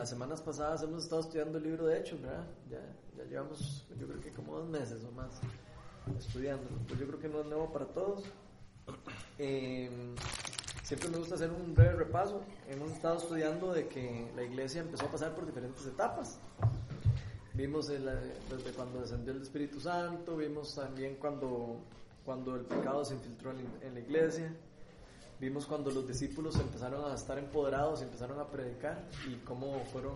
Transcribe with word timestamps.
las 0.00 0.08
semanas 0.08 0.40
pasadas 0.40 0.82
hemos 0.82 1.04
estado 1.04 1.20
estudiando 1.20 1.58
el 1.58 1.64
libro 1.64 1.86
de 1.86 1.98
Hechos, 1.98 2.22
¿verdad? 2.22 2.46
Ya, 2.70 2.80
ya 3.18 3.24
llevamos, 3.24 3.86
yo 3.98 4.06
creo 4.06 4.18
que 4.18 4.30
como 4.30 4.56
dos 4.56 4.66
meses 4.66 5.04
o 5.04 5.12
más 5.12 5.38
estudiando. 6.18 6.66
Pues 6.88 6.98
yo 6.98 7.06
creo 7.06 7.20
que 7.20 7.28
no 7.28 7.40
es 7.42 7.46
nuevo 7.46 7.70
para 7.70 7.84
todos. 7.84 8.24
Eh, 9.36 9.90
siempre 10.82 11.10
me 11.10 11.18
gusta 11.18 11.34
hacer 11.34 11.50
un 11.50 11.74
breve 11.74 11.96
repaso. 11.96 12.40
Hemos 12.70 12.92
estado 12.92 13.18
estudiando 13.18 13.74
de 13.74 13.88
que 13.88 14.32
la 14.34 14.42
iglesia 14.42 14.80
empezó 14.80 15.04
a 15.04 15.10
pasar 15.10 15.34
por 15.34 15.44
diferentes 15.44 15.84
etapas. 15.84 16.38
Vimos 17.52 17.88
desde 17.88 18.72
cuando 18.74 19.02
descendió 19.02 19.34
el 19.34 19.42
Espíritu 19.42 19.80
Santo, 19.80 20.34
vimos 20.34 20.74
también 20.76 21.16
cuando, 21.16 21.76
cuando 22.24 22.56
el 22.56 22.62
pecado 22.62 23.04
se 23.04 23.12
infiltró 23.12 23.50
en, 23.50 23.92
la 23.92 24.00
iglesia, 24.00 24.50
vimos 25.40 25.66
cuando 25.66 25.90
los 25.90 26.06
discípulos 26.06 26.56
empezaron 26.56 27.10
a 27.10 27.14
estar 27.14 27.38
empoderados 27.38 28.02
empezaron 28.02 28.38
a 28.38 28.46
predicar 28.46 29.08
y 29.28 29.36
cómo 29.36 29.80
fueron, 29.92 30.14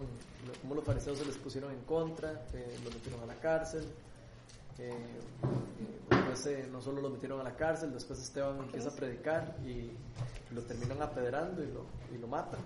cómo 0.60 0.74
los 0.74 0.84
fariseos 0.84 1.18
se 1.18 1.24
les 1.24 1.36
pusieron 1.38 1.72
en 1.72 1.80
contra, 1.80 2.46
eh, 2.52 2.76
los 2.84 2.94
metieron 2.94 3.22
a 3.22 3.26
la 3.26 3.34
cárcel. 3.40 3.84
Eh, 4.78 4.92
después 6.10 6.46
eh, 6.46 6.68
no 6.70 6.82
solo 6.82 7.00
los 7.00 7.12
metieron 7.12 7.40
a 7.40 7.44
la 7.44 7.56
cárcel, 7.56 7.92
después 7.92 8.20
Esteban 8.20 8.58
empieza 8.58 8.90
a 8.90 8.92
predicar 8.92 9.56
y 9.64 9.90
lo 10.52 10.62
terminan 10.62 11.00
apedrando 11.00 11.62
y 11.62 11.68
lo, 11.68 11.86
y 12.14 12.18
lo 12.18 12.26
matan. 12.26 12.60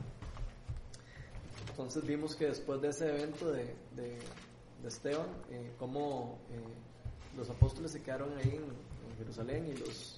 Entonces 1.71 2.05
vimos 2.05 2.35
que 2.35 2.47
después 2.47 2.81
de 2.81 2.89
ese 2.89 3.09
evento 3.09 3.53
de, 3.53 3.77
de 4.83 4.89
Esteban, 4.89 5.27
eh, 5.51 5.73
cómo 5.79 6.39
eh, 6.51 7.37
los 7.37 7.51
apóstoles 7.51 7.93
se 7.93 8.03
quedaron 8.03 8.37
ahí 8.39 8.55
en, 8.55 8.89
Jerusalén 9.19 9.67
y 9.67 9.77
los 9.77 10.18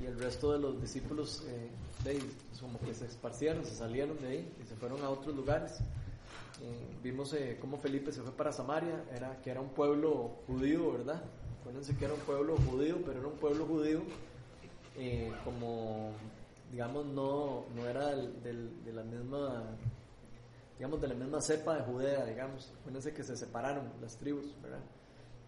y 0.00 0.06
el 0.06 0.18
resto 0.18 0.52
de 0.52 0.58
los 0.58 0.80
discípulos 0.80 1.44
eh, 1.46 1.70
de 2.04 2.20
como 2.60 2.78
que 2.80 2.94
se 2.94 3.06
esparcieron, 3.06 3.64
se 3.64 3.74
salieron 3.74 4.20
de 4.20 4.28
ahí 4.28 4.52
y 4.62 4.66
se 4.66 4.74
fueron 4.76 5.02
a 5.02 5.10
otros 5.10 5.34
lugares. 5.34 5.78
vimos 7.02 7.34
cómo 7.60 7.76
Felipe 7.78 8.12
se 8.12 8.22
fue 8.22 8.32
para 8.32 8.52
Samaria, 8.52 9.04
era, 9.12 9.40
que 9.42 9.50
era 9.50 9.60
un 9.60 9.70
pueblo 9.70 10.38
judío, 10.46 10.92
¿verdad? 10.92 11.22
Acuérdense 11.60 11.96
que 11.96 12.04
era 12.04 12.14
un 12.14 12.20
pueblo 12.20 12.56
judío, 12.56 12.98
pero 13.04 13.18
era 13.18 13.28
un 13.28 13.36
pueblo 13.36 13.66
judío 13.66 14.02
como, 15.44 16.12
digamos, 16.70 17.06
no, 17.06 17.64
no 17.74 17.88
era 17.88 18.14
de 18.14 18.92
la 18.92 19.02
misma 19.02 19.76
digamos, 20.82 21.00
de 21.00 21.06
la 21.06 21.14
misma 21.14 21.40
cepa 21.40 21.76
de 21.76 21.82
Judea, 21.82 22.24
digamos. 22.24 22.72
Acuérdense 22.80 23.12
que 23.12 23.22
se 23.22 23.36
separaron 23.36 23.92
las 24.00 24.16
tribus, 24.16 24.46
¿verdad? 24.60 24.80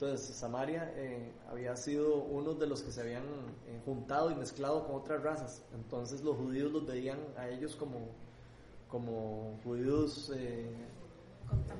Entonces, 0.04 0.36
Samaria 0.36 0.92
eh, 0.96 1.32
había 1.50 1.74
sido 1.76 2.16
uno 2.16 2.52
de 2.52 2.66
los 2.66 2.82
que 2.82 2.92
se 2.92 3.00
habían 3.00 3.24
eh, 3.66 3.80
juntado 3.86 4.30
y 4.30 4.34
mezclado 4.34 4.86
con 4.86 4.96
otras 4.96 5.22
razas. 5.22 5.64
Entonces, 5.74 6.22
los 6.22 6.36
judíos 6.36 6.70
los 6.70 6.86
veían 6.86 7.18
a 7.38 7.48
ellos 7.48 7.74
como, 7.74 8.08
como 8.86 9.58
judíos 9.64 10.30
eh, 10.36 10.68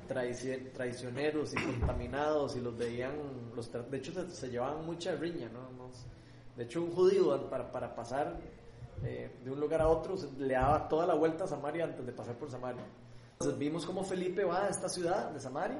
traicioneros 0.07 1.53
y 1.53 1.55
contaminados 1.57 2.55
y 2.55 2.61
los 2.61 2.75
veían, 2.75 3.11
los, 3.55 3.71
de 3.71 3.97
hecho, 3.97 4.11
se, 4.27 4.49
llevaban 4.49 4.83
mucha 4.87 5.15
riña, 5.15 5.47
¿no? 5.49 5.91
De 6.57 6.63
hecho, 6.63 6.81
un 6.81 6.95
judío 6.95 7.47
para, 7.47 7.71
para 7.71 7.93
pasar 7.93 8.39
de 9.03 9.51
un 9.51 9.59
lugar 9.59 9.81
a 9.81 9.87
otro 9.87 10.15
le 10.39 10.53
daba 10.55 10.87
toda 10.87 11.05
la 11.05 11.13
vuelta 11.13 11.43
a 11.43 11.47
Samaria 11.47 11.83
antes 11.83 12.03
de 12.03 12.11
pasar 12.11 12.35
por 12.39 12.49
Samaria. 12.49 12.85
Entonces 13.33 13.59
vimos 13.59 13.85
cómo 13.85 14.03
Felipe 14.03 14.43
va 14.43 14.65
a 14.65 14.69
esta 14.69 14.89
ciudad 14.89 15.29
de 15.29 15.39
Samaria 15.39 15.79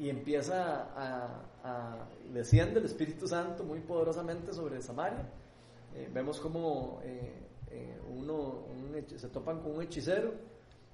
y 0.00 0.08
empieza 0.08 0.88
a, 0.96 1.42
a 1.62 2.08
desciende 2.32 2.80
el 2.80 2.86
Espíritu 2.86 3.28
Santo 3.28 3.64
muy 3.64 3.80
poderosamente 3.80 4.54
sobre 4.54 4.80
Samaria. 4.80 5.28
Eh, 5.94 6.08
vemos 6.10 6.40
cómo 6.40 7.00
eh, 7.04 7.34
eh, 7.70 8.00
uno 8.08 8.64
se 9.14 9.28
topan 9.28 9.60
con 9.60 9.72
un 9.76 9.82
hechicero 9.82 10.32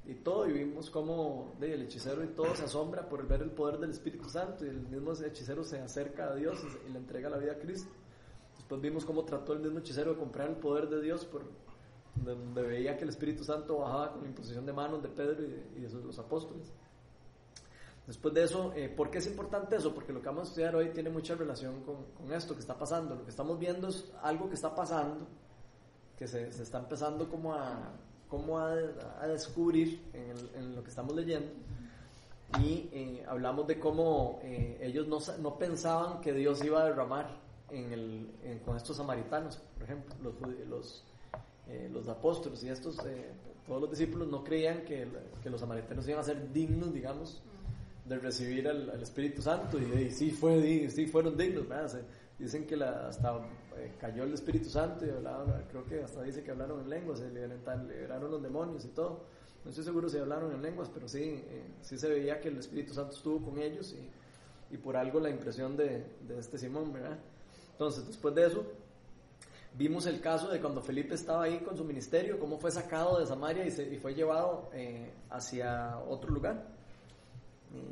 y 0.07 0.15
todo, 0.15 0.49
y 0.49 0.53
vimos 0.53 0.91
cómo 0.91 1.55
el 1.61 1.83
hechicero 1.83 2.25
y 2.25 2.29
todo 2.29 2.57
se 2.57 2.65
asombra 2.65 3.09
por 3.09 3.27
ver 3.29 3.43
el 3.43 3.51
poder 3.51 3.79
del 3.79 3.91
Espíritu 3.91 4.29
Santo 4.29 4.67
y 4.67 4.71
el 4.71 4.81
mismo 4.81 5.13
hechicero 5.13 5.63
se 5.63 5.79
acerca 5.79 6.31
a 6.31 6.35
Dios 6.35 6.59
y, 6.87 6.93
le 6.93 6.99
entrega 6.99 7.31
la 7.31 7.39
vida 7.39 7.53
a 7.53 7.59
Cristo. 7.59 7.91
Después 8.57 8.81
vimos 8.81 9.05
cómo 9.05 9.25
trató 9.25 9.53
el 9.53 9.61
mismo 9.61 9.79
hechicero 9.79 10.15
de 10.15 10.19
comprar 10.19 10.49
el 10.49 10.57
poder 10.57 10.89
de 10.89 11.01
Dios 11.01 11.25
por, 11.25 11.43
donde 12.17 12.63
veía 12.63 12.97
que 12.97 13.05
el 13.05 13.11
Espíritu 13.11 13.45
Santo 13.45 13.79
bajaba 13.79 14.13
con 14.13 14.23
la 14.23 14.29
imposición 14.29 14.67
de 14.67 14.73
manos 14.73 15.01
de 15.01 15.11
Pedro 15.11 15.45
y 15.77 15.81
de, 15.81 15.91
los 16.05 16.19
apóstoles. 16.19 16.73
Después 18.07 18.33
de 18.35 18.45
eso, 18.45 18.73
eh, 18.77 18.89
¿por 18.89 19.11
qué 19.11 19.19
es 19.19 19.27
importante 19.27 19.77
eso? 19.77 19.93
Porque 19.93 20.13
lo 20.13 20.21
que 20.21 20.27
vamos 20.27 20.45
a 20.45 20.49
estudiar 20.51 20.77
hoy 20.77 20.91
tiene 20.91 21.11
mucha 21.11 21.35
relación 21.35 21.83
con, 21.83 22.33
esto 22.33 22.55
que 22.55 22.61
está 22.61 22.79
pasando. 22.79 23.17
Lo 23.17 23.25
que 23.25 23.31
estamos 23.31 23.59
viendo 23.59 23.89
es 23.89 24.13
algo 24.23 24.49
que 24.49 24.55
está 24.55 24.73
pasando, 24.73 25.27
que 26.17 26.29
se, 26.29 26.49
está 26.49 26.79
empezando 26.79 27.29
como 27.29 27.53
a, 27.53 27.93
descubrir 29.27 30.05
en, 30.13 30.37
en, 30.55 30.77
lo 30.77 30.85
que 30.85 30.91
estamos 30.91 31.17
leyendo. 31.17 31.51
Y 32.61 32.89
eh, 32.93 33.25
hablamos 33.27 33.67
de 33.67 33.81
cómo 33.81 34.39
eh, 34.45 34.79
ellos 34.81 35.09
no, 35.09 35.19
no, 35.41 35.59
pensaban 35.59 36.21
que 36.21 36.33
Dios 36.33 36.63
iba 36.63 36.83
a 36.83 36.85
derramar 36.85 37.41
el, 37.71 38.31
con 38.65 38.77
estos 38.77 38.97
samaritanos, 38.99 39.57
por 39.75 39.83
ejemplo, 39.83 40.15
los, 40.23 40.35
los 40.69 41.05
los 41.93 42.07
apóstoles 42.07 42.63
y 42.63 42.69
estos, 42.69 42.97
todos 43.67 43.81
los 43.81 43.91
discípulos 43.91 44.29
no 44.29 44.45
creían 44.45 44.85
que, 44.85 45.09
que, 45.43 45.51
los 45.51 45.61
samaritanos 45.61 46.07
iban 46.07 46.21
a 46.21 46.23
ser 46.23 46.53
dignos, 46.53 46.95
digamos, 46.95 47.43
de 48.07 48.19
recibir 48.19 48.69
al, 48.69 49.03
Espíritu 49.03 49.43
Santo 49.43 49.79
y, 49.79 50.11
sí, 50.11 50.31
fue, 50.31 50.89
sí 50.91 51.07
fueron 51.07 51.37
dignos, 51.37 51.67
dicen 52.39 52.67
que 52.67 52.77
hasta 52.83 53.39
eh, 53.77 53.95
cayó 54.01 54.25
el 54.25 54.35
Espíritu 54.35 54.69
Santo 54.69 55.05
y 55.07 55.11
hablaban, 55.11 55.65
creo 55.71 55.85
que 55.85 56.03
hasta 56.03 56.23
dice 56.23 56.43
que 56.43 56.51
hablaron 56.51 56.81
en 56.81 56.91
lenguas, 56.91 57.19
se 57.19 57.29
liberaron, 57.29 58.31
los 58.31 58.43
demonios 58.43 58.85
y 58.85 58.89
todo. 58.89 59.25
No 59.65 59.71
estoy 59.71 59.85
seguro 59.85 60.09
si 60.09 60.19
hablaron 60.19 60.53
en 60.53 60.63
lenguas, 60.63 60.89
pero 60.95 61.09
sí, 61.09 61.43
sí 61.83 61.99
se 61.99 62.09
veía 62.09 62.41
que 62.41 62.49
el 62.49 62.59
Espíritu 62.59 62.95
Santo 62.95 63.17
estuvo 63.17 63.45
con 63.45 63.59
ellos 63.59 63.93
y, 63.93 64.75
y 64.75 64.79
por 64.79 64.97
algo 64.97 65.19
la 65.19 65.31
impresión 65.31 65.77
de, 65.77 66.05
de 66.21 66.39
este 66.39 66.57
Simón, 66.57 66.93
¿verdad? 66.93 67.19
Entonces, 67.73 68.07
después 68.07 68.35
de 68.35 68.47
eso, 68.47 68.65
Vimos 69.79 70.07
el 70.07 70.23
caso 70.23 70.49
de 70.49 70.59
cuando 70.59 70.81
Felipe 70.81 71.15
estaba 71.15 71.45
ahí 71.45 71.59
con 71.59 71.77
su 71.77 71.85
ministerio, 71.85 72.39
cómo 72.39 72.59
fue 72.59 72.71
sacado 72.71 73.21
de 73.21 73.27
Samaria 73.27 73.67
y, 73.67 73.95
y 73.95 73.99
fue 73.99 74.15
llevado 74.15 74.71
eh, 74.73 75.13
hacia 75.29 75.99
otro 75.99 76.31
lugar. 76.31 76.76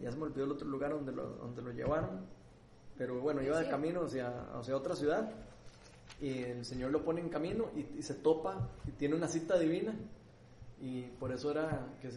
Ya 0.02 0.10
se 0.10 0.16
me 0.16 0.24
olvidó 0.24 0.44
el 0.44 0.52
otro 0.52 0.68
lugar 0.68 0.92
donde 0.92 1.12
lo, 1.12 1.28
donde 1.30 1.62
lo 1.62 1.72
llevaron, 1.72 2.26
pero 2.96 3.20
bueno, 3.20 3.42
iba 3.42 3.58
de 3.58 3.68
camino 3.68 4.04
hacia, 4.04 4.28
hacia 4.58 4.76
otra 4.76 4.94
ciudad 4.94 5.30
y 6.20 6.42
el 6.42 6.64
Señor 6.64 6.90
lo 6.90 7.04
pone 7.04 7.20
en 7.20 7.28
camino 7.28 7.70
y, 7.74 8.02
se 8.02 8.14
topa 8.14 8.68
y 8.86 8.92
tiene 8.92 9.14
una 9.14 9.28
cita 9.28 9.58
divina. 9.58 9.94
Y 10.80 11.02
por 11.02 11.32
eso 11.32 11.50
era 11.50 11.96
que 12.00 12.10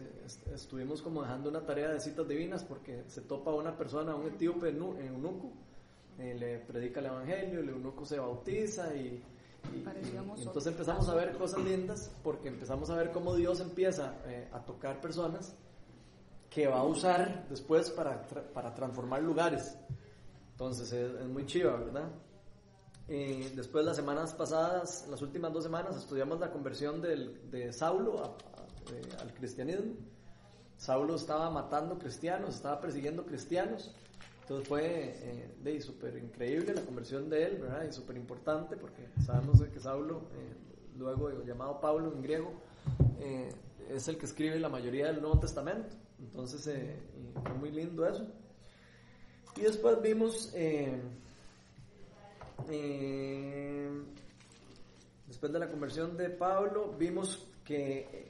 estuvimos 0.52 1.00
como 1.00 1.22
dejando 1.22 1.48
una 1.48 1.64
tarea 1.64 1.88
de 1.90 2.00
citas 2.00 2.28
divinas 2.28 2.64
porque 2.64 3.04
se 3.06 3.22
topa 3.22 3.54
una 3.54 3.76
persona, 3.76 4.14
un 4.14 4.26
etíope 4.26 4.68
en 4.68 4.82
eunuco, 4.82 5.52
eh, 6.18 6.34
le 6.38 6.58
predica 6.58 7.00
el 7.00 7.06
evangelio, 7.06 7.60
el 7.60 7.68
eunuco 7.70 8.04
se 8.04 8.18
bautiza 8.18 8.94
y 8.94 9.22
y, 9.74 9.84
entonces 10.40 10.66
empezamos 10.66 11.08
a 11.08 11.14
ver 11.14 11.36
cosas 11.36 11.60
lindas 11.60 12.10
porque 12.22 12.48
empezamos 12.48 12.90
a 12.90 12.96
ver 12.96 13.10
cómo 13.10 13.34
Dios 13.34 13.60
empieza 13.60 14.14
eh, 14.26 14.48
a 14.52 14.60
tocar 14.60 15.00
personas 15.00 15.54
que 16.50 16.66
va 16.66 16.78
a 16.78 16.84
usar 16.84 17.46
después 17.48 17.90
para, 17.90 18.22
para 18.52 18.74
transformar 18.74 19.22
lugares. 19.22 19.76
Entonces 20.52 20.92
es, 20.92 21.28
muy 21.28 21.46
chiva, 21.46 21.76
¿verdad? 21.76 22.10
Y 23.08 23.44
después 23.50 23.84
las 23.84 23.96
semanas 23.96 24.34
pasadas, 24.34 25.06
las 25.08 25.22
últimas 25.22 25.52
dos 25.52 25.64
semanas, 25.64 25.96
estudiamos 25.96 26.40
la 26.40 26.50
conversión 26.50 27.00
del, 27.00 27.50
de 27.50 27.72
Saulo 27.72 28.36
eh, 28.92 29.02
al 29.20 29.32
cristianismo. 29.34 29.94
Saulo 30.76 31.16
estaba 31.16 31.50
matando 31.50 31.98
cristianos, 31.98 32.56
estaba 32.56 32.80
persiguiendo 32.80 33.24
cristianos 33.24 33.94
entonces 34.48 34.66
fue 34.66 35.14
eh, 35.62 35.80
súper 35.82 36.16
increíble 36.16 36.72
la 36.72 36.80
conversión 36.80 37.28
de 37.28 37.44
él, 37.44 37.58
¿verdad? 37.58 37.84
Y 37.86 37.92
súper 37.92 38.16
importante 38.16 38.78
porque 38.78 39.06
sabemos 39.22 39.60
que 39.60 39.78
Saulo, 39.78 40.22
eh, 40.32 40.54
luego 40.96 41.44
llamado 41.44 41.78
Pablo 41.82 42.10
en 42.14 42.22
griego, 42.22 42.54
eh, 43.20 43.50
es 43.90 44.08
el 44.08 44.16
que 44.16 44.24
escribe 44.24 44.58
la 44.58 44.70
mayoría 44.70 45.08
del 45.08 45.20
Nuevo 45.20 45.38
Testamento. 45.38 45.94
Entonces 46.20 46.66
eh, 46.66 46.96
fue 47.42 47.54
muy 47.54 47.70
lindo 47.70 48.06
eso. 48.06 48.26
Y 49.56 49.62
después 49.62 50.00
vimos, 50.00 50.52
después 55.26 55.52
de 55.52 55.58
la 55.58 55.68
conversión 55.68 56.16
de 56.16 56.30
Pablo, 56.30 56.94
vimos 56.96 57.44
que 57.64 58.28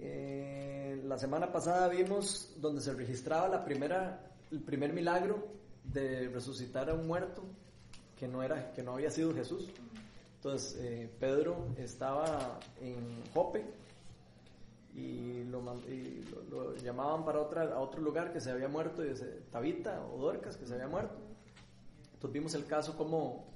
eh, 0.00 1.02
la 1.04 1.18
semana 1.18 1.50
pasada 1.50 1.88
vimos 1.88 2.54
donde 2.58 2.80
se 2.80 2.94
registraba 2.94 3.48
la 3.48 3.64
primera, 3.64 4.30
el 4.52 4.60
primer 4.60 4.92
milagro 4.92 5.48
de 5.82 6.28
resucitar 6.28 6.88
a 6.88 6.94
un 6.94 7.06
muerto 7.06 7.42
que 8.16 8.28
no 8.28 8.42
era, 8.42 8.72
que 8.72 8.82
no 8.82 8.94
había 8.94 9.10
sido 9.10 9.34
Jesús. 9.34 9.68
Entonces 10.36 10.78
eh, 10.80 11.10
Pedro 11.18 11.66
estaba 11.76 12.60
en 12.80 13.24
Jope 13.34 13.64
y, 14.98 15.44
lo, 15.44 15.62
lo, 16.50 16.74
llamaban 16.76 17.24
para 17.24 17.40
otra, 17.40 17.62
a 17.74 17.80
otro 17.80 18.00
lugar 18.00 18.32
que 18.32 18.40
se 18.40 18.50
había 18.50 18.68
muerto, 18.68 19.04
y 19.04 19.12
Tabita 19.50 20.04
o 20.06 20.18
Dorcas 20.18 20.56
que 20.56 20.66
se 20.66 20.74
había 20.74 20.88
muerto. 20.88 21.16
Entonces 22.14 22.32
vimos 22.32 22.54
el 22.54 22.66
caso 22.66 22.96
como 22.96 23.46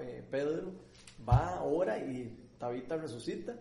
eh, 0.00 0.24
Pedro 0.30 0.72
va, 1.28 1.56
ahora 1.56 1.98
y 1.98 2.34
Tabita 2.58 2.96
resucita 2.96 3.54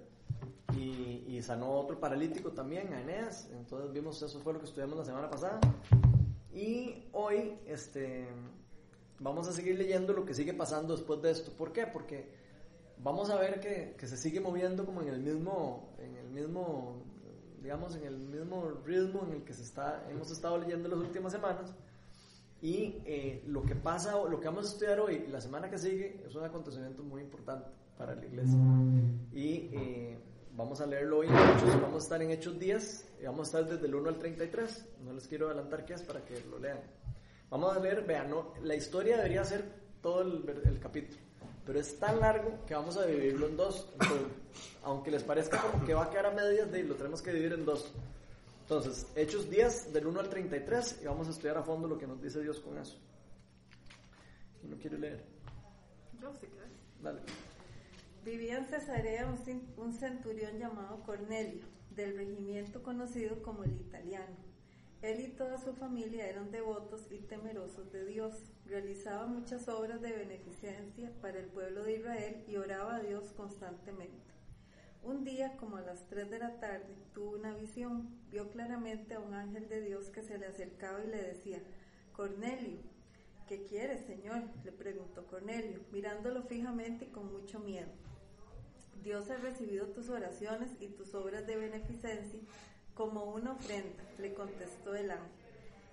y, 0.78 1.42
sanó 1.42 1.74
otro 1.74 2.00
paralítico 2.00 2.52
también, 2.52 2.94
a 2.94 3.02
Eneas. 3.02 3.50
Entonces 3.52 3.92
vimos, 3.92 4.22
eso 4.22 4.40
fue 4.40 4.54
lo 4.54 4.60
que 4.60 4.66
estudiamos 4.66 4.98
la 4.98 5.06
semana 5.06 5.30
pasada. 5.30 5.60
Y 6.54 7.04
hoy 7.12 7.60
este, 7.68 8.26
vamos 9.20 9.48
a 9.48 9.52
seguir 9.52 9.78
leyendo 9.78 10.14
lo 10.14 10.26
que 10.26 10.34
sigue 10.34 10.54
pasando 10.54 10.96
después 10.96 11.22
de 11.22 11.32
esto. 11.32 11.52
¿Por 11.52 11.72
qué? 11.72 11.86
Porque 11.86 12.30
vamos 12.98 13.30
a 13.30 13.36
ver 13.36 13.60
que, 13.60 13.96
que 13.98 14.08
se 14.08 14.18
sigue 14.18 14.40
moviendo 14.40 14.86
como 14.86 15.02
en 15.02 15.10
el 15.10 15.20
mismo, 15.20 15.94
en 16.00 16.16
el 16.16 16.30
mismo, 16.30 17.04
digamos, 17.66 17.96
en 17.96 18.06
el 18.06 18.16
mismo 18.16 18.70
ritmo 18.86 19.24
en 19.26 19.38
el 19.38 19.44
que 19.44 19.52
se 19.52 19.64
está, 19.64 20.06
hemos 20.12 20.30
estado 20.30 20.60
leyendo 20.60 20.88
las 20.88 21.00
últimas 21.00 21.32
semanas. 21.32 21.74
Y 22.62 23.02
eh, 23.06 23.44
lo 23.48 23.64
que 23.64 23.74
pasa, 23.74 24.24
lo 24.24 24.40
que 24.40 24.46
vamos 24.46 24.66
a 24.66 24.74
estudiar 24.74 25.00
hoy, 25.00 25.26
la 25.32 25.42
semana 25.42 25.68
que 25.68 25.80
sigue, 25.80 26.22
es 26.24 26.36
un 26.36 26.44
acontecimiento 26.44 27.02
muy 27.02 27.24
importante 27.24 27.68
para 27.98 28.14
la 28.14 28.24
iglesia. 28.24 28.60
Y 29.34 29.72
eh, 29.74 30.16
vamos 30.56 30.80
a 30.80 30.86
leerlo 30.86 31.18
hoy 31.18 31.28
en 31.28 31.34
Hechos, 31.34 31.82
vamos 31.82 32.04
a 32.04 32.06
estar 32.06 32.22
en 32.22 32.30
Hechos 32.30 32.60
10, 32.60 33.14
y 33.22 33.26
vamos 33.26 33.40
a 33.40 33.58
estar 33.58 33.74
desde 33.74 33.88
el 33.88 33.96
1 33.96 34.10
al 34.10 34.20
33. 34.20 34.86
No 35.04 35.14
les 35.14 35.28
quiero 35.28 35.48
adelantar 35.48 35.86
qué 35.86 35.96
es 35.96 36.04
para 36.04 36.24
que 36.24 36.40
lo 36.42 36.60
lean. 36.60 36.80
Vamos 37.50 37.76
a 37.76 37.80
leer, 37.80 38.06
vean, 38.06 38.30
la 38.62 38.76
historia 38.76 39.18
debería 39.18 39.44
ser 39.44 39.66
todo 40.04 40.22
el, 40.22 40.80
capítulo, 40.80 41.20
pero 41.66 41.80
es 41.80 41.98
tan 42.00 42.20
largo 42.20 42.60
que 42.66 42.76
vamos 42.76 42.98
a 42.98 43.06
dividirlo 43.06 43.48
en 43.48 43.58
dos. 43.58 43.90
aunque 44.84 45.12
les 45.12 45.24
parezca 45.24 45.60
como 45.62 45.84
que 45.84 45.94
va 45.94 46.06
a 46.06 46.10
quedar 46.10 46.28
a 46.28 46.32
medias, 46.32 46.72
de, 46.72 46.84
lo 46.84 46.96
tenemos 46.96 47.22
que 47.22 47.32
dividir 47.32 47.54
en 47.54 47.66
dos. 47.66 47.92
Entonces, 48.62 49.08
Hechos 49.16 49.50
10, 49.50 49.94
del 49.94 50.08
1 50.08 50.20
al 50.20 50.30
33, 50.30 51.00
y 51.02 51.06
vamos 51.06 51.28
a 51.28 51.32
estudiar 51.32 51.58
a 51.58 51.64
fondo 51.64 51.88
lo 51.88 51.98
que 51.98 52.08
nos 52.08 52.22
dice 52.22 52.42
Dios 52.42 52.60
con 52.60 52.78
eso. 52.78 52.98
¿Quién 54.60 54.72
lo 54.72 54.78
quiere 54.78 54.98
leer? 54.98 55.24
Yo 56.22 56.34
sí 56.40 56.48
Dale. 57.02 57.22
Vivía 58.24 58.58
en 58.58 58.66
Cesarea 58.66 59.28
un, 59.78 59.94
centurión 59.94 60.58
llamado 60.58 61.04
Cornelio, 61.04 61.64
del 61.92 62.18
regimiento 62.18 62.82
conocido 62.82 63.42
como 63.44 63.64
el 63.64 63.74
italiano. 63.74 64.36
Él 65.06 65.20
y 65.20 65.28
toda 65.28 65.60
su 65.60 65.72
familia 65.74 66.28
eran 66.28 66.50
devotos 66.50 67.06
y 67.12 67.20
temerosos 67.20 67.92
de 67.92 68.06
Dios. 68.06 68.34
Realizaba 68.66 69.28
muchas 69.28 69.68
obras 69.68 70.02
de 70.02 70.12
beneficencia 70.12 71.12
para 71.22 71.38
el 71.38 71.46
pueblo 71.46 71.84
de 71.84 71.98
Israel 71.98 72.44
y 72.48 72.56
oraba 72.56 72.96
a 72.96 73.02
Dios 73.02 73.32
constantemente. 73.34 74.34
Un 75.04 75.24
día, 75.24 75.58
como 75.58 75.78
a 75.78 75.82
las 75.82 76.08
3 76.08 76.32
de 76.32 76.40
la 76.40 76.60
tarde, 76.60 76.96
tuvo 77.14 77.36
una 77.36 77.54
visión. 77.54 78.20
Vio 78.32 78.50
claramente 78.50 79.14
a 79.14 79.20
un 79.20 79.36
ángel 79.36 79.70
de 79.70 79.82
Dios 79.82 80.10
que 80.10 80.24
se 80.24 80.40
le 80.40 80.48
acercaba 80.48 81.04
y 81.04 81.08
le 81.08 81.22
decía, 81.22 81.62
Cornelio, 82.12 82.80
¿qué 83.48 83.64
quieres, 83.64 84.08
Señor? 84.08 84.42
le 84.64 84.72
preguntó 84.72 85.28
Cornelio, 85.28 85.82
mirándolo 85.92 86.42
fijamente 86.42 87.06
y 87.06 87.10
con 87.10 87.32
mucho 87.32 87.60
miedo. 87.60 87.92
Dios 89.04 89.30
ha 89.30 89.38
recibido 89.38 89.86
tus 89.90 90.10
oraciones 90.10 90.72
y 90.80 90.88
tus 90.88 91.14
obras 91.14 91.46
de 91.46 91.58
beneficencia 91.58 92.40
como 92.96 93.26
una 93.26 93.52
ofrenda, 93.52 94.04
le 94.18 94.34
contestó 94.34 94.96
el 94.96 95.12
ángel. 95.12 95.30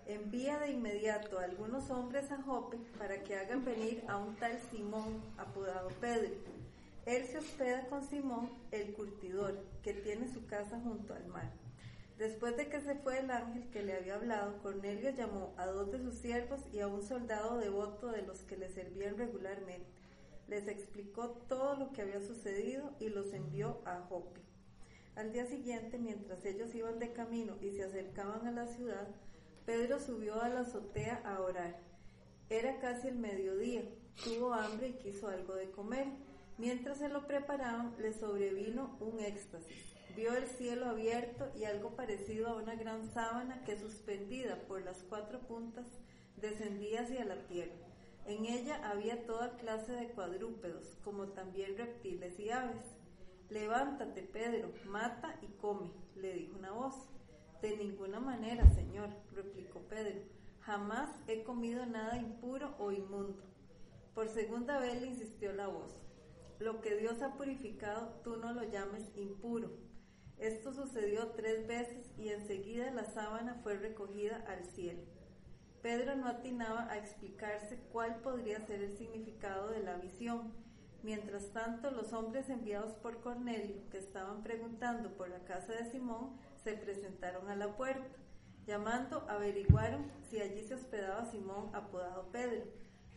Envía 0.06 0.58
de 0.58 0.72
inmediato 0.72 1.38
a 1.38 1.44
algunos 1.44 1.90
hombres 1.90 2.32
a 2.32 2.42
Jope 2.42 2.78
para 2.98 3.22
que 3.22 3.36
hagan 3.36 3.64
venir 3.64 4.02
a 4.08 4.16
un 4.16 4.34
tal 4.36 4.58
Simón, 4.70 5.22
apodado 5.36 5.88
Pedro. 6.00 6.32
Él 7.04 7.26
se 7.26 7.38
hospeda 7.38 7.86
con 7.88 8.02
Simón, 8.02 8.50
el 8.70 8.94
curtidor, 8.94 9.62
que 9.82 9.92
tiene 9.92 10.32
su 10.32 10.46
casa 10.46 10.80
junto 10.80 11.14
al 11.14 11.26
mar. 11.26 11.50
Después 12.18 12.56
de 12.56 12.68
que 12.68 12.80
se 12.80 12.94
fue 12.94 13.18
el 13.18 13.30
ángel 13.30 13.68
que 13.70 13.82
le 13.82 13.96
había 13.96 14.14
hablado, 14.14 14.62
Cornelio 14.62 15.10
llamó 15.10 15.52
a 15.56 15.66
dos 15.66 15.90
de 15.90 15.98
sus 15.98 16.14
siervos 16.14 16.60
y 16.72 16.80
a 16.80 16.88
un 16.88 17.02
soldado 17.02 17.58
devoto 17.58 18.08
de 18.08 18.22
los 18.22 18.40
que 18.42 18.56
le 18.56 18.68
servían 18.68 19.18
regularmente 19.18 20.02
les 20.52 20.68
explicó 20.68 21.30
todo 21.48 21.76
lo 21.76 21.92
que 21.92 22.02
había 22.02 22.20
sucedido 22.20 22.92
y 23.00 23.08
los 23.08 23.32
envió 23.32 23.80
a 23.86 24.00
Jope. 24.08 24.40
Al 25.14 25.30
día 25.32 25.44
siguiente, 25.44 25.98
mientras 25.98 26.44
ellos 26.46 26.74
iban 26.74 26.98
de 26.98 27.12
camino 27.12 27.56
y 27.60 27.70
se 27.70 27.84
acercaban 27.84 28.46
a 28.46 28.50
la 28.50 28.66
ciudad, 28.66 29.08
Pedro 29.66 30.00
subió 30.00 30.40
a 30.40 30.48
la 30.48 30.60
azotea 30.60 31.22
a 31.24 31.40
orar. 31.40 31.78
Era 32.48 32.80
casi 32.80 33.08
el 33.08 33.16
mediodía, 33.16 33.82
tuvo 34.24 34.54
hambre 34.54 34.88
y 34.88 34.92
quiso 34.94 35.28
algo 35.28 35.54
de 35.54 35.70
comer. 35.70 36.06
Mientras 36.56 36.98
se 36.98 37.08
lo 37.08 37.26
preparaban, 37.26 37.94
le 37.98 38.12
sobrevino 38.12 38.96
un 39.00 39.20
éxtasis. 39.20 39.94
Vio 40.16 40.34
el 40.34 40.46
cielo 40.46 40.86
abierto 40.86 41.50
y 41.56 41.64
algo 41.64 41.94
parecido 41.96 42.48
a 42.48 42.56
una 42.56 42.74
gran 42.74 43.10
sábana 43.12 43.64
que 43.64 43.78
suspendida 43.78 44.56
por 44.66 44.82
las 44.82 45.02
cuatro 45.08 45.40
puntas 45.40 45.86
descendía 46.36 47.02
hacia 47.02 47.24
la 47.24 47.46
tierra. 47.46 47.72
En 48.26 48.46
ella 48.46 48.80
había 48.88 49.26
toda 49.26 49.56
clase 49.56 49.92
de 49.92 50.08
cuadrúpedos, 50.08 50.96
como 51.04 51.28
también 51.28 51.76
reptiles 51.76 52.38
y 52.38 52.50
aves. 52.50 53.01
Levántate, 53.52 54.22
Pedro, 54.22 54.72
mata 54.86 55.38
y 55.42 55.46
come, 55.60 55.90
le 56.16 56.32
dijo 56.32 56.56
una 56.56 56.72
voz. 56.72 56.94
De 57.60 57.76
ninguna 57.76 58.18
manera, 58.18 58.66
Señor, 58.70 59.10
replicó 59.30 59.80
Pedro, 59.90 60.22
jamás 60.60 61.10
he 61.26 61.42
comido 61.42 61.84
nada 61.84 62.16
impuro 62.16 62.74
o 62.78 62.92
inmundo. 62.92 63.42
Por 64.14 64.28
segunda 64.28 64.78
vez 64.78 65.02
le 65.02 65.08
insistió 65.08 65.52
la 65.52 65.66
voz, 65.66 66.00
lo 66.60 66.80
que 66.80 66.96
Dios 66.96 67.20
ha 67.20 67.34
purificado, 67.34 68.20
tú 68.24 68.38
no 68.38 68.54
lo 68.54 68.64
llames 68.64 69.14
impuro. 69.16 69.70
Esto 70.38 70.72
sucedió 70.72 71.32
tres 71.32 71.66
veces 71.66 72.10
y 72.16 72.30
enseguida 72.30 72.90
la 72.90 73.04
sábana 73.04 73.60
fue 73.62 73.76
recogida 73.76 74.42
al 74.48 74.64
cielo. 74.64 75.02
Pedro 75.82 76.16
no 76.16 76.26
atinaba 76.26 76.90
a 76.90 76.96
explicarse 76.96 77.78
cuál 77.92 78.22
podría 78.22 78.64
ser 78.66 78.80
el 78.80 78.96
significado 78.96 79.68
de 79.68 79.82
la 79.82 79.98
visión. 79.98 80.54
Mientras 81.02 81.52
tanto, 81.52 81.90
los 81.90 82.12
hombres 82.12 82.48
enviados 82.48 82.92
por 82.94 83.20
Cornelio, 83.20 83.76
que 83.90 83.98
estaban 83.98 84.42
preguntando 84.44 85.10
por 85.10 85.28
la 85.28 85.40
casa 85.40 85.72
de 85.72 85.90
Simón, 85.90 86.36
se 86.62 86.74
presentaron 86.74 87.48
a 87.48 87.56
la 87.56 87.76
puerta. 87.76 88.16
Llamando, 88.66 89.26
averiguaron 89.28 90.06
si 90.30 90.40
allí 90.40 90.62
se 90.62 90.74
hospedaba 90.74 91.28
Simón, 91.30 91.74
apodado 91.74 92.28
Pedro. 92.30 92.64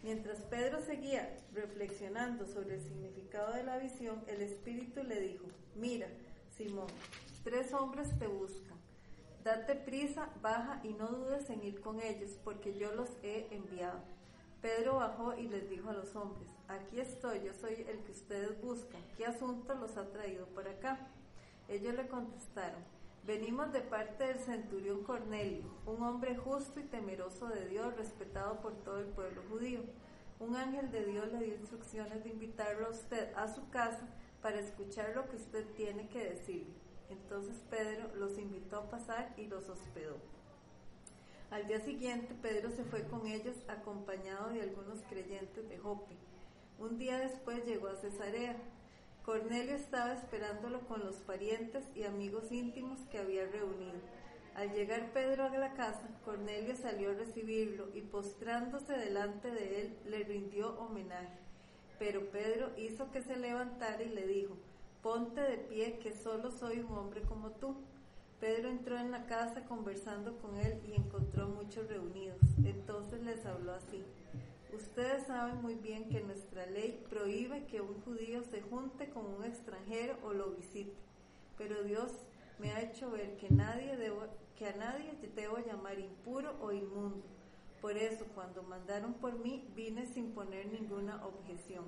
Mientras 0.02 0.40
Pedro 0.40 0.82
seguía 0.82 1.38
reflexionando 1.54 2.48
sobre 2.48 2.76
el 2.76 2.82
significado 2.82 3.54
de 3.54 3.64
la 3.64 3.78
visión, 3.78 4.24
el 4.28 4.42
Espíritu 4.42 5.04
le 5.04 5.20
dijo, 5.20 5.46
mira, 5.76 6.08
Simón, 6.58 6.88
tres 7.44 7.72
hombres 7.74 8.18
te 8.18 8.26
buscan. 8.26 8.78
Date 9.44 9.76
prisa, 9.76 10.30
baja 10.42 10.80
y 10.84 10.94
no 10.94 11.08
dudes 11.08 11.52
en 11.52 11.64
ir 11.64 11.80
con 11.82 12.00
ellos, 12.02 12.32
porque 12.44 12.74
yo 12.74 12.92
los 12.94 13.10
he 13.22 13.48
enviado. 13.52 14.00
Pedro 14.62 14.96
bajó 14.96 15.36
y 15.38 15.48
les 15.48 15.70
dijo 15.70 15.92
a 15.92 15.94
los 15.94 16.16
hombres, 16.16 16.50
aquí 16.68 17.00
estoy, 17.00 17.44
yo 17.44 17.54
soy 17.54 17.86
el 17.88 18.00
que 18.00 18.12
ustedes 18.12 18.62
buscan. 18.62 19.02
¿Qué 19.18 19.26
asunto 19.26 19.76
los 19.76 19.98
ha 19.98 20.06
traído 20.12 20.46
por 20.48 20.68
acá? 20.68 21.08
Ellos 21.68 21.96
le 21.96 22.08
contestaron, 22.08 22.84
venimos 23.26 23.74
de 23.74 23.82
parte 23.82 24.26
del 24.26 24.40
centurión 24.40 25.04
Cornelio, 25.04 25.66
un 25.86 26.04
hombre 26.04 26.36
justo 26.36 26.80
y 26.80 26.84
temeroso 26.84 27.48
de 27.48 27.68
Dios, 27.68 27.96
respetado 27.98 28.62
por 28.62 28.74
todo 28.84 29.00
el 29.00 29.08
pueblo 29.08 29.42
judío. 29.50 29.82
Un 30.40 30.56
ángel 30.56 30.92
de 30.92 31.06
Dios 31.06 31.32
le 31.32 31.46
dio 31.46 31.56
instrucciones 31.56 32.24
de 32.24 32.30
invitarlo 32.30 32.88
a 32.88 32.92
usted 32.92 33.34
a 33.36 33.48
su 33.48 33.70
casa 33.70 34.08
para 34.42 34.60
escuchar 34.60 35.16
lo 35.16 35.28
que 35.30 35.38
usted 35.38 35.66
tiene 35.76 36.08
que 36.10 36.30
decirle. 36.32 36.76
Entonces 37.10 37.56
Pedro 37.70 38.14
los 38.16 38.38
invitó 38.38 38.78
a 38.78 38.90
pasar 38.90 39.34
y 39.38 39.48
los 39.48 39.70
hospedó. 39.70 40.18
Al 41.52 41.68
día 41.68 41.80
siguiente 41.80 42.36
Pedro 42.42 42.70
se 42.70 42.84
fue 42.84 43.04
con 43.08 43.28
ellos 43.28 43.56
acompañado 43.68 44.50
de 44.50 44.62
algunos 44.62 45.02
creyentes 45.10 45.70
de 45.70 45.78
Jope. 45.78 46.16
Un 46.78 46.98
día 46.98 47.18
después 47.20 47.66
llegó 47.66 47.88
a 47.88 47.96
Cesarea. 47.96 48.58
Cornelio 49.24 49.76
estaba 49.76 50.14
esperándolo 50.14 50.82
con 50.82 51.00
los 51.06 51.16
parientes 51.16 51.86
y 51.96 52.04
amigos 52.04 52.52
íntimos 52.52 53.00
que 53.10 53.18
había 53.18 53.46
reunido. 53.46 54.00
Al 54.56 54.74
llegar 54.74 55.12
Pedro 55.14 55.46
a 55.46 55.58
la 55.58 55.74
casa, 55.74 56.08
Cornelio 56.26 56.76
salió 56.76 57.12
a 57.12 57.14
recibirlo 57.14 57.88
y 57.94 58.02
postrándose 58.02 58.94
delante 58.94 59.52
de 59.52 59.82
él 59.82 59.98
le 60.06 60.24
rindió 60.26 60.78
homenaje. 60.80 61.40
Pero 61.98 62.30
Pedro 62.30 62.72
hizo 62.78 63.10
que 63.12 63.22
se 63.22 63.38
levantara 63.38 64.04
y 64.04 64.10
le 64.10 64.28
dijo, 64.28 64.58
ponte 65.02 65.42
de 65.42 65.58
pie 65.58 66.00
que 66.00 66.14
solo 66.14 66.52
soy 66.52 66.80
un 66.80 66.92
hombre 66.92 67.22
como 67.22 67.52
tú. 67.52 67.78
Pedro 68.42 68.70
entró 68.70 68.98
en 69.00 69.12
la 69.12 69.26
casa 69.28 69.64
conversando 69.66 70.38
con 70.40 70.58
él 70.58 70.82
y 70.86 70.94
encontró 70.94 71.48
muchos 71.48 71.88
reunidos. 71.88 72.42
Entonces 72.66 73.22
les 73.24 73.46
habló 73.46 73.74
así. 73.74 74.04
Ustedes 74.76 75.26
saben 75.26 75.62
muy 75.62 75.76
bien 75.76 76.10
que 76.10 76.20
nuestra 76.20 76.66
ley 76.66 77.02
prohíbe 77.10 77.66
que 77.66 77.80
un 77.80 78.02
judío 78.02 78.44
se 78.44 78.62
junte 78.62 79.10
con 79.10 79.26
un 79.26 79.46
extranjero 79.46 80.18
o 80.22 80.34
lo 80.34 80.52
visite. 80.52 80.98
Pero 81.58 81.82
Dios 81.84 82.12
me 82.60 82.74
ha 82.74 82.82
hecho 82.82 83.10
ver 83.10 83.38
que, 83.38 83.50
nadie 83.50 83.96
debo, 83.96 84.24
que 84.58 84.68
a 84.68 84.76
nadie 84.76 85.14
debo 85.34 85.60
llamar 85.60 85.98
impuro 85.98 86.58
o 86.62 86.74
inmundo. 86.74 87.24
Por 87.82 87.96
eso, 87.96 88.26
cuando 88.36 88.64
mandaron 88.64 89.14
por 89.14 89.40
mí, 89.40 89.66
vine 89.78 90.08
sin 90.08 90.34
poner 90.34 90.66
ninguna 90.68 91.26
objeción. 91.26 91.86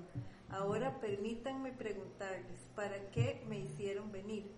Ahora 0.48 0.98
permítanme 0.98 1.72
preguntarles, 1.72 2.70
¿para 2.74 3.10
qué 3.10 3.44
me 3.48 3.58
hicieron 3.58 4.10
venir? 4.10 4.50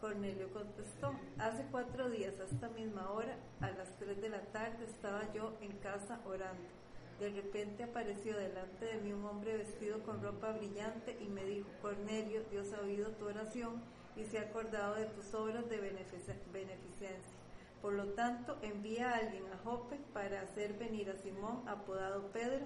Cornelio 0.00 0.52
contestó, 0.52 1.14
hace 1.38 1.64
cuatro 1.70 2.10
días 2.10 2.34
a 2.40 2.44
esta 2.44 2.68
misma 2.68 3.12
hora, 3.12 3.38
a 3.60 3.70
las 3.70 3.96
tres 3.98 4.20
de 4.20 4.28
la 4.28 4.42
tarde, 4.46 4.84
estaba 4.84 5.32
yo 5.32 5.56
en 5.60 5.70
casa 5.78 6.20
orando. 6.26 6.85
De 7.20 7.30
repente 7.30 7.84
apareció 7.84 8.36
delante 8.36 8.84
de 8.84 9.00
mí 9.00 9.12
un 9.12 9.24
hombre 9.24 9.56
vestido 9.56 10.02
con 10.02 10.22
ropa 10.22 10.52
brillante 10.52 11.16
y 11.20 11.28
me 11.28 11.44
dijo, 11.44 11.68
Cornelio, 11.80 12.42
Dios 12.50 12.72
ha 12.74 12.82
oído 12.82 13.10
tu 13.12 13.26
oración 13.26 13.80
y 14.16 14.24
se 14.24 14.38
ha 14.38 14.42
acordado 14.42 14.96
de 14.96 15.06
tus 15.06 15.32
obras 15.32 15.68
de 15.70 15.78
beneficencia. 15.78 17.32
Por 17.80 17.94
lo 17.94 18.06
tanto, 18.08 18.58
envía 18.62 19.10
a 19.10 19.16
alguien 19.18 19.44
a 19.52 19.58
Jope 19.64 19.98
para 20.12 20.42
hacer 20.42 20.74
venir 20.74 21.10
a 21.10 21.16
Simón, 21.16 21.62
apodado 21.66 22.26
Pedro, 22.32 22.64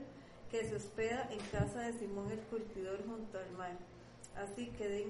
que 0.50 0.64
se 0.64 0.76
hospeda 0.76 1.28
en 1.30 1.40
casa 1.50 1.82
de 1.82 1.92
Simón 1.92 2.30
el 2.30 2.40
cultidor 2.40 3.04
junto 3.06 3.38
al 3.38 3.50
mar. 3.52 3.76
Así 4.36 4.68
que 4.70 5.06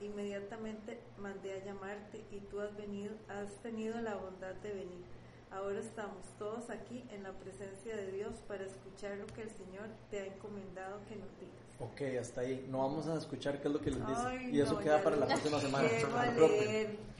inmediatamente 0.00 0.98
mandé 1.18 1.54
a 1.54 1.64
llamarte 1.64 2.24
y 2.32 2.40
tú 2.40 2.60
has 2.60 2.76
venido, 2.76 3.14
has 3.28 3.52
tenido 3.62 4.00
la 4.00 4.16
bondad 4.16 4.54
de 4.54 4.72
venir. 4.72 5.04
Ahora 5.50 5.80
estamos 5.80 6.24
todos 6.38 6.68
aquí 6.70 7.04
en 7.10 7.22
la 7.22 7.32
presencia 7.32 7.96
de 7.96 8.12
Dios 8.12 8.34
para 8.46 8.64
escuchar 8.64 9.16
lo 9.16 9.26
que 9.26 9.42
el 9.42 9.50
Señor 9.50 9.88
te 10.10 10.20
ha 10.20 10.26
encomendado 10.26 11.00
que 11.08 11.16
nos 11.16 11.28
digas. 11.40 11.68
Ok, 11.80 12.18
hasta 12.20 12.42
ahí. 12.42 12.66
No 12.70 12.78
vamos 12.78 13.06
a 13.06 13.16
escuchar 13.16 13.60
qué 13.60 13.68
es 13.68 13.74
lo 13.74 13.80
que 13.80 13.90
les 13.90 14.06
dice. 14.06 14.50
y 14.50 14.60
eso 14.60 14.78
queda 14.78 15.02
para 15.02 15.16
la 15.16 15.26
próxima 15.26 15.60
semana. 15.60 15.88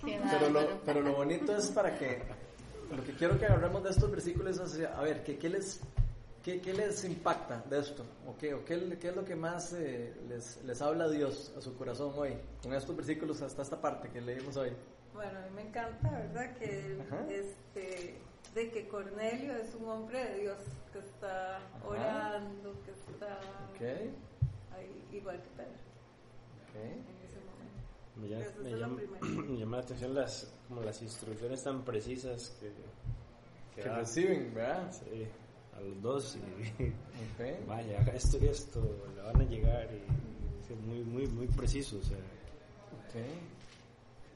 Pero 0.01 0.51
lo, 0.51 0.81
pero 0.85 1.01
lo 1.01 1.13
bonito 1.13 1.57
es 1.57 1.71
para 1.71 1.99
que, 1.99 2.23
lo 2.95 3.03
que 3.03 3.13
quiero 3.15 3.37
que 3.37 3.47
agarremos 3.47 3.83
de 3.83 3.91
estos 3.91 4.09
versículos 4.09 4.61
es, 4.61 4.87
a 4.87 5.03
ver, 5.03 5.25
¿qué, 5.25 5.37
qué 5.37 5.49
les, 5.49 5.81
qué, 6.41 6.61
qué, 6.61 6.73
les 6.73 7.03
impacta 7.05 7.65
de 7.69 7.81
esto? 7.81 8.05
¿O 8.25 8.37
qué, 8.39 8.55
o 8.55 8.65
qué, 8.65 8.97
qué 9.01 9.09
es 9.09 9.17
lo 9.17 9.25
que 9.25 9.35
más 9.35 9.73
eh, 9.73 10.15
les, 10.29 10.63
les 10.65 10.81
habla 10.81 11.09
Dios 11.09 11.53
a 11.59 11.61
su 11.61 11.77
corazón 11.77 12.13
hoy? 12.17 12.37
Con 12.63 12.73
estos 12.75 12.95
versículos 12.95 13.43
hasta 13.43 13.63
esta 13.63 13.81
parte 13.81 14.09
que 14.09 14.21
leímos 14.21 14.57
hoy. 14.57 14.71
Bueno, 15.19 15.37
a 15.37 15.43
mí 15.43 15.51
me 15.57 15.63
encanta, 15.63 16.11
¿verdad? 16.11 16.57
Que 16.59 16.97
este, 17.29 18.15
de 18.55 18.71
que 18.71 18.87
Cornelio 18.87 19.57
es 19.57 19.75
un 19.75 19.89
hombre 19.89 20.25
de 20.25 20.39
Dios 20.43 20.59
que 20.93 21.01
está 21.01 21.59
orando, 21.85 22.73
que 22.85 22.93
está 22.93 23.41
okay 23.75 24.15
igual 25.13 25.43
que 25.43 25.49
Pedro. 25.57 25.73
En 26.75 27.03
ese 27.27 27.41
momento. 27.49 28.63
Me 28.63 28.71
llama, 28.79 28.95
me, 29.51 29.59
llama, 29.59 29.77
la 29.79 29.83
atención 29.83 30.15
las, 30.15 30.55
como 30.69 30.83
las 30.83 31.03
instrucciones 31.03 31.65
tan 31.65 31.85
precisas 31.85 32.57
que, 32.61 33.83
que, 33.83 33.89
reciben, 33.89 34.55
¿verdad? 34.55 34.93
Sí, 34.93 35.27
a 35.77 35.81
los 35.81 36.01
dos. 36.01 36.37
Y, 36.37 36.93
Vaya, 37.67 38.01
haga 38.03 38.13
esto 38.13 38.39
y 38.41 38.47
esto, 38.47 38.81
le 39.17 39.23
van 39.23 39.41
a 39.41 39.45
llegar. 39.45 39.89
Y, 39.93 40.05
muy, 40.87 41.03
muy, 41.03 41.27
muy 41.27 41.49
preciso. 41.49 41.99
O 41.99 42.03
sea. 42.03 42.19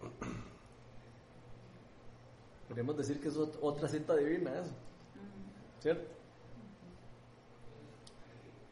Podríamos 2.72 2.96
decir 2.96 3.20
que 3.20 3.28
es 3.28 3.36
otra 3.36 3.86
cinta 3.86 4.16
divina, 4.16 4.50
eso. 4.58 4.72
¿Cierto? 5.80 6.10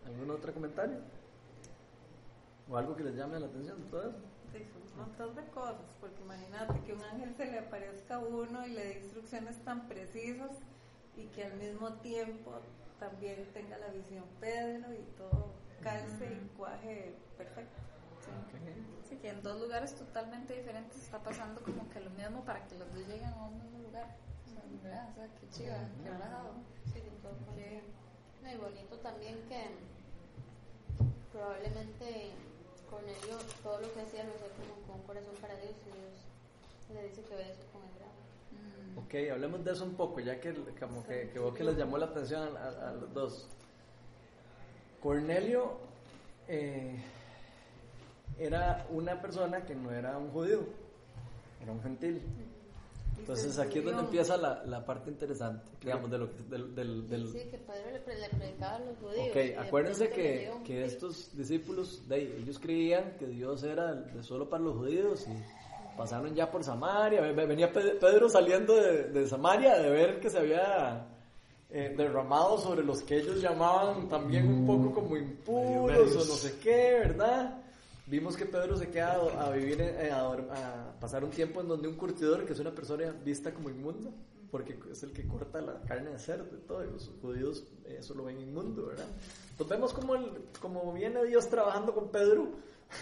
¿Algún 0.06 0.30
otro 0.30 0.54
comentario? 0.54 0.96
¿O 2.70 2.78
algo 2.78 2.96
que 2.96 3.04
les 3.04 3.14
llame 3.14 3.38
la 3.38 3.44
atención 3.44 3.78
de 3.84 3.90
todo 3.90 4.08
eso? 4.08 4.18
Sí, 4.54 4.66
un 4.94 5.00
montón 5.00 5.36
de 5.36 5.44
cosas, 5.50 5.84
porque 6.00 6.18
imagínate 6.22 6.80
que 6.86 6.94
un 6.94 7.02
ángel 7.02 7.34
se 7.36 7.44
le 7.44 7.58
aparezca 7.58 8.14
a 8.14 8.18
uno 8.20 8.66
y 8.66 8.70
le 8.70 8.84
dé 8.86 8.98
instrucciones 9.00 9.62
tan 9.66 9.86
precisas 9.86 10.52
y 11.18 11.26
que 11.26 11.44
al 11.44 11.58
mismo 11.58 11.92
tiempo 11.96 12.52
también 12.98 13.46
tenga 13.52 13.76
la 13.76 13.88
visión 13.88 14.24
Pedro 14.40 14.94
y 14.94 15.04
todo 15.18 15.52
calce 15.82 16.40
y 16.42 16.56
cuaje 16.56 17.16
perfecto. 17.36 17.76
Sí. 19.08 19.16
que 19.16 19.28
en 19.28 19.42
dos 19.42 19.60
lugares 19.60 19.94
totalmente 19.94 20.54
diferentes 20.54 20.96
está 21.02 21.18
pasando 21.18 21.60
como 21.62 21.88
que 21.90 22.00
lo 22.00 22.10
mismo 22.10 22.44
para 22.44 22.64
que 22.66 22.78
los 22.78 22.88
dos 22.94 23.06
lleguen 23.06 23.28
a 23.28 23.46
un 23.46 23.58
mismo 23.62 23.78
lugar. 23.80 24.16
O 24.46 24.82
sea, 24.82 25.08
o 25.10 25.14
sea 25.14 25.28
qué 25.40 25.48
chiva, 25.50 25.76
qué 26.02 26.10
relajado. 26.10 26.54
Sí, 26.86 27.00
qué... 27.02 27.82
No, 28.42 28.50
y 28.50 28.56
bonito 28.56 28.96
también 28.98 29.36
que 29.48 29.66
probablemente 31.32 32.32
Cornelio 32.90 33.36
todo 33.62 33.80
lo 33.80 33.92
que 33.94 34.00
hacía 34.00 34.24
lo 34.24 34.30
hacía 34.30 34.48
como 34.58 34.86
con 34.86 35.00
un 35.00 35.06
corazón 35.06 35.34
para 35.40 35.54
Dios 35.56 35.74
y 35.86 35.92
Dios 35.96 36.30
le 36.92 37.08
dice 37.08 37.22
que 37.22 37.36
ve 37.36 37.50
eso 37.50 37.62
con 37.72 37.82
el 37.82 37.94
grado. 37.98 38.18
Mm. 38.50 38.98
Ok, 38.98 39.30
hablemos 39.32 39.64
de 39.64 39.72
eso 39.72 39.84
un 39.84 39.94
poco, 39.94 40.20
ya 40.20 40.40
que 40.40 40.52
como 40.78 41.04
que, 41.04 41.30
que 41.30 41.38
vos 41.38 41.54
que 41.54 41.64
les 41.64 41.76
llamó 41.76 41.98
la 41.98 42.06
atención 42.06 42.56
a, 42.56 42.92
los 42.92 43.14
dos. 43.14 43.48
Cornelio 45.00 45.78
eh, 46.48 47.00
era 48.40 48.86
una 48.90 49.20
persona 49.20 49.64
que 49.64 49.74
no 49.74 49.92
era 49.92 50.16
un 50.16 50.30
judío, 50.30 50.60
era 51.62 51.72
un 51.72 51.82
gentil. 51.82 52.22
Entonces 53.18 53.58
aquí 53.58 53.80
es 53.80 53.84
donde 53.84 54.00
empieza 54.00 54.36
la, 54.38 54.64
la 54.64 54.84
parte 54.84 55.10
interesante, 55.10 55.70
digamos, 55.80 56.10
de 56.10 56.18
lo 56.18 56.34
que, 56.34 56.42
del, 56.44 56.74
del, 56.74 57.06
del... 57.06 57.28
Sí, 57.28 57.38
que 57.50 57.58
Pedro 57.58 57.90
le, 57.92 58.00
predicaba 58.00 58.76
a 58.76 58.78
los 58.78 58.96
judíos. 58.96 59.28
Ok, 59.28 59.66
acuérdense 59.66 60.08
que, 60.08 60.50
que 60.64 60.84
estos 60.84 61.36
discípulos, 61.36 62.08
de, 62.08 62.38
ellos 62.38 62.58
creían 62.58 63.16
que 63.18 63.26
Dios 63.26 63.62
era 63.62 63.94
de 63.94 64.22
solo 64.22 64.48
para 64.48 64.64
los 64.64 64.74
judíos 64.74 65.26
y 65.28 65.96
pasaron 65.98 66.34
ya 66.34 66.50
por 66.50 66.64
Samaria. 66.64 67.20
Venía 67.20 67.70
Pedro 67.70 68.30
saliendo 68.30 68.74
de, 68.74 69.04
de 69.10 69.28
Samaria 69.28 69.78
de 69.78 69.90
ver 69.90 70.18
que 70.18 70.30
se 70.30 70.38
había 70.38 71.06
eh, 71.68 71.94
derramado 71.96 72.58
sobre 72.58 72.82
los 72.82 73.02
que 73.02 73.18
ellos 73.18 73.40
llamaban 73.40 74.08
también 74.08 74.48
un 74.48 74.66
poco 74.66 74.94
como 74.94 75.16
impuros 75.16 76.16
o 76.16 76.18
no 76.18 76.34
sé 76.36 76.58
qué, 76.58 76.94
¿verdad? 77.00 77.59
Vimos 78.10 78.36
que 78.36 78.44
Pedro 78.44 78.76
se 78.76 78.90
queda 78.90 79.20
a, 79.38 79.50
vivir, 79.50 79.80
eh, 79.80 80.10
a, 80.10 80.96
pasar 80.98 81.22
un 81.22 81.30
tiempo 81.30 81.60
en 81.60 81.68
donde 81.68 81.86
un 81.86 81.94
curtidor, 81.94 82.44
que 82.44 82.54
es 82.54 82.58
una 82.58 82.72
persona 82.72 83.12
vista 83.24 83.54
como 83.54 83.70
inmunda, 83.70 84.10
porque 84.50 84.76
es 84.90 85.04
el 85.04 85.12
que 85.12 85.28
corta 85.28 85.60
la 85.60 85.80
carne 85.82 86.10
de 86.10 86.18
cerdo 86.18 86.56
y 86.56 86.66
todo, 86.66 86.84
y 86.84 86.90
los 86.90 87.08
judíos 87.22 87.62
eh, 87.84 87.98
eso 88.00 88.14
lo 88.14 88.24
ven 88.24 88.40
inmundo, 88.40 88.86
¿verdad? 88.86 89.06
Entonces 89.52 89.76
vemos 89.76 89.92
como, 89.94 90.16
el, 90.16 90.28
como 90.60 90.92
viene 90.92 91.24
Dios 91.24 91.48
trabajando 91.48 91.94
con 91.94 92.10
Pedro, 92.10 92.48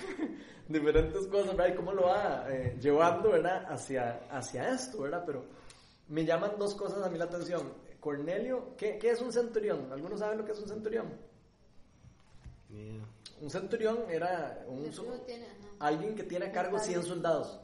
diferentes 0.69 1.27
cosas, 1.29 1.57
¿verdad? 1.57 1.73
Y 1.73 1.77
cómo 1.77 1.93
lo 1.93 2.03
va 2.03 2.45
eh, 2.51 2.77
llevando, 2.79 3.31
¿verdad? 3.31 3.65
Hacia, 3.67 4.29
hacia 4.31 4.75
esto, 4.75 5.01
¿verdad? 5.01 5.23
Pero 5.25 5.43
me 6.09 6.27
llaman 6.27 6.59
dos 6.59 6.75
cosas 6.75 7.03
a 7.03 7.09
mí 7.09 7.17
la 7.17 7.25
atención. 7.25 7.63
Cornelio, 7.99 8.75
¿qué, 8.77 8.99
qué 8.99 9.13
es 9.13 9.23
un 9.23 9.33
centurión? 9.33 9.91
¿Algunos 9.91 10.21
saben 10.21 10.37
lo 10.37 10.45
que 10.45 10.53
es 10.53 10.61
un 10.61 10.69
centurión? 10.69 11.07
Un 13.41 13.51
centurión 13.51 14.05
era 14.09 14.65
un, 14.69 14.91
alguien 15.79 16.15
que 16.15 16.25
tiene 16.25 16.47
a 16.47 16.53
cargo 16.53 16.79
100 16.79 17.05
soldados. 17.05 17.61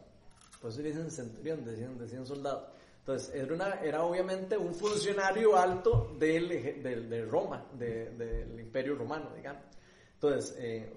Por 0.61 0.71
eso 0.71 0.83
dicen 0.83 1.11
centurión, 1.11 1.65
de 1.65 1.77
100, 1.77 1.99
de 1.99 2.09
100 2.09 2.27
soldados. 2.27 2.69
Entonces, 3.01 3.35
era, 3.35 3.55
una, 3.55 3.75
era 3.83 4.03
obviamente 4.03 4.57
un 4.57 4.75
funcionario 4.75 5.57
alto 5.59 6.15
del, 6.19 6.49
de, 6.83 7.25
Roma, 7.27 7.67
del 7.75 8.59
imperio 8.59 8.95
romano, 8.95 9.31
digamos. 9.37 9.63
Entonces, 10.15 10.57
eh, 10.59 10.91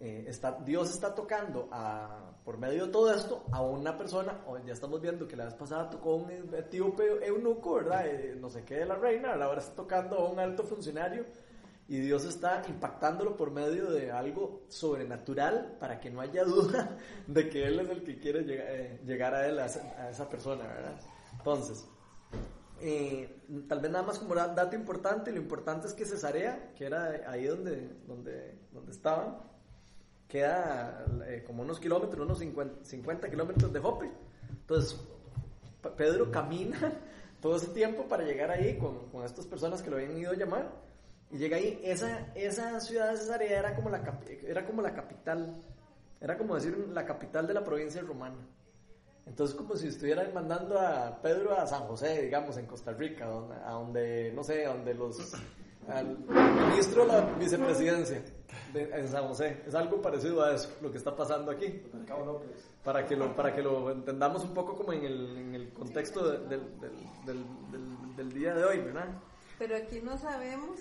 eh, 0.00 0.24
está, 0.28 0.58
Dios 0.64 0.90
está 0.90 1.14
tocando 1.14 1.68
a, 1.72 2.32
por 2.44 2.58
medio 2.58 2.86
de 2.86 2.92
todo 2.92 3.12
esto 3.12 3.44
a 3.50 3.62
una 3.62 3.96
persona, 3.96 4.44
ya 4.64 4.72
estamos 4.72 5.00
viendo 5.00 5.26
que 5.26 5.36
la 5.36 5.46
vez 5.46 5.54
pasada 5.54 5.90
tocó 5.90 6.16
un 6.16 6.30
etíope 6.54 7.26
eunuco, 7.26 7.76
¿verdad? 7.76 8.06
Eh, 8.06 8.36
no 8.38 8.48
sé 8.48 8.62
qué 8.64 8.76
de 8.76 8.86
la 8.86 8.96
reina, 8.96 9.32
ahora 9.32 9.58
está 9.58 9.74
tocando 9.74 10.18
a 10.18 10.28
un 10.30 10.38
alto 10.38 10.62
funcionario 10.64 11.24
y 11.88 12.00
Dios 12.00 12.26
está 12.26 12.62
impactándolo 12.68 13.34
por 13.34 13.50
medio 13.50 13.90
de 13.90 14.12
algo 14.12 14.60
sobrenatural 14.68 15.78
para 15.80 15.98
que 15.98 16.10
no 16.10 16.20
haya 16.20 16.44
duda 16.44 16.98
de 17.26 17.48
que 17.48 17.66
Él 17.66 17.80
es 17.80 17.88
el 17.88 18.04
que 18.04 18.18
quiere 18.18 18.44
eh, 18.46 19.00
llegar, 19.06 19.34
a 19.34 19.48
Él, 19.48 19.58
a 19.58 19.64
esa, 19.64 20.28
persona, 20.28 20.64
¿verdad? 20.64 21.00
Entonces, 21.32 21.86
eh, 22.82 23.40
tal 23.66 23.80
vez 23.80 23.90
nada 23.90 24.04
más 24.04 24.18
como 24.18 24.34
dato 24.34 24.76
importante, 24.76 25.32
lo 25.32 25.38
importante 25.38 25.86
es 25.86 25.94
que 25.94 26.04
Cesarea, 26.04 26.72
que 26.76 26.84
era 26.84 27.22
ahí 27.26 27.46
donde, 27.46 27.88
donde, 28.06 28.58
donde 28.70 28.92
estaban, 28.92 29.38
queda 30.28 31.06
eh, 31.26 31.42
como 31.46 31.62
unos 31.62 31.80
kilómetros, 31.80 32.20
unos 32.20 32.38
50, 32.38 33.30
kilómetros 33.30 33.72
de 33.72 33.80
Jope. 33.80 34.12
Entonces, 34.50 35.00
Pedro 35.96 36.30
camina 36.30 36.92
todo 37.40 37.56
ese 37.56 37.68
tiempo 37.68 38.06
para 38.06 38.24
llegar 38.24 38.50
ahí 38.50 38.76
con, 38.76 39.08
con 39.08 39.24
estas 39.24 39.46
personas 39.46 39.80
que 39.80 39.88
lo 39.88 39.96
habían 39.96 40.18
ido 40.18 40.32
a 40.32 40.36
llamar 40.36 40.87
y 41.30 41.38
llega 41.38 41.56
ahí, 41.56 41.80
esa, 41.84 42.32
esa 42.34 42.80
ciudad 42.80 43.10
de 43.10 43.18
Cesarea 43.18 43.58
era 43.58 43.74
como, 43.74 43.90
la, 43.90 44.02
era 44.46 44.64
como 44.64 44.80
la 44.80 44.94
capital, 44.94 45.62
era 46.20 46.38
como 46.38 46.54
decir 46.54 46.76
la 46.92 47.04
capital 47.04 47.46
de 47.46 47.54
la 47.54 47.62
provincia 47.62 48.00
romana. 48.00 48.38
Entonces 49.26 49.54
como 49.54 49.76
si 49.76 49.88
estuvieran 49.88 50.32
mandando 50.32 50.80
a 50.80 51.20
Pedro 51.20 51.58
a 51.58 51.66
San 51.66 51.82
José, 51.82 52.22
digamos, 52.22 52.56
en 52.56 52.64
Costa 52.66 52.92
Rica, 52.92 53.26
a 53.26 53.72
donde, 53.72 54.32
no 54.34 54.42
sé, 54.42 54.64
donde 54.64 54.94
los, 54.94 55.34
al 55.86 56.18
ministro 56.70 57.02
de 57.02 57.08
la 57.08 57.20
vicepresidencia 57.38 58.22
de, 58.72 58.84
en 58.84 59.06
San 59.08 59.28
José. 59.28 59.62
Es 59.66 59.74
algo 59.74 60.00
parecido 60.00 60.42
a 60.42 60.54
eso, 60.54 60.70
lo 60.80 60.90
que 60.90 60.96
está 60.96 61.14
pasando 61.14 61.50
aquí. 61.50 61.82
Para 62.82 63.04
que 63.04 63.16
lo, 63.16 63.36
para 63.36 63.54
que 63.54 63.60
lo 63.60 63.90
entendamos 63.90 64.44
un 64.44 64.54
poco 64.54 64.74
como 64.74 64.94
en 64.94 65.04
el, 65.04 65.36
en 65.36 65.54
el 65.54 65.72
contexto 65.74 66.38
del, 66.38 66.48
del, 66.48 68.16
del 68.16 68.32
día 68.32 68.54
de 68.54 68.64
hoy, 68.64 68.78
¿verdad? 68.78 69.08
Pero 69.58 69.76
aquí 69.76 70.00
no 70.00 70.16
sabemos 70.16 70.78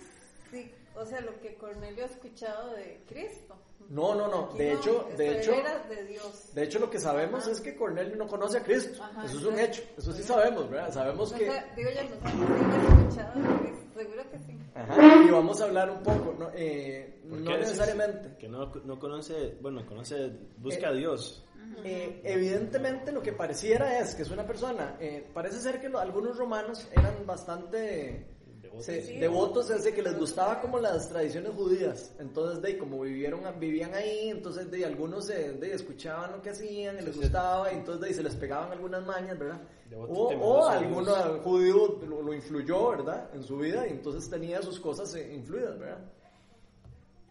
Sí, 0.52 0.72
o 0.96 1.06
sea, 1.06 1.22
lo 1.22 1.40
que 1.40 1.56
Cornelio 1.56 2.04
ha 2.04 2.08
escuchado 2.08 2.74
de 2.74 3.02
Cristo. 3.08 3.56
No, 3.90 4.16
no, 4.16 4.28
no. 4.28 4.54
de 4.58 4.74
hecho, 4.74 5.08
de 5.16 5.40
hecho, 5.40 5.54
de, 5.88 6.04
Dios. 6.06 6.54
de 6.54 6.64
hecho, 6.64 6.80
lo 6.80 6.90
que 6.90 7.00
sabemos 7.00 7.48
es 7.48 7.62
que 7.62 7.76
Cornelio 7.76 8.16
no 8.18 8.28
conoce 8.28 8.58
a 8.58 8.64
Cristo. 8.64 9.02
eso 9.24 9.38
es 9.38 9.46
un 9.46 9.60
hecho. 9.60 9.82
Eso 9.98 10.12
sí 10.12 10.24
sabemos, 10.24 10.70
¿verdad? 10.70 10.92
Sabemos 10.92 11.32
que. 11.32 11.46
digo 11.76 11.90
ya, 11.92 12.04
no 12.04 12.20
sabemos 12.22 13.00
escuchado 13.00 13.40
de 13.40 13.60
Cristo. 13.60 13.86
Seguro 13.96 14.30
que 14.30 14.40
sí. 14.40 14.58
Ajá. 14.76 15.24
Y 15.26 15.32
vamos 15.32 15.62
a 15.62 15.66
hablar 15.66 15.90
un 15.90 16.04
poco, 16.04 16.36
no, 16.38 16.50
eh, 16.54 17.22
no 17.24 17.58
necesariamente. 17.58 18.38
Que 18.38 18.48
no, 18.48 18.72
no 18.84 19.00
conoce, 19.00 19.58
bueno, 19.62 19.86
conoce, 19.86 20.32
busca 20.58 20.90
a 20.90 20.94
Dios. 20.94 21.44
Eh, 21.84 22.22
evidentemente 22.24 23.12
lo 23.12 23.22
que 23.22 23.34
pareciera 23.34 24.00
es 24.00 24.16
que 24.16 24.24
es 24.24 24.32
una 24.32 24.46
persona, 24.46 24.98
eh, 25.00 25.26
parece 25.34 25.60
ser 25.60 25.80
que 25.80 25.88
algunos 25.88 26.38
romanos 26.38 26.88
eran 26.92 27.26
bastante 27.26 28.37
devotos, 28.86 29.70
es 29.70 29.84
de 29.84 29.94
que 29.94 30.02
les 30.02 30.18
gustaba 30.18 30.62
como 30.62 30.80
las 30.80 31.10
tradiciones 31.10 31.52
judías, 31.54 32.14
entonces 32.20 32.62
de 32.62 32.78
como 32.78 33.02
vivieron, 33.02 33.42
vivían 33.60 33.94
ahí, 33.94 34.30
entonces 34.30 34.70
de 34.70 34.86
algunos 34.86 35.28
de, 35.28 35.74
escuchaban 35.74 36.32
lo 36.34 36.42
que 36.42 36.52
hacían, 36.52 36.98
y 37.00 37.02
les 37.02 37.18
gustaba, 37.18 37.72
y 37.72 37.76
entonces 37.76 38.10
de, 38.10 38.14
se 38.14 38.24
les 38.24 38.36
pegaban 38.36 38.72
algunas 38.72 39.06
mañas, 39.06 39.38
¿verdad? 39.38 39.62
O, 39.96 40.28
o 40.28 40.68
algún 40.68 41.06
judío 41.44 42.00
lo, 42.08 42.34
influyó, 42.34 42.90
¿verdad? 42.90 43.30
En 43.34 43.44
su 43.44 43.58
vida, 43.58 43.88
y 43.88 43.92
entonces 43.92 44.30
tenía 44.30 44.62
sus 44.62 44.80
cosas 44.80 45.14
eh, 45.16 45.34
influidas, 45.34 45.80
¿verdad? 45.80 46.00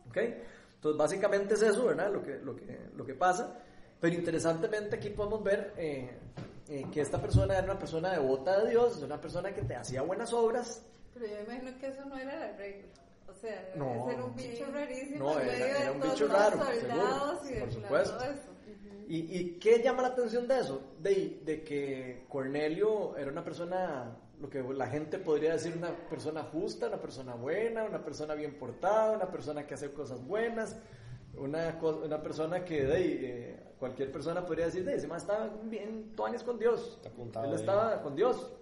¿Ok? 0.08 0.16
Entonces 0.76 0.98
básicamente 0.98 1.54
es 1.54 1.62
eso, 1.62 1.86
¿verdad? 1.86 2.12
Lo 2.12 2.22
que, 2.22 2.38
lo 2.38 2.56
que, 2.56 2.78
lo 2.96 3.04
que 3.04 3.14
pasa. 3.14 3.58
Pero 4.00 4.14
interesantemente 4.14 4.96
aquí 4.96 5.10
podemos 5.10 5.42
ver 5.42 5.72
eh, 5.76 6.10
eh, 6.68 6.86
que 6.92 7.00
esta 7.00 7.20
persona 7.20 7.54
era 7.54 7.64
una 7.64 7.78
persona 7.78 8.12
devota 8.12 8.60
de 8.62 8.70
Dios, 8.70 9.02
una 9.02 9.20
persona 9.20 9.54
que 9.54 9.62
te 9.62 9.74
hacía 9.74 10.02
buenas 10.02 10.32
obras. 10.32 10.82
Pero 11.18 11.32
yo 11.32 11.40
imagino 11.42 11.78
que 11.78 11.86
eso 11.86 12.04
no 12.04 12.16
era 12.16 12.38
la 12.38 12.52
regla. 12.56 12.86
O 13.28 13.34
sea, 13.34 13.72
no, 13.74 14.10
era 14.10 14.24
un 14.24 14.36
bicho 14.36 14.66
rarísimo. 14.72 15.18
No, 15.18 15.40
era, 15.40 15.92
un 15.92 16.00
bicho 16.00 16.28
raro, 16.28 16.58
seguro, 16.64 17.60
por 17.60 17.72
supuesto. 17.72 18.24
¿Y, 19.08 19.38
¿Y, 19.38 19.58
qué 19.58 19.82
llama 19.82 20.02
la 20.02 20.08
atención 20.08 20.48
de 20.48 20.58
eso? 20.58 20.82
De, 21.00 21.40
de 21.44 21.62
que 21.62 22.24
Cornelio 22.28 23.16
era 23.16 23.30
una 23.30 23.44
persona, 23.44 24.16
lo 24.40 24.50
que 24.50 24.62
la 24.62 24.88
gente 24.88 25.18
podría 25.18 25.52
decir, 25.52 25.76
una 25.76 25.90
persona 26.08 26.42
justa, 26.42 26.88
una 26.88 27.00
persona 27.00 27.34
buena, 27.34 27.84
una 27.84 28.02
persona 28.02 28.34
bien 28.34 28.58
portada, 28.58 29.12
una 29.12 29.30
persona 29.30 29.64
que 29.66 29.74
hace 29.74 29.92
cosas 29.92 30.24
buenas, 30.24 30.76
una, 31.36 31.78
una 31.82 32.20
persona 32.20 32.64
que 32.64 32.84
de, 32.84 33.50
eh, 33.50 33.66
cualquier 33.78 34.10
persona 34.10 34.44
podría 34.44 34.66
decir, 34.66 34.84
de, 34.84 34.96
ese 34.96 35.06
más 35.06 35.22
estaba 35.22 35.50
bien 35.64 36.12
toanes 36.16 36.42
con 36.42 36.58
Dios. 36.58 36.98
Él 37.44 37.54
estaba 37.54 38.02
con 38.02 38.16
Dios. 38.16 38.55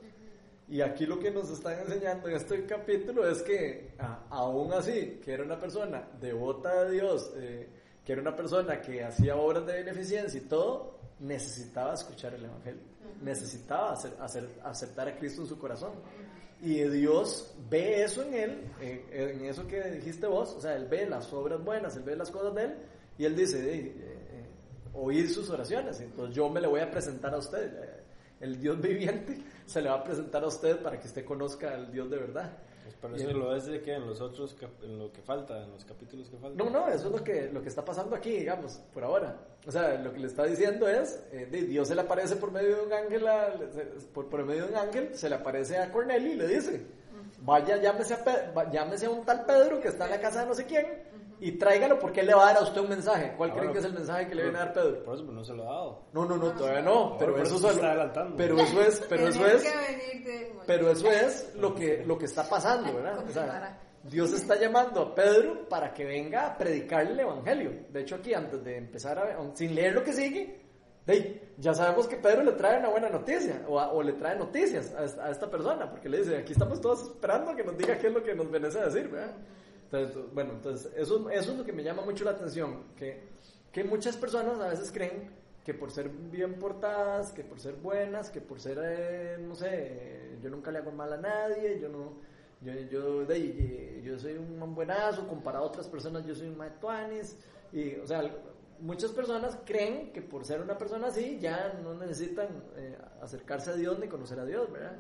Y 0.69 0.81
aquí 0.81 1.05
lo 1.05 1.19
que 1.19 1.31
nos 1.31 1.51
están 1.51 1.79
enseñando 1.81 2.29
en 2.29 2.37
este 2.37 2.65
capítulo 2.65 3.29
es 3.29 3.43
que 3.43 3.93
aún 4.31 4.73
así, 4.73 5.21
que 5.23 5.33
era 5.33 5.45
una 5.45 5.61
persona 5.61 6.09
devota 6.21 6.85
de 6.85 6.93
Dios, 6.93 7.33
eh, 7.37 7.69
que 8.05 8.13
era 8.13 8.23
una 8.23 8.35
persona 8.35 8.81
que 8.81 9.05
hacía 9.05 9.37
obras 9.37 9.67
de 9.67 9.75
beneficencia 9.75 10.41
y 10.41 10.45
todo, 10.45 10.99
necesitaba 11.21 11.95
escuchar 11.95 12.35
el 12.35 12.47
Evangelio, 12.47 12.81
necesitaba 13.23 13.93
hacer, 13.93 14.13
hacer, 14.21 14.49
aceptar 14.63 15.09
a 15.09 15.17
Cristo 15.17 15.43
en 15.43 15.49
su 15.49 15.59
corazón. 15.59 15.93
Y 16.63 16.83
Dios 16.85 17.55
ve 17.69 18.03
eso 18.03 18.23
en 18.23 18.35
él, 18.35 18.63
en, 18.81 19.45
eso 19.45 19.67
que 19.67 19.83
dijiste 19.91 20.27
vos, 20.27 20.55
o 20.57 20.61
sea, 20.63 20.77
Él 20.77 20.87
ve 20.87 21.07
las 21.07 21.31
obras 21.31 21.63
buenas, 21.63 21.95
Él 21.97 22.05
ve 22.05 22.17
las 22.17 22.31
cosas 22.31 22.55
de 22.55 22.65
Él, 22.65 22.75
y 23.19 23.25
Él 23.27 23.37
dice, 23.37 23.59
eh, 23.59 23.93
eh, 23.97 24.47
oír 24.95 25.29
sus 25.29 25.51
oraciones, 25.51 26.01
entonces 26.01 26.35
yo 26.35 26.49
me 26.49 26.63
le 26.63 26.67
voy 26.67 26.81
a 26.81 26.91
presentar 26.91 27.35
a 27.35 27.39
usted, 27.39 27.71
el 28.41 28.59
Dios 28.59 28.81
viviente 28.83 29.43
se 29.67 29.83
le 29.83 29.89
va 29.89 29.97
a 29.97 30.05
presentar 30.05 30.45
a 30.45 30.47
usted 30.47 30.79
para 30.83 30.99
que 30.99 31.07
usted 31.07 31.25
conozca 31.25 31.75
al 31.75 31.91
Dios 31.91 32.11
de 32.11 32.19
verdad. 32.19 32.53
Pues 32.85 32.97
pero 33.01 33.17
eso 33.17 33.33
lo 33.33 33.57
es 33.57 33.67
de 33.67 33.81
que 33.81 33.95
en 33.95 34.07
los 34.07 34.21
otros, 34.21 34.57
en 34.83 34.99
lo 34.99 35.11
que 35.11 35.23
falta, 35.23 35.63
en 35.63 35.71
los 35.71 35.85
capítulos 35.85 36.29
que 36.29 36.37
faltan. 36.37 36.57
No, 36.57 36.71
no, 36.71 36.89
eso 36.89 37.07
es 37.07 37.13
lo 37.13 37.25
que, 37.25 37.51
lo 37.51 37.63
que 37.63 37.69
está 37.69 37.85
pasando 37.85 38.15
aquí, 38.15 38.31
digamos, 38.31 38.81
por 38.93 39.05
ahora. 39.05 39.37
O 39.67 39.71
sea, 39.71 39.99
lo 39.99 40.13
que 40.13 40.21
le 40.21 40.27
está 40.27 40.45
diciendo 40.45 40.87
es, 40.87 41.23
eh, 41.33 41.47
Dios 41.47 41.89
se 41.89 41.95
le 41.95 42.03
aparece 42.03 42.37
por 42.37 42.51
medio 42.51 42.77
de 42.77 42.83
un 42.83 42.93
ángel, 42.93 43.25
por, 44.13 44.29
por 44.29 44.45
medio 44.45 44.67
de 44.67 44.73
un 44.73 44.77
ángel, 44.77 45.15
se 45.15 45.31
le 45.31 45.35
aparece 45.37 45.79
a 45.79 45.91
Cornelio 45.91 46.33
y 46.33 46.37
le 46.37 46.47
dice, 46.47 46.83
vaya, 47.41 47.79
llámese 47.79 48.15
a, 48.15 48.71
llámese 48.71 49.07
a 49.07 49.11
un 49.11 49.25
tal 49.25 49.47
Pedro 49.47 49.81
que 49.81 49.89
está 49.89 50.05
en 50.05 50.11
la 50.11 50.21
casa 50.21 50.41
de 50.41 50.47
no 50.47 50.55
sé 50.55 50.67
quién, 50.67 50.87
y 51.41 51.53
tráigalo 51.53 51.99
porque 51.99 52.21
él 52.21 52.27
le 52.27 52.35
va 52.35 52.45
a 52.45 52.53
dar 52.53 52.63
a 52.63 52.65
usted 52.65 52.81
un 52.81 52.89
mensaje. 52.89 53.35
¿Cuál 53.37 53.51
ah, 53.51 53.55
creen 53.55 53.73
que 53.73 53.79
es 53.79 53.85
el 53.85 53.93
mensaje 53.93 54.29
que 54.29 54.35
le 54.35 54.43
viene 54.45 54.59
a 54.59 54.65
dar 54.67 54.73
Pedro? 54.73 55.05
Por 55.05 55.15
eso 55.15 55.25
no 55.25 55.45
se 55.45 55.55
lo 55.55 55.63
ha 55.63 55.75
dado. 55.75 56.03
No, 56.13 56.25
no, 56.25 56.37
no, 56.37 56.53
todavía 56.53 56.83
no. 56.83 57.17
Pero, 57.19 57.37
eso, 57.39 57.57
eso 57.57 57.71
está 57.71 57.91
adelantando. 57.91 58.37
Pero 58.37 58.59
eso 58.59 58.81
es, 58.81 59.01
pero 59.09 59.29
eso 59.29 59.47
es, 59.47 59.75
pero 60.67 60.91
eso 60.91 61.11
es 61.11 61.55
lo 61.57 61.75
que, 61.75 62.05
lo 62.05 62.19
que 62.19 62.27
está 62.27 62.49
pasando, 62.49 62.95
¿verdad? 62.95 63.25
O 63.27 63.33
sea, 63.33 63.81
Dios 64.05 64.33
está 64.33 64.57
llamando 64.57 65.01
a 65.01 65.15
Pedro 65.15 65.69
para 65.69 65.93
que 65.93 66.05
venga 66.05 66.47
a 66.47 66.59
predicarle 66.59 67.13
el 67.13 67.21
evangelio. 67.21 67.73
De 67.91 68.03
hecho, 68.03 68.17
aquí 68.17 68.35
antes 68.35 68.63
de 68.63 68.77
empezar 68.77 69.19
a 69.19 69.55
sin 69.55 69.75
leer 69.75 69.95
lo 69.95 70.05
que 70.05 70.13
sigue, 70.13 70.61
ya 71.59 71.75
sabemos 71.75 72.07
que 72.09 72.17
Pedro 72.17 72.43
le 72.43 72.53
trae 72.53 72.79
una 72.79 72.89
buena 72.89 73.09
noticia 73.11 73.63
o, 73.69 74.03
le 74.03 74.15
trae 74.15 74.37
noticias 74.37 74.95
a, 74.95 75.27
a, 75.27 75.31
esta 75.31 75.51
persona, 75.51 75.91
porque 75.91 76.09
le 76.09 76.19
dice, 76.19 76.39
aquí 76.39 76.53
estamos 76.53 76.81
todos 76.81 77.03
esperando 77.03 77.55
que 77.55 77.63
nos 77.63 77.77
diga 77.77 77.99
qué 77.99 78.07
es 78.07 78.13
lo 78.13 78.23
que 78.23 78.35
nos 78.35 78.49
merece 78.49 78.81
decir, 78.81 79.09
¿verdad? 79.09 79.35
Bueno, 80.33 80.53
entonces 80.53 80.93
eso, 80.97 81.31
eso 81.31 81.53
es 81.53 81.59
lo 81.59 81.65
que 81.65 81.73
me 81.73 81.83
llama 81.83 82.03
mucho 82.03 82.25
la 82.25 82.33
atención, 82.33 82.85
que, 82.97 83.23
que 83.73 83.85
muchas 83.85 84.17
personas 84.17 84.61
a 84.61 84.69
veces 84.69 84.91
creen 84.93 85.31
que 85.65 85.75
por 85.75 85.91
ser 85.91 86.09
bien 86.09 86.59
portadas, 86.59 87.33
que 87.33 87.43
por 87.43 87.59
ser 87.59 87.75
buenas, 87.77 88.31
que 88.31 88.41
por 88.41 88.61
ser, 88.61 88.79
eh, 88.83 89.37
no 89.41 89.55
sé, 89.55 90.39
yo 90.43 90.51
nunca 90.51 90.71
le 90.71 90.79
hago 90.79 90.93
mal 90.93 91.13
a 91.13 91.17
nadie, 91.17 91.81
yo 91.81 91.89
no, 91.89 92.13
yo, 92.61 92.73
yo, 92.91 93.25
de, 93.25 94.03
yo 94.05 94.19
soy 94.19 94.35
un 94.35 94.75
buenazo, 94.75 95.27
comparado 95.27 95.65
a 95.65 95.69
otras 95.69 95.89
personas 95.89 96.27
yo 96.27 96.35
soy 96.35 96.49
un 96.49 96.59
maetuanis, 96.59 97.37
y, 97.73 97.97
o 97.97 98.07
sea, 98.07 98.23
muchas 98.81 99.11
personas 99.13 99.59
creen 99.65 100.13
que 100.13 100.21
por 100.21 100.45
ser 100.45 100.61
una 100.61 100.77
persona 100.77 101.09
así 101.09 101.39
ya 101.41 101.79
no 101.83 101.95
necesitan 101.95 102.49
eh, 102.77 102.97
acercarse 103.23 103.71
a 103.71 103.75
Dios 103.75 103.99
ni 103.99 104.09
conocer 104.09 104.39
a 104.39 104.45
Dios, 104.45 104.71
¿verdad? 104.71 104.97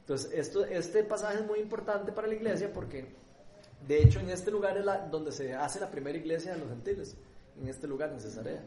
Entonces, 0.00 0.32
esto, 0.32 0.64
este 0.64 1.02
pasaje 1.04 1.40
es 1.40 1.46
muy 1.46 1.58
importante 1.58 2.12
para 2.12 2.28
la 2.28 2.34
iglesia 2.34 2.72
porque 2.72 3.14
de 3.86 4.02
hecho, 4.02 4.20
en 4.20 4.30
este 4.30 4.50
lugar 4.50 4.76
es 4.76 4.84
la, 4.84 4.98
donde 5.06 5.32
se 5.32 5.54
hace 5.54 5.80
la 5.80 5.90
primera 5.90 6.16
iglesia 6.16 6.52
de 6.52 6.58
los 6.58 6.68
gentiles, 6.68 7.16
en 7.60 7.68
este 7.68 7.86
lugar, 7.86 8.10
en 8.12 8.20
Cesarea. 8.20 8.62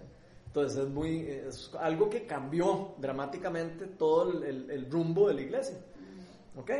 Entonces 0.47 0.79
es, 0.79 0.89
muy, 0.89 1.27
es 1.27 1.71
algo 1.79 2.09
que 2.09 2.25
cambió 2.25 2.95
dramáticamente 2.97 3.85
todo 3.85 4.43
el, 4.43 4.69
el, 4.71 4.89
rumbo 4.89 5.27
de 5.27 5.35
la 5.35 5.41
iglesia. 5.41 5.77
¿Ok? 6.57 6.71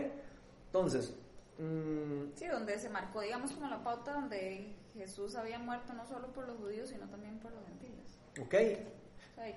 Entonces... 0.68 1.14
Mmm, 1.60 2.32
sí, 2.36 2.48
donde 2.48 2.80
se 2.80 2.90
marcó, 2.90 3.22
digamos, 3.22 3.52
como 3.52 3.68
la 3.68 3.84
pauta 3.84 4.14
donde 4.14 4.74
Jesús 4.94 5.36
había 5.36 5.60
muerto 5.60 5.94
no 5.94 6.06
solo 6.08 6.28
por 6.28 6.48
los 6.48 6.58
judíos, 6.58 6.90
sino 6.90 7.08
también 7.10 7.38
por 7.40 7.52
los 7.52 7.64
gentiles. 7.66 8.20
Ok. 8.42 8.56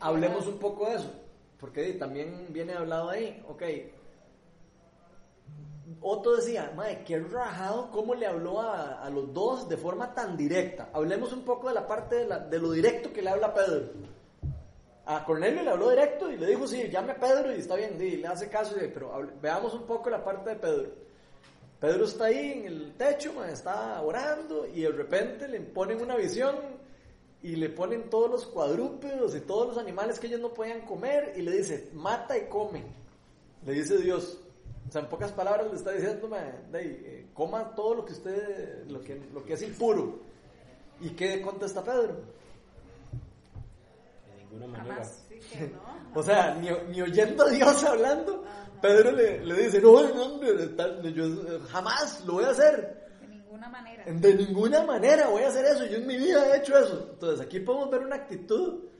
Hablemos 0.01 0.47
un 0.47 0.59
poco 0.59 0.89
de 0.91 0.97
eso, 0.97 1.11
porque 1.59 1.93
también 1.95 2.49
viene 2.51 2.75
hablado 2.75 3.11
ahí. 3.11 3.43
Ok, 3.49 3.63
otro 6.01 6.37
decía, 6.37 6.73
madre, 6.77 7.03
qué 7.05 7.19
rajado 7.19 7.91
cómo 7.91 8.15
le 8.15 8.27
habló 8.27 8.61
a, 8.61 9.09
los 9.11 9.33
dos 9.33 9.69
de 9.69 9.77
forma 9.77 10.15
tan 10.15 10.37
directa. 10.37 10.91
Hablemos 10.93 11.33
un 11.33 11.45
poco 11.45 11.69
de 11.69 11.75
la 11.75 11.87
parte 11.87 12.27
de, 12.27 12.59
lo 12.59 12.73
directo 12.73 13.13
que 13.13 13.23
le 13.23 13.31
habla 13.31 13.53
Pedro. 13.53 13.91
A 15.05 15.25
Cornelio 15.25 15.63
le 15.63 15.71
habló 15.71 15.91
directo 15.91 16.31
y 16.31 16.37
le 16.37 16.47
dijo, 16.47 16.67
sí, 16.67 16.89
llame 16.89 17.13
a 17.13 17.17
Pedro 17.17 17.53
y 17.55 17.59
está 17.59 17.75
bien, 17.75 17.99
le 17.99 18.27
hace 18.27 18.49
caso, 18.49 18.75
pero 18.95 19.29
veamos 19.41 19.75
un 19.75 19.83
poco 19.83 20.09
la 20.09 20.25
parte 20.25 20.51
de 20.51 20.57
Pedro. 20.57 20.91
Pedro 21.81 22.05
está 22.05 22.27
ahí 22.27 22.53
en 22.53 22.67
el 22.67 22.95
techo, 22.95 23.45
está 23.45 24.01
orando 24.03 24.67
y 24.67 24.83
de 24.83 24.91
repente 24.93 25.49
le 25.49 25.61
ponen 25.61 26.01
una 26.01 26.15
visión 26.15 26.55
y 27.43 27.57
le 27.57 27.71
ponen 27.71 28.09
todos 28.09 28.31
los 28.31 28.47
cuadrúpedos 28.47 29.35
y 29.35 29.41
todos 29.41 29.67
los 29.67 29.79
animales 29.79 30.21
que 30.21 30.29
ellos 30.29 30.41
no 30.41 30.55
podían 30.55 30.83
comer 30.83 31.33
y 31.37 31.43
le 31.43 31.51
dice, 31.51 31.91
mata 31.93 32.39
y 32.39 32.43
come. 32.43 32.85
Le 33.67 33.73
dice 33.73 33.99
Dios. 33.99 34.42
O 34.93 34.95
sea, 34.95 35.01
en 35.01 35.09
pocas 35.09 35.33
palabras 35.33 35.71
le 35.71 35.77
está 35.77 35.91
diciendo, 35.93 36.29
eh, 36.75 37.27
coma 37.33 37.75
todo 37.75 37.95
lo 37.95 38.05
que 38.05 38.13
usted, 38.13 38.87
lo 38.91 39.01
que, 39.01 39.19
lo 39.33 39.43
que 39.43 39.55
es 39.55 39.63
impuro. 39.63 40.21
¿Y 41.01 41.09
qué 41.13 41.41
contesta 41.41 41.83
Pedro? 41.83 42.17
De 44.27 44.45
ninguna 44.51 44.67
manera. 44.67 45.03
o 46.15 46.23
sea, 46.23 46.57
ni, 46.57 46.69
ni, 46.91 47.01
oyendo 47.01 47.47
a 47.47 47.49
Dios 47.49 47.83
hablando, 47.85 48.45
Pedro 48.83 49.13
le, 49.13 49.43
le, 49.43 49.63
dice, 49.63 49.81
no, 49.81 50.03
no, 50.13 51.09
yo 51.09 51.61
jamás 51.71 52.23
lo 52.27 52.35
voy 52.35 52.45
a 52.45 52.51
hacer. 52.51 53.09
De 53.19 53.29
ninguna 53.29 53.71
manera. 53.71 54.05
De 54.07 54.35
ninguna 54.35 54.83
manera 54.83 55.29
voy 55.29 55.45
a 55.45 55.49
hacer 55.49 55.65
eso. 55.65 55.87
Yo 55.87 55.97
en 55.97 56.07
mi 56.07 56.19
vida 56.19 56.55
he 56.55 56.59
hecho 56.59 56.77
eso. 56.77 57.09
Entonces 57.15 57.41
aquí 57.41 57.61
podemos 57.61 57.91
ver 57.91 58.03
una 58.03 58.17
actitud 58.17 58.91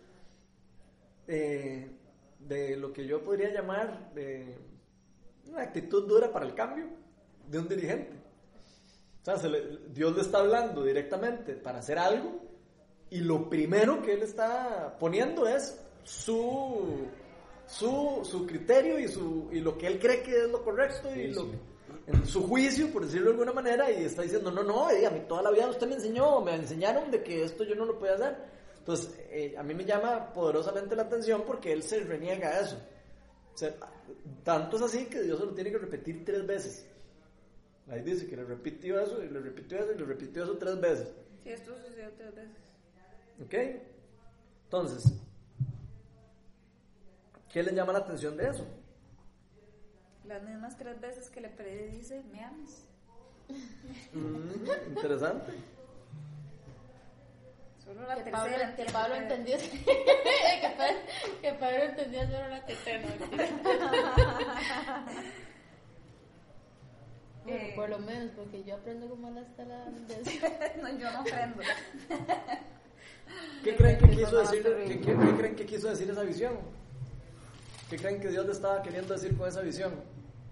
eh, 1.29 1.95
de 2.39 2.77
lo 2.79 2.95
que 2.95 3.07
yo 3.07 3.23
podría 3.23 3.53
llamar 3.53 4.11
de 4.15 4.72
una 5.49 5.63
actitud 5.63 6.07
dura 6.07 6.33
para 6.33 6.47
el 6.47 6.55
cambio 6.55 6.87
de 7.49 7.59
un 7.59 7.69
dirigente. 7.69 8.23
O 9.23 9.25
sea, 9.25 9.51
Dios 9.91 10.17
le 10.17 10.23
está 10.23 10.39
hablando 10.39 10.83
directamente 10.83 11.55
para 11.55 11.79
hacer 11.79 11.99
algo 11.99 12.41
y 13.11 13.21
lo 13.21 13.49
primero 13.49 14.03
que 14.03 14.15
él 14.15 14.23
está 14.23 14.97
poniendo 14.99 15.47
es 15.47 15.79
su, 16.03 17.07
su, 17.67 18.47
criterio 18.47 18.99
y, 18.99 19.07
su, 19.07 19.49
y 19.53 19.61
lo 19.61 19.79
que 19.79 19.87
él 19.87 19.99
cree 20.01 20.23
que 20.23 20.45
es 20.45 20.51
lo 20.51 20.65
correcto 20.65 21.15
y 21.15 21.29
lo, 21.29 21.47
en 22.07 22.27
su 22.27 22.47
juicio, 22.47 22.93
por 22.93 23.05
decirlo 23.05 23.27
de 23.27 23.33
alguna 23.33 23.53
manera, 23.53 23.91
y 23.91 24.05
está 24.05 24.23
diciendo, 24.23 24.51
no, 24.51 24.63
no, 24.63 24.91
eh, 24.91 25.07
a 25.07 25.11
mí 25.11 25.21
toda 25.29 25.43
la 25.43 25.51
vida 25.51 25.69
usted 25.69 25.87
me 25.87 25.95
enseñó, 25.95 26.41
me 26.41 26.55
enseñaron 26.55 27.11
de 27.11 27.23
que 27.23 27.45
esto 27.45 27.65
yo 27.65 27.75
no 27.75 27.85
lo 27.85 27.99
podía 27.99 28.15
hacer. 28.15 28.37
Entonces, 28.79 29.15
eh, 29.31 29.55
a 29.57 29.63
mí 29.63 29.75
me 29.75 29.85
llama 29.85 30.33
poderosamente 30.33 30.97
la 30.97 31.03
atención 31.03 31.45
porque 31.47 31.73
él 31.73 31.83
se 31.83 32.01
reniega 32.01 32.49
a 32.49 32.61
eso. 32.61 32.77
O 33.55 33.59
sea, 33.59 33.75
tanto 34.45 34.77
es 34.77 34.83
así 34.83 35.07
que 35.07 35.23
Dios 35.23 35.39
se 35.39 35.47
lo 35.47 35.55
tiene 35.55 35.71
que 35.71 35.79
repetir 35.79 36.25
tres 36.25 36.47
veces. 36.47 36.87
Ahí 37.89 38.03
dice 38.03 38.27
que 38.27 38.37
le 38.37 38.45
repitió 38.45 39.01
eso 39.01 39.23
y 39.23 39.29
le 39.29 39.41
repitió 39.41 39.79
eso 39.79 39.93
y 39.93 39.99
le 39.99 40.05
repitió 40.05 40.45
eso 40.45 40.57
tres 40.57 40.81
veces. 40.81 41.09
Sí, 41.43 41.51
esto 41.51 41.75
sucedió 41.77 42.11
tres 42.17 42.35
veces. 42.35 42.57
¿Ok? 43.41 43.55
Entonces, 44.65 45.13
¿Qué 47.53 47.63
le 47.63 47.75
llama 47.75 47.93
la 47.93 47.99
atención 47.99 48.35
de 48.37 48.49
eso? 48.49 48.67
Las 50.25 50.43
mismas 50.43 50.79
tres 50.79 50.99
veces 51.01 51.29
que 51.29 51.43
le 51.43 51.51
predice, 51.51 52.23
me 52.33 52.43
amas. 52.43 52.89
Mm, 54.15 54.89
interesante. 54.89 55.53
Solo 57.85 58.07
la 58.07 58.15
Que 58.17 58.23
tercera. 58.23 58.43
Pablo, 58.43 58.57
que 58.77 58.85
Pablo 58.93 59.15
que- 59.15 59.21
entendió 59.23 59.57
que, 59.59 60.69
Pablo, 60.77 60.99
que 61.41 61.53
Pablo 61.55 61.83
entendió 61.85 62.21
solo 62.27 62.49
la 62.49 62.67
tercera. 62.67 63.09
Bueno, 67.45 67.59
Eh. 67.59 67.73
por 67.75 67.89
lo 67.91 67.99
menos, 67.99 68.31
porque 68.37 68.63
yo 68.63 68.77
aprendo 68.77 69.09
como 69.09 69.29
la 69.31 69.41
está 69.41 69.65
la 69.65 69.85
no, 70.81 70.89
yo 70.97 71.11
no 71.11 71.19
aprendo. 71.21 71.61
¿Qué 73.65 73.75
creen 73.75 73.99
que 73.99 74.11
quiso 74.11 74.39
decir, 74.39 74.63
qué, 74.63 75.01
qué- 75.01 75.17
qué 75.17 75.37
creen 75.37 75.57
que 75.57 75.67
quiso 75.67 75.89
decir 75.89 76.09
esa 76.09 76.23
visión? 76.23 76.57
¿Qué 77.91 77.97
creen 77.97 78.21
que 78.21 78.29
Dios 78.29 78.47
le 78.47 78.53
estaba 78.53 78.81
queriendo 78.83 79.15
decir 79.15 79.37
con 79.37 79.49
esa 79.49 79.61
visión? 79.61 79.93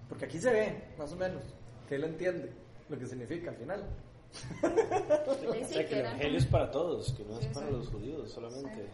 Porque 0.08 0.24
aquí 0.24 0.40
se 0.40 0.50
ve, 0.50 0.82
más 0.98 1.12
o 1.12 1.16
menos, 1.16 1.44
que 1.88 1.94
él 1.94 2.02
entiende 2.02 2.50
lo 2.88 2.98
que 2.98 3.06
significa 3.06 3.50
al 3.50 3.56
final. 3.56 3.84
Sí, 4.32 5.46
O 5.46 5.64
sea, 5.66 5.86
que 5.88 5.94
el 5.94 6.00
evangelio 6.06 6.38
es 6.38 6.46
para 6.46 6.70
todos, 6.70 7.12
que 7.12 7.24
no 7.24 7.38
es 7.38 7.46
para 7.48 7.66
sí. 7.66 7.72
los 7.72 7.88
judíos 7.88 8.30
solamente. 8.30 8.86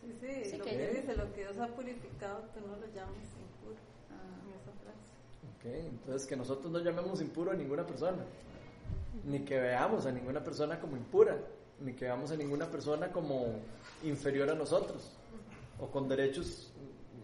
Sí, 0.00 0.08
sí, 0.20 0.50
Sí, 0.50 0.56
lo 0.58 0.64
que- 0.64 0.70
que 0.70 0.88
dice, 0.88 1.16
lo 1.16 1.32
que 1.32 1.40
Dios 1.40 1.58
ha 1.58 1.66
purificado, 1.68 2.40
tú 2.54 2.60
no 2.60 2.76
lo 2.76 2.86
llames 2.94 3.28
impuro. 3.40 3.76
Ah. 4.10 4.40
En 4.44 4.52
esa 4.54 4.72
frase. 4.82 4.98
Ok, 5.58 5.86
Entonces 5.90 6.26
que 6.28 6.36
nosotros 6.36 6.70
no 6.72 6.78
llamemos 6.80 7.20
impuro 7.20 7.50
a 7.52 7.54
ninguna 7.54 7.86
persona, 7.86 8.24
ni 9.24 9.40
que 9.40 9.58
veamos 9.60 10.06
a 10.06 10.12
ninguna 10.12 10.42
persona 10.42 10.80
como 10.80 10.96
impura, 10.96 11.38
ni 11.80 11.92
que 11.94 12.04
veamos 12.06 12.30
a 12.30 12.36
ninguna 12.36 12.66
persona 12.70 13.10
como 13.12 13.46
inferior 14.02 14.50
a 14.50 14.54
nosotros, 14.54 15.10
o 15.80 15.86
con 15.88 16.08
derechos, 16.08 16.72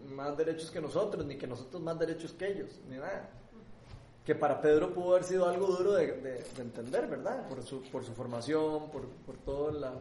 más 0.09 0.37
derechos 0.37 0.71
que 0.71 0.81
nosotros, 0.81 1.25
ni 1.25 1.37
que 1.37 1.47
nosotros 1.47 1.81
más 1.81 1.97
derechos 1.99 2.33
que 2.33 2.47
ellos, 2.51 2.79
ni 2.89 2.97
nada. 2.97 3.29
Que 4.29 4.35
para 4.35 4.61
Pedro 4.61 4.93
pudo 4.93 5.13
haber 5.13 5.23
sido 5.23 5.49
algo 5.49 5.65
duro 5.65 5.93
de, 5.93 6.05
de- 6.05 6.43
de 6.55 6.61
entender, 6.61 7.07
¿verdad? 7.07 7.47
Por 7.49 7.63
su, 7.63 7.81
por 7.89 8.03
su 8.03 8.13
formación, 8.13 8.91
por, 8.91 9.07
por 9.25 9.35
toda 9.37 9.71
la 9.73 9.93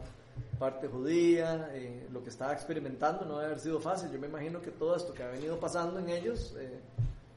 parte 0.58 0.86
judía, 0.86 1.70
eh, 1.72 2.06
lo 2.12 2.22
que 2.22 2.28
estaba 2.28 2.52
experimentando 2.52 3.24
no 3.24 3.36
debe 3.38 3.46
haber 3.46 3.58
sido 3.58 3.80
fácil. 3.80 4.10
Yo 4.10 4.18
me 4.18 4.26
imagino 4.26 4.60
que 4.60 4.70
todo 4.70 4.94
esto 4.96 5.14
que 5.14 5.22
ha 5.22 5.28
venido 5.28 5.58
pasando 5.58 5.98
en 5.98 6.10
ellos 6.10 6.54
eh, 6.58 6.78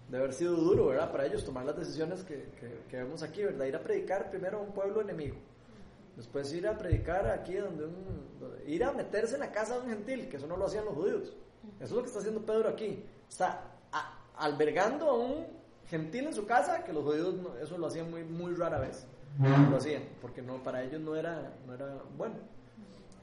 debe 0.09 0.25
haber 0.25 0.33
sido 0.35 0.53
duro, 0.57 0.87
¿verdad? 0.87 1.09
Para 1.13 1.25
ellos 1.27 1.45
tomar 1.45 1.63
las 1.63 1.77
decisiones 1.77 2.23
que, 2.23 2.49
que- 2.59 2.81
que 2.89 2.97
vemos 2.97 3.23
aquí, 3.23 3.41
¿verdad? 3.41 3.67
Ir 3.67 3.75
a 3.77 3.79
predicar 3.79 4.29
primero 4.29 4.57
a 4.57 4.61
un 4.61 4.73
pueblo 4.73 4.99
enemigo. 4.99 5.37
Después 6.17 6.51
ir 6.51 6.67
a 6.67 6.77
predicar 6.77 7.25
aquí 7.29 7.53
donde 7.53 7.85
un... 7.85 8.37
donde- 8.37 8.69
ir 8.69 8.83
a 8.83 8.91
meterse 8.91 9.35
en 9.35 9.39
la 9.39 9.51
casa 9.53 9.75
de 9.75 9.83
un 9.85 9.89
gentil, 9.91 10.27
que 10.27 10.35
eso 10.35 10.45
no 10.45 10.57
lo 10.57 10.65
hacían 10.65 10.83
los 10.83 10.93
judíos. 10.95 11.31
Eso 11.79 11.85
es 11.85 11.91
lo 11.91 12.01
que 12.01 12.07
está 12.07 12.19
haciendo 12.19 12.41
Pedro 12.41 12.67
aquí. 12.67 13.01
Está 13.29 13.61
a- 13.93 14.25
albergando 14.35 15.09
a 15.09 15.13
un 15.17 15.60
gentil 15.91 16.25
en 16.25 16.33
su 16.33 16.45
casa, 16.47 16.83
que 16.83 16.91
los 16.93 17.03
judíos 17.03 17.35
no- 17.35 17.55
eso 17.57 17.77
lo 17.77 17.85
hacían 17.87 18.09
muy, 18.09 18.23
muy 18.23 18.55
rara 18.55 18.79
vez. 18.79 19.05
Lo 19.69 19.77
hacían, 19.77 20.03
porque 20.21 20.41
no, 20.41 20.63
para 20.63 20.81
ellos 20.83 20.99
no 21.01 21.15
era, 21.15 21.53
no 21.67 21.73
era 21.75 22.01
bueno. 22.17 22.35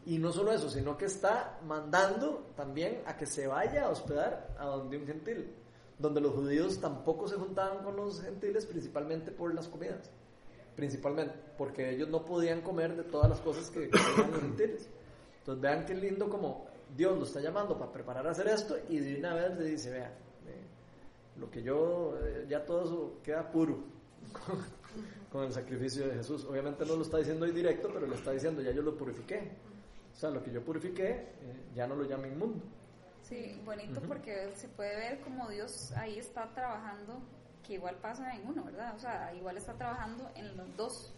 Y 0.07 0.19
no 0.19 0.31
solo 0.33 0.53
eso, 0.53 0.71
sino 0.71 0.97
que 0.97 1.07
está 1.07 1.59
mandando 1.67 2.47
también 2.57 3.03
a 3.07 3.17
que 3.17 3.27
se 3.27 3.47
vaya 3.47 3.87
a 3.87 3.89
hospedar 3.91 4.55
a 4.59 4.67
donde 4.67 4.97
un 4.97 5.07
gentil, 5.07 5.51
donde 5.99 6.21
los 6.21 6.33
judíos 6.35 6.81
tampoco 6.81 7.27
se 7.29 7.37
juntaban 7.37 7.83
con 7.85 7.97
los 7.97 8.23
gentiles, 8.23 8.65
principalmente 8.65 9.33
por 9.33 9.53
las 9.55 9.67
comidas, 9.69 10.11
principalmente, 10.77 11.35
porque 11.59 11.91
ellos 11.91 12.09
no 12.09 12.25
podían 12.25 12.61
comer 12.63 12.97
de 12.97 13.03
todas 13.05 13.29
las 13.29 13.41
cosas 13.41 13.69
que 13.71 13.91
comían 13.91 14.31
los 14.31 14.41
gentiles. 14.41 14.89
Entonces 15.41 15.61
vean 15.63 15.85
qué 15.85 15.95
lindo 15.95 16.29
como 16.31 16.67
Dios 16.97 17.19
lo 17.19 17.25
está 17.25 17.41
llamando 17.41 17.79
para 17.79 17.93
preparar 17.93 18.27
a 18.27 18.31
hacer 18.31 18.49
esto 18.49 18.77
y 18.89 18.99
de 19.01 19.19
una 19.19 19.35
vez 19.35 19.59
le 19.59 19.65
dice, 19.65 19.91
vea, 19.91 20.07
eh, 20.07 20.28
lo 21.39 21.51
que 21.51 21.63
yo, 21.63 22.19
eh, 22.23 22.47
ya 22.49 22.65
todo 22.65 22.85
eso 22.85 23.21
queda 23.23 23.51
puro 23.51 23.79
con, 24.33 24.65
con 25.31 25.45
el 25.45 25.53
sacrificio 25.53 26.07
de 26.09 26.15
Jesús. 26.15 26.45
Obviamente 26.45 26.85
no 26.85 26.97
lo 26.97 27.03
está 27.03 27.19
diciendo 27.19 27.45
ahí 27.45 27.53
directo, 27.53 27.91
pero 27.93 28.07
lo 28.07 28.15
está 28.15 28.33
diciendo, 28.33 28.63
ya 28.63 28.73
yo 28.73 28.83
lo 28.83 28.97
purifiqué. 28.97 29.53
O 30.13 30.17
sea, 30.17 30.31
lo 30.31 30.43
que 30.43 30.51
yo 30.51 30.65
purifiqué, 30.65 31.11
eh, 31.11 31.71
ya 31.75 31.87
no 31.87 31.95
lo 31.95 32.05
llamo 32.05 32.27
inmundo. 32.27 32.65
Sí, 33.23 33.61
bonito 33.65 34.01
porque 34.09 34.53
se 34.55 34.69
puede 34.69 34.97
ver 34.97 35.21
como 35.21 35.49
Dios 35.51 35.93
ahí 35.93 36.19
está 36.19 36.49
trabajando, 36.55 37.21
que 37.67 37.75
igual 37.75 37.97
pasa 37.97 38.35
en 38.35 38.49
uno, 38.49 38.65
¿verdad? 38.65 38.97
O 38.97 38.99
sea, 38.99 39.35
igual 39.35 39.57
está 39.59 39.75
trabajando 39.75 40.31
en 40.35 40.57
los 40.57 40.77
dos. 40.77 41.13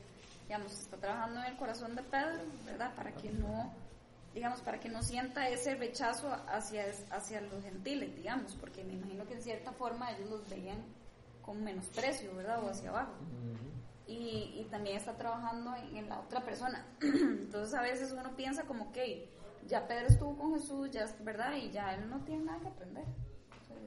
Digamos, 0.49 0.73
está 0.73 0.97
trabajando 0.97 1.39
en 1.41 1.47
el 1.47 1.57
corazón 1.57 1.95
de 1.95 2.03
Pedro, 2.03 2.43
¿verdad? 2.67 2.93
Para 2.97 3.13
que 3.15 3.31
no, 3.31 3.73
digamos, 4.35 4.61
para 4.61 4.79
que 4.81 4.89
no 4.89 5.03
sienta 5.03 5.49
ese 5.49 5.75
rechazo 5.75 6.29
hacia, 6.49 6.85
hacia 7.11 7.41
los 7.41 7.63
gentiles, 7.65 8.15
digamos, 8.15 8.55
porque 8.55 8.85
me 8.85 8.93
imagino 8.95 9.27
que 9.27 9.35
en 9.35 9.43
cierta 9.43 9.73
forma 9.73 10.11
ellos 10.13 10.31
los 10.31 10.49
veían 10.49 10.79
con 11.43 11.63
menosprecio, 11.65 12.35
¿verdad? 12.37 12.63
O 12.65 12.69
hacia 12.69 12.91
abajo. 12.91 13.13
Y, 14.07 14.55
y 14.61 14.67
también 14.71 14.97
está 14.97 15.15
trabajando 15.15 15.75
en, 15.77 15.97
en 15.97 16.09
la 16.09 16.21
otra 16.21 16.45
persona. 16.45 16.85
Entonces 17.01 17.75
a 17.75 17.83
veces 17.83 18.13
uno 18.13 18.35
piensa 18.37 18.65
como 18.65 18.93
que 18.93 19.29
ya 19.67 19.87
Pedro 19.87 20.07
estuvo 20.09 20.37
con 20.37 20.55
Jesús, 20.55 20.91
ya 20.91 21.07
verdad, 21.21 21.55
y 21.55 21.71
ya 21.71 21.95
él 21.95 22.09
no 22.09 22.19
tiene 22.25 22.45
nada 22.45 22.59
que 22.61 22.69
aprender. 22.69 23.05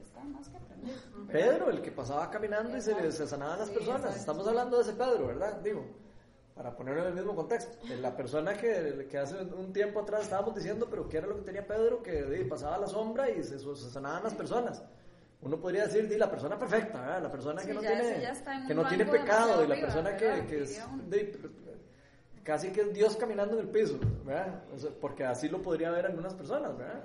Está 0.02 0.22
más 0.24 0.48
que 0.48 0.56
aprender. 0.56 0.96
Pedro, 1.30 1.70
el 1.70 1.82
que 1.82 1.90
pasaba 1.90 2.30
caminando 2.30 2.76
y 2.76 2.80
se, 2.80 2.94
le- 2.94 3.10
se 3.12 3.26
sanaban 3.26 3.58
las 3.58 3.68
Sí, 3.68 3.74
personas. 3.74 4.16
Estamos 4.16 4.46
hablando 4.46 4.76
de 4.76 4.82
ese 4.82 4.92
Pedro, 4.92 5.26
¿verdad? 5.26 5.60
Digo, 5.60 5.84
para 6.54 6.74
ponerlo 6.74 7.02
en 7.02 7.08
el 7.08 7.14
mismo 7.14 7.34
contexto. 7.34 7.84
De 7.86 7.96
La 7.96 8.16
persona 8.16 8.54
que, 8.54 9.06
que 9.10 9.18
hace 9.18 9.36
un 9.42 9.72
tiempo 9.72 10.00
atrás 10.00 10.22
estábamos 10.22 10.54
diciendo, 10.54 10.86
pero 10.88 11.08
¿qué 11.08 11.18
era 11.18 11.26
lo 11.26 11.36
que 11.36 11.42
tenía 11.42 11.66
Pedro? 11.66 12.02
Que 12.02 12.22
di, 12.24 12.44
pasaba 12.44 12.78
la 12.78 12.86
sombra 12.86 13.28
y 13.28 13.42
se, 13.42 13.58
se 13.58 13.90
sanaban 13.90 14.22
las 14.22 14.34
personas. 14.34 14.82
Uno 15.42 15.60
podría 15.60 15.84
decir, 15.84 16.08
di, 16.08 16.16
la 16.16 16.30
persona 16.30 16.58
perfecta, 16.58 17.00
¿verdad? 17.00 17.22
La 17.24 17.30
persona 17.30 17.60
Sí, 17.60 17.66
que 17.66 17.74
no 17.74 17.82
ya 17.82 18.00
tiene, 18.00 18.32
que 18.66 18.74
no 18.74 18.88
tiene 18.88 19.04
pecado 19.04 19.64
y 19.64 19.66
la 19.66 19.74
persona 19.74 20.16
que, 20.16 20.46
que 20.46 20.62
es 20.62 20.80
di, 21.10 21.32
casi 22.44 22.70
que 22.70 22.82
es 22.82 22.94
Dios 22.94 23.16
caminando 23.16 23.54
en 23.54 23.60
el 23.60 23.68
piso, 23.68 23.98
¿verdad? 24.24 24.62
Porque 25.00 25.24
así 25.24 25.48
lo 25.48 25.60
podría 25.60 25.90
ver 25.90 26.06
algunas 26.06 26.34
personas, 26.34 26.76
¿verdad? 26.78 27.02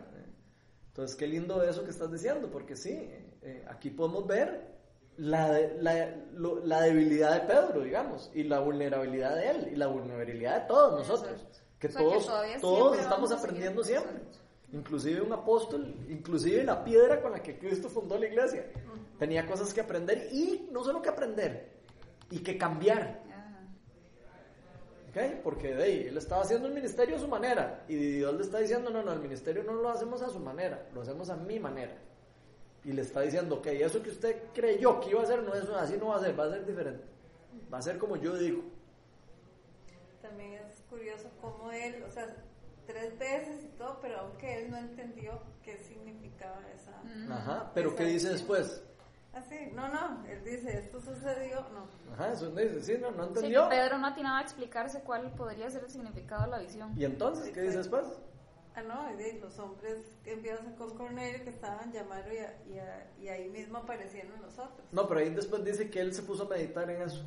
Entonces, 0.89 1.15
qué 1.15 1.27
lindo 1.27 1.63
eso 1.63 1.83
que 1.83 1.91
estás 1.91 2.11
diciendo, 2.11 2.49
porque 2.51 2.75
sí, 2.75 3.09
eh, 3.41 3.65
aquí 3.69 3.89
podemos 3.89 4.27
ver 4.27 4.68
la, 5.19 5.51
de- 5.51 5.77
la, 5.81 6.15
lo- 6.33 6.65
la 6.65 6.81
debilidad 6.81 7.33
de 7.41 7.47
Pedro, 7.47 7.81
digamos, 7.81 8.31
y 8.33 8.43
la 8.43 8.59
vulnerabilidad 8.59 9.35
de 9.35 9.49
él, 9.49 9.69
y 9.73 9.75
la 9.75 9.87
vulnerabilidad 9.87 10.61
de 10.61 10.67
todos 10.67 10.97
nosotros, 10.99 11.45
que 11.79 11.87
O 11.87 11.91
sea, 11.91 12.01
que 12.01 12.07
todos, 12.07 12.25
todos 12.61 12.99
estamos 12.99 13.31
aprendiendo 13.31 13.83
siempre. 13.83 14.13
Inclusive 14.71 15.21
un 15.21 15.33
apóstol, 15.33 15.95
inclusive 16.09 16.63
la 16.63 16.83
piedra 16.83 17.21
con 17.21 17.31
la 17.31 17.41
que 17.41 17.57
Cristo 17.57 17.89
fundó 17.89 18.17
la 18.17 18.27
iglesia, 18.27 18.65
tenía 19.17 19.45
cosas 19.45 19.73
que 19.73 19.81
aprender 19.81 20.27
y 20.31 20.67
no 20.71 20.83
solo 20.83 21.01
que 21.01 21.09
aprender, 21.09 21.71
y 22.29 22.39
que 22.39 22.57
cambiar. 22.57 23.23
Ajá. 23.29 23.59
¿ok? 25.09 25.41
Porque 25.43 25.73
de 25.73 25.83
ahí, 25.83 26.05
él 26.07 26.17
estaba 26.17 26.43
haciendo 26.43 26.67
el 26.67 26.73
ministerio 26.73 27.15
a 27.15 27.19
su 27.19 27.27
manera 27.27 27.83
y 27.87 27.95
Dios 27.95 28.33
le 28.35 28.41
está 28.43 28.59
diciendo, 28.59 28.89
no, 28.91 29.01
no, 29.03 29.11
el 29.11 29.19
ministerio 29.19 29.63
no 29.63 29.73
lo 29.73 29.89
hacemos 29.89 30.21
a 30.21 30.29
su 30.29 30.39
manera, 30.39 30.87
lo 30.93 31.01
hacemos 31.01 31.29
a 31.29 31.35
mi 31.35 31.59
manera. 31.59 31.97
Y 32.89 32.91
le 32.91 33.03
está 33.03 33.21
diciendo, 33.21 33.57
ok, 33.57 33.67
eso 33.67 34.01
que 34.01 34.09
usted 34.09 34.45
creyó 34.51 34.99
que 34.99 35.11
iba 35.11 35.19
a 35.19 35.23
hacer, 35.23 35.43
no 35.43 35.53
es 35.53 35.69
así 35.69 35.95
no 35.99 36.07
va 36.07 36.15
a 36.15 36.21
ser, 36.21 36.39
va 36.39 36.45
a 36.45 36.49
ser 36.49 36.65
diferente. 36.65 37.03
Va 37.71 37.77
a 37.77 37.81
ser 37.83 37.99
como 37.99 38.15
yo 38.15 38.35
digo. 38.35 38.63
También 40.23 40.53
es 40.53 40.81
curioso 40.89 41.29
cómo 41.39 41.71
él, 41.71 42.01
o 42.01 42.09
sea, 42.09 42.25
tres 42.87 43.15
veces 43.19 43.63
y 43.63 43.67
todo, 43.77 43.99
pero 44.01 44.21
aunque 44.21 44.63
él 44.63 44.71
no 44.71 44.77
entendió 44.77 45.39
qué 45.61 45.77
significaba 45.77 46.63
esa... 46.73 46.99
Mm. 47.03 47.31
Ajá, 47.31 47.71
pero 47.75 47.95
¿qué 47.95 48.05
dice 48.05 48.29
después? 48.29 48.81
Ah, 49.35 49.43
sí, 49.47 49.69
no, 49.75 49.87
no, 49.87 50.25
él 50.25 50.43
dice, 50.43 50.75
esto 50.75 50.99
sucedió, 50.99 51.63
no. 51.69 51.87
Ajá, 52.13 52.33
eso 52.33 52.49
dice, 52.49 52.81
sí, 52.81 52.97
no, 52.99 53.11
no 53.11 53.25
Sí, 53.25 53.29
entendió. 53.35 53.69
Pedro 53.69 53.99
no 53.99 54.07
atinaba 54.07 54.39
a 54.39 54.41
explicarse 54.41 55.01
cuál 55.01 55.31
podría 55.35 55.69
ser 55.69 55.83
el 55.83 55.91
significado 55.91 56.45
de 56.45 56.49
la 56.49 56.57
visión. 56.57 56.91
Y 56.97 57.05
entonces, 57.05 57.53
¿qué 57.53 57.61
dice 57.61 57.77
después? 57.77 58.07
Ah, 58.75 58.81
no, 58.83 59.11
y 59.13 59.15
de- 59.17 59.39
los 59.41 59.57
hombres 59.59 59.97
que 60.23 60.33
enviados 60.33 60.61
con 60.77 60.95
Cornelio 60.95 61.43
que 61.43 61.49
estaban 61.49 61.91
llamaron 61.91 62.31
y, 62.33 62.37
a- 62.37 62.55
y, 62.69 62.79
a- 62.79 63.07
y 63.21 63.27
ahí 63.27 63.49
mismo 63.49 63.79
aparecieron 63.79 64.31
los 64.41 64.53
otros. 64.57 64.87
No, 64.91 65.07
pero 65.07 65.19
ahí 65.19 65.29
después 65.31 65.63
dice 65.65 65.89
que 65.89 65.99
él 65.99 66.13
se 66.13 66.21
puso 66.23 66.43
a 66.43 66.47
meditar 66.49 66.89
en 66.89 67.01
eso. 67.01 67.23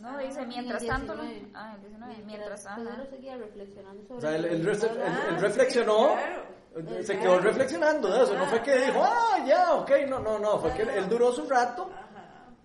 No, 0.00 0.18
dice, 0.18 0.42
en 0.42 0.48
mientras 0.48 0.82
el 0.82 0.88
tanto... 0.88 1.14
no- 1.14 1.22
19. 1.22 1.50
Ah, 1.54 1.72
el 1.76 1.80
19, 1.82 2.14
mientras... 2.26 2.66
ajá. 2.66 2.76
Pedro 2.76 3.06
seguía 3.08 3.36
reflexionando 3.38 4.02
sobre 4.06 4.18
O 4.18 4.20
sea, 4.20 4.36
él, 4.36 4.44
él 4.44 4.52
él- 4.60 4.68
hablando. 4.68 4.86
él 4.94 5.02
Ah, 5.06 5.38
reflexionó, 5.40 6.08
sí, 6.08 6.82
claro. 6.82 7.02
se 7.02 7.18
quedó 7.18 7.38
reflexionando 7.38 8.08
de 8.12 8.22
eso, 8.24 8.34
no 8.36 8.44
fue 8.46 8.62
que 8.62 8.76
dijo, 8.76 9.02
ah, 9.02 9.44
ya, 9.46 9.74
ok, 9.74 9.90
no, 10.08 10.18
no, 10.18 10.38
no, 10.38 10.58
fue 10.58 10.72
que 10.74 10.82
él, 10.82 11.08
duró 11.08 11.32
su 11.32 11.48
rato, 11.48 11.88
Ajá. 11.94 12.05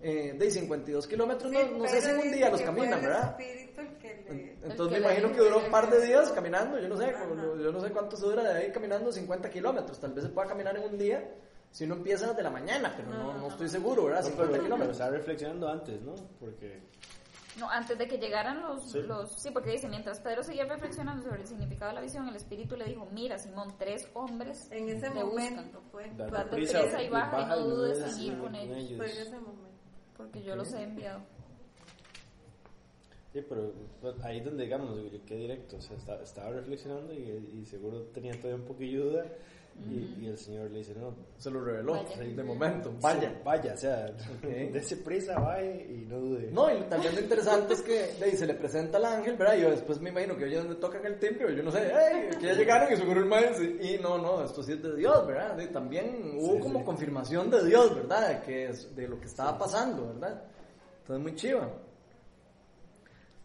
Eh, 0.03 0.33
de 0.37 0.51
52 0.51 1.07
kilómetros, 1.07 1.51
Sí, 1.51 1.57
no, 1.57 1.77
no 1.77 1.85
sé 1.85 1.91
pero 1.91 2.01
si 2.01 2.09
en 2.09 2.27
un 2.27 2.31
día 2.33 2.49
los 2.49 2.61
caminan, 2.61 3.01
¿verdad? 3.01 3.37
le- 3.37 4.57
Entonces 4.63 4.91
me 4.91 4.97
imagino 5.05 5.31
que 5.31 5.39
duró 5.39 5.59
un 5.59 5.71
par 5.71 5.89
de 5.89 6.05
días 6.05 6.31
caminando, 6.31 6.79
yo 6.79 6.87
no 6.89 6.97
sé, 6.97 7.11
como- 7.13 7.55
yo 7.57 7.71
no 7.71 7.81
sé 7.81 7.91
cuánto 7.91 8.15
se 8.17 8.25
dura 8.25 8.43
de 8.43 8.53
ahí 8.65 8.71
caminando 8.71 9.11
50 9.11 9.49
kilómetros, 9.49 9.99
tal 9.99 10.13
vez 10.13 10.23
se 10.25 10.29
pueda 10.29 10.47
caminar 10.47 10.77
en 10.77 10.83
un 10.83 10.97
día 10.97 11.29
si 11.71 11.85
uno 11.85 11.95
empieza 11.95 12.27
desde 12.27 12.43
la 12.43 12.49
mañana, 12.49 12.93
pero 12.97 13.09
no, 13.09 13.33
no 13.37 13.47
estoy 13.47 13.69
seguro, 13.69 14.05
¿verdad? 14.05 14.21
No, 14.21 14.27
50 14.27 14.41
pero, 14.41 14.51
pero 14.51 14.63
kilómetros. 14.63 14.97
estaba 14.97 15.11
reflexionando 15.17 15.69
antes, 15.69 16.01
¿no? 16.01 16.15
Porque 16.39 16.81
No, 17.59 17.69
antes 17.69 17.97
de 17.97 18.07
que 18.07 18.17
llegaran 18.17 18.61
los 18.61 18.91
sí. 18.91 19.01
los... 19.01 19.41
sí, 19.41 19.51
porque 19.51 19.71
dice, 19.71 19.87
mientras 19.89 20.19
Pedro 20.21 20.41
seguía 20.43 20.65
reflexionando 20.65 21.23
sobre 21.23 21.41
el 21.41 21.47
significado 21.47 21.89
de 21.89 21.95
la 21.95 22.01
visión, 22.01 22.27
el 22.27 22.35
Espíritu 22.35 22.75
le 22.75 22.85
dijo, 22.85 23.07
mira, 23.11 23.37
Simón, 23.37 23.75
tres 23.77 24.07
hombres 24.13 24.67
En 24.71 24.87
ese 24.89 25.09
te 25.09 25.23
momento 25.23 25.63
buscan. 25.63 25.81
fue. 25.91 26.09
Date 26.15 26.31
Date 26.31 26.49
prisa, 26.55 26.81
prisa 26.81 27.03
y 27.03 27.09
baja 27.09 27.41
y 27.41 27.45
no 27.45 27.57
dudes 27.59 27.99
en 28.01 28.09
sí, 28.11 28.27
ir 28.27 28.37
con 28.39 28.55
ellos, 28.55 28.97
Fue 28.97 29.11
en 29.11 29.17
ese 29.27 29.39
momento. 29.39 29.70
Porque 30.21 30.43
yo 30.43 30.55
los 30.55 30.71
he 30.73 30.83
enviado. 30.83 31.21
Sí, 33.33 33.43
pero 33.47 33.73
pues, 34.01 34.15
ahí 34.23 34.39
es 34.39 34.45
donde, 34.45 34.65
digamos, 34.65 34.99
quedé 35.25 35.39
directo, 35.39 35.77
o 35.77 35.81
sea, 35.81 35.97
estaba, 35.97 36.21
estaba 36.21 36.49
reflexionando 36.51 37.13
y, 37.13 37.59
y 37.61 37.65
seguro 37.65 38.03
tenía 38.13 38.33
todavía 38.33 38.57
un 38.57 38.67
poquillo 38.67 39.05
de 39.05 39.11
duda 39.11 39.25
y, 39.89 40.25
y 40.25 40.27
el 40.27 40.37
Señor 40.37 40.69
le 40.69 40.79
dice, 40.79 40.93
no, 40.95 41.15
Se 41.37 41.49
lo 41.49 41.63
reveló 41.63 41.93
Vaya. 41.93 42.17
de 42.35 42.43
momento. 42.43 42.93
Vaya. 43.01 43.29
sí, 43.31 43.35
vaya, 43.43 43.73
o 43.73 43.77
sea, 43.77 44.05
dése 44.43 44.97
prisa, 44.97 45.39
vaya 45.39 45.73
y 45.75 46.05
no 46.07 46.19
dude. 46.19 46.51
No, 46.51 46.69
y 46.69 46.81
también 46.83 47.15
lo 47.15 47.21
interesante 47.21 47.73
es 47.73 47.81
que 47.81 48.11
ahí 48.23 48.35
se 48.37 48.45
le 48.45 48.53
presenta 48.53 48.97
al 48.99 49.05
ángel, 49.05 49.35
¿verdad? 49.37 49.55
Y 49.55 49.61
yo 49.61 49.71
después 49.71 49.99
me 49.99 50.11
imagino 50.11 50.35
que 50.37 50.45
ellos 50.45 50.65
donde 50.65 50.79
tocan 50.79 51.03
el 51.05 51.17
timbre, 51.17 51.55
yo 51.55 51.63
no 51.63 51.71
sé, 51.71 51.91
¡hey! 51.91 52.29
Que 52.39 52.45
ya 52.47 52.53
llegaron 52.53 52.93
y 52.93 52.97
seguro 52.97 53.21
el 53.21 53.25
maestro. 53.25 53.63
Y 53.65 53.97
no, 54.01 54.17
no, 54.19 54.43
esto 54.43 54.61
sí 54.61 54.73
es 54.73 54.83
de 54.83 54.95
Dios, 54.95 55.25
¿verdad? 55.25 55.57
Y 55.59 55.67
también 55.67 56.33
hubo 56.37 56.55
Sí, 56.55 56.59
como 56.59 56.79
sí. 56.79 56.85
confirmación 56.85 57.49
de 57.49 57.65
Dios, 57.65 57.95
¿verdad? 57.95 58.29
De, 58.29 58.41
que 58.45 58.65
es, 58.67 58.95
de 58.95 59.07
lo 59.07 59.19
que 59.19 59.25
estaba 59.25 59.57
pasando, 59.57 60.07
¿verdad? 60.13 60.43
Entonces, 61.01 61.23
muy 61.23 61.35
chiva. 61.35 61.67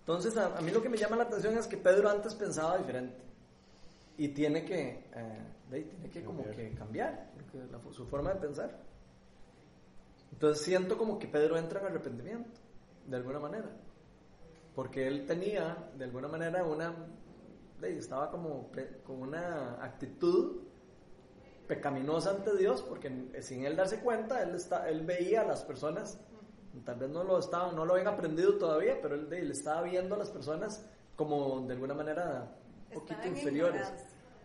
Entonces, 0.01 0.37
a, 0.37 0.57
a 0.57 0.61
mí 0.61 0.71
lo 0.71 0.83
que 0.83 0.89
me 0.89 0.97
llama 0.97 1.17
la 1.17 1.25
atención 1.25 1.57
es 1.57 1.67
que 1.67 1.77
Pedro 1.79 2.09
antes 2.11 2.35
pensaba 2.35 2.77
diferente. 2.79 3.17
Y 4.19 4.29
tiene 4.29 4.65
que, 4.65 4.89
eh, 5.15 5.43
de 5.71 5.77
ahí, 5.77 5.85
tiene 5.85 6.09
que 6.11 6.25
como 6.25 6.43
que 6.45 6.71
cambiar 6.75 7.31
porque 7.35 7.59
la- 7.71 7.93
su 7.93 8.07
forma 8.07 8.33
de 8.33 8.41
pensar. 8.41 8.79
Entonces 10.33 10.65
siento 10.65 10.97
como 10.99 11.19
que 11.19 11.29
Pedro 11.29 11.57
entra 11.59 11.81
en 11.81 11.87
arrepentimiento, 11.87 12.61
de 13.07 13.17
alguna 13.17 13.39
manera. 13.39 13.71
Porque 14.75 15.07
él 15.07 15.27
tenía, 15.27 15.91
de 15.97 16.05
alguna 16.05 16.29
manera, 16.29 16.65
una. 16.65 16.95
de- 17.81 17.99
Estaba 17.99 18.31
como 18.31 18.71
con 19.05 19.21
una 19.23 19.85
actitud 19.85 20.63
pecaminosa 21.69 22.31
ante 22.31 22.57
Dios, 22.57 22.81
porque 22.83 23.11
sin 23.43 23.65
él 23.67 23.77
darse 23.77 24.01
cuenta, 24.01 24.43
él, 24.43 24.55
está, 24.55 24.89
él 24.89 25.05
veía 25.05 25.43
a 25.43 25.45
las 25.45 25.63
personas, 25.65 26.19
tal 26.85 26.97
vez 26.99 27.11
no 27.11 27.23
lo, 27.25 27.39
estaba, 27.39 27.73
no 27.73 27.85
lo 27.85 27.95
habían 27.95 28.09
aprendido 28.09 28.57
todavía, 28.57 28.99
pero 29.03 29.15
él, 29.15 29.29
de- 29.29 29.41
él 29.41 29.51
estaba 29.51 29.83
viendo 29.83 30.15
a 30.15 30.19
las 30.19 30.31
personas 30.31 30.87
como 31.17 31.61
de 31.67 31.75
alguna 31.75 31.95
manera 31.95 32.56
poquito 32.93 33.27
inferiores 33.27 33.93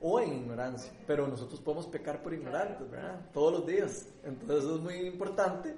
o 0.02 0.20
en 0.20 0.34
ignorancia, 0.34 0.92
pero 1.06 1.28
nosotros 1.28 1.60
podemos 1.60 1.88
pecar 1.88 2.24
por 2.24 2.34
ignorantes, 2.34 2.90
¿verdad? 2.90 3.22
Todos 3.34 3.54
los 3.54 3.68
días. 3.68 4.08
Entonces 4.24 4.70
es 4.70 4.80
muy 4.80 4.96
importante 4.96 5.76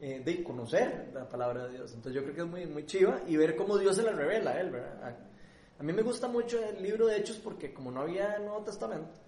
eh, 0.00 0.22
de 0.24 0.42
conocer 0.42 1.10
la 1.14 1.28
palabra 1.28 1.66
de 1.66 1.74
Dios. 1.74 1.92
Entonces 1.94 2.14
yo 2.14 2.22
creo 2.22 2.34
que 2.34 2.40
es 2.40 2.46
muy, 2.46 2.66
muy 2.66 2.86
chiva 2.86 3.20
y 3.26 3.36
ver 3.36 3.54
cómo 3.56 3.78
Dios 3.78 3.96
se 3.96 4.02
la 4.02 4.12
revela 4.12 4.52
a 4.52 4.60
él, 4.60 4.70
¿verdad? 4.70 5.04
A, 5.04 5.80
a 5.80 5.82
mí 5.82 5.92
me 5.92 6.02
gusta 6.02 6.26
mucho 6.28 6.58
el 6.62 6.82
libro 6.82 7.06
de 7.06 7.16
Hechos 7.16 7.36
porque 7.36 7.72
como 7.72 7.90
no 7.90 8.00
había 8.00 8.38
Nuevo 8.38 8.62
Testamento, 8.64 9.18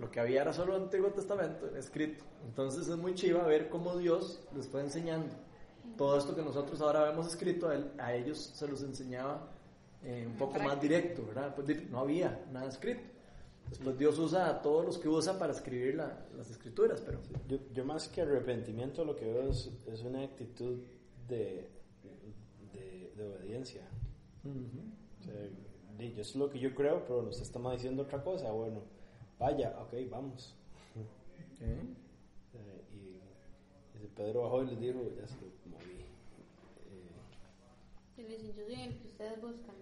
lo 0.00 0.10
que 0.10 0.20
había 0.20 0.42
era 0.42 0.52
solo 0.52 0.76
el 0.76 0.82
Antiguo 0.82 1.10
Testamento 1.10 1.74
escrito. 1.76 2.24
Entonces 2.44 2.88
es 2.88 2.96
muy 2.96 3.14
chiva 3.14 3.44
ver 3.44 3.68
cómo 3.70 3.96
Dios 3.96 4.42
les 4.54 4.66
fue 4.68 4.80
enseñando. 4.82 5.34
Todo 5.96 6.18
esto 6.18 6.34
que 6.34 6.42
nosotros 6.42 6.80
ahora 6.80 7.04
vemos 7.08 7.28
escrito, 7.28 7.68
a, 7.68 7.74
él- 7.76 7.92
a 7.98 8.12
ellos 8.14 8.50
se 8.54 8.66
los 8.68 8.82
enseñaba 8.82 9.48
eh, 10.06 10.24
un 10.26 10.36
poco 10.36 10.58
más 10.60 10.80
directo, 10.80 11.26
¿verdad? 11.26 11.54
Pues 11.54 11.90
no 11.90 11.98
había 12.00 12.44
nada 12.52 12.68
escrito. 12.68 13.02
Después 13.68 13.98
Dios 13.98 14.16
usa 14.18 14.48
a 14.48 14.62
todos 14.62 14.84
los 14.86 14.96
que 14.98 15.08
usa 15.08 15.36
para 15.38 15.52
escribir 15.52 15.96
la- 15.96 16.24
las 16.36 16.48
escrituras, 16.50 17.00
pero 17.04 17.18
Yo, 17.48 17.58
yo 17.74 17.84
más 17.84 18.08
que 18.08 18.20
arrepentimiento 18.22 19.04
lo 19.04 19.16
que 19.16 19.24
veo 19.24 19.50
es, 19.50 19.70
es 19.86 20.02
una 20.04 20.22
actitud 20.22 20.78
de, 21.28 21.68
de, 22.72 23.12
de 23.16 23.24
obediencia. 23.24 23.82
O 24.44 25.22
sea, 25.24 25.34
yo 25.98 26.20
es 26.20 26.36
lo 26.36 26.48
que 26.48 26.60
yo 26.60 26.72
creo, 26.76 27.02
pero 27.04 27.22
nos 27.22 27.40
estamos 27.40 27.72
diciendo 27.72 28.04
otra 28.04 28.22
cosa. 28.22 28.52
Bueno, 28.52 28.82
vaya, 29.40 29.76
ok, 29.80 29.94
vamos. 30.08 30.54
¿eh? 31.60 31.80
Eh, 32.54 32.84
y, 32.94 34.04
y 34.04 34.06
Pedro 34.14 34.42
bajó 34.42 34.62
y 34.62 34.66
les 34.66 34.78
dijo, 34.80 35.00
ya 35.18 35.26
se 35.26 35.34
lo 35.40 35.46
moví. 35.72 36.04
Eh, 36.92 38.18
Y 38.18 38.22
le 38.22 38.28
dicen, 38.38 38.54
yo 38.54 38.64
soy 38.64 38.74
el 38.80 38.98
que 38.98 39.08
ustedes 39.08 39.40
buscan. 39.42 39.74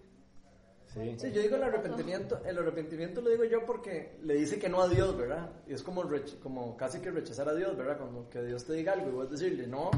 Sí, 0.95 1.15
Sí, 1.17 1.31
yo 1.31 1.41
digo 1.41 1.55
el 1.57 1.63
arrepentimiento, 1.63 2.39
el 2.45 2.57
arrepentimiento 2.57 3.21
lo 3.21 3.29
digo 3.29 3.43
yo 3.45 3.65
porque 3.65 4.17
le 4.23 4.35
dice 4.35 4.57
que 4.57 4.69
no 4.69 4.81
a 4.81 4.87
Dios, 4.89 5.15
¿verdad? 5.17 5.49
Y 5.67 5.73
es 5.73 5.83
como, 5.83 6.03
como 6.41 6.75
casi 6.77 6.99
que 6.99 7.11
rechazar 7.11 7.47
a 7.49 7.53
Dios, 7.53 7.75
¿verdad? 7.77 7.97
Como 7.97 8.29
que 8.29 8.41
Dios 8.43 8.63
te 8.65 8.73
diga 8.73 8.93
algo 8.93 9.09
y 9.09 9.13
vos 9.13 9.29
decirle 9.29 9.67
no, 9.67 9.91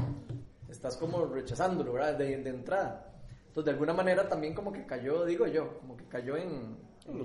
estás 0.68 0.96
como 0.96 1.24
rechazándolo, 1.26 1.92
¿verdad? 1.94 2.16
De, 2.18 2.36
de 2.42 2.50
entrada. 2.50 3.04
Entonces, 3.48 3.64
de 3.64 3.70
alguna 3.72 3.94
manera 3.94 4.28
también 4.28 4.54
como 4.54 4.72
que 4.72 4.84
cayó, 4.86 5.24
digo 5.24 5.46
yo, 5.46 5.78
como 5.78 5.96
que 5.96 6.04
cayó 6.06 6.36
en... 6.36 6.76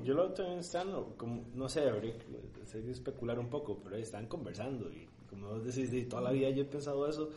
Yo 0.06 0.14
lo 0.14 0.32
también 0.32 0.60
están, 0.60 0.90
como, 1.18 1.44
no 1.54 1.68
sé, 1.68 1.82
habría 1.90 2.14
que 2.18 2.90
especular 2.92 3.38
un 3.38 3.50
poco, 3.50 3.80
pero 3.84 3.98
ahí 3.98 4.02
están 4.04 4.28
conversando 4.28 4.90
y 4.90 5.06
como 5.30 5.50
vos 5.50 5.66
decís, 5.66 5.92
de 5.92 6.04
toda 6.04 6.22
la 6.22 6.32
vida 6.32 6.50
yo 6.52 6.62
he 6.62 6.66
pensado 6.66 7.06
eso 7.06 7.30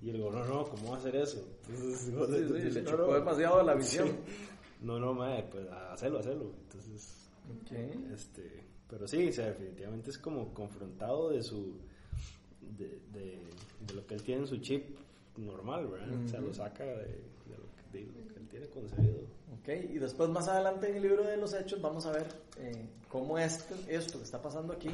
y 0.00 0.10
él 0.10 0.16
digo, 0.16 0.32
no, 0.32 0.44
no, 0.44 0.64
¿cómo 0.68 0.90
va 0.90 0.96
a 0.96 0.98
hacer 0.98 1.14
eso? 1.14 1.46
Entonces, 1.68 2.48
Sí, 2.50 2.60
sí, 2.60 2.70
le 2.72 2.82
"No, 2.82 2.90
chocó 2.90 3.06
no". 3.06 3.14
demasiado 3.14 3.62
la 3.62 3.74
visión. 3.74 4.08
Sí. 4.08 4.14
No, 4.82 4.98
no, 4.98 5.14
madre, 5.14 5.44
pues 5.50 5.66
hacerlo, 5.70 6.18
hacerlo. 6.18 6.52
Entonces, 6.64 7.28
Ok. 7.62 7.72
este, 8.12 8.64
pero 8.88 9.06
sí, 9.06 9.28
o 9.28 9.32
sea, 9.32 9.46
definitivamente 9.46 10.10
es 10.10 10.18
como 10.18 10.52
confrontado 10.52 11.30
de 11.30 11.42
su, 11.42 11.76
de, 12.76 13.00
de, 13.12 13.38
de 13.86 13.94
lo 13.94 14.06
que 14.06 14.14
él 14.14 14.22
tiene 14.22 14.42
en 14.42 14.46
su 14.46 14.58
chip 14.58 14.96
normal, 15.36 15.86
¿verdad? 15.88 16.24
O 16.24 16.28
sea, 16.28 16.40
lo 16.40 16.52
saca 16.52 16.84
de, 16.84 16.94
de 16.96 17.56
lo, 17.58 17.64
que, 17.92 17.98
de 17.98 18.06
lo 18.06 18.28
que 18.34 18.40
él 18.40 18.48
tiene 18.48 18.66
concebido. 18.68 19.20
Ok, 19.60 19.68
y 19.94 19.98
después 19.98 20.28
más 20.30 20.48
adelante 20.48 20.88
en 20.88 20.96
el 20.96 21.02
libro 21.02 21.22
de 21.24 21.36
los 21.36 21.54
Hechos 21.54 21.80
vamos 21.80 22.04
a 22.06 22.12
ver 22.12 22.26
eh, 22.58 22.88
cómo 23.08 23.38
esto, 23.38 23.74
esto 23.88 24.18
que 24.18 24.24
está 24.24 24.42
pasando 24.42 24.72
aquí 24.72 24.90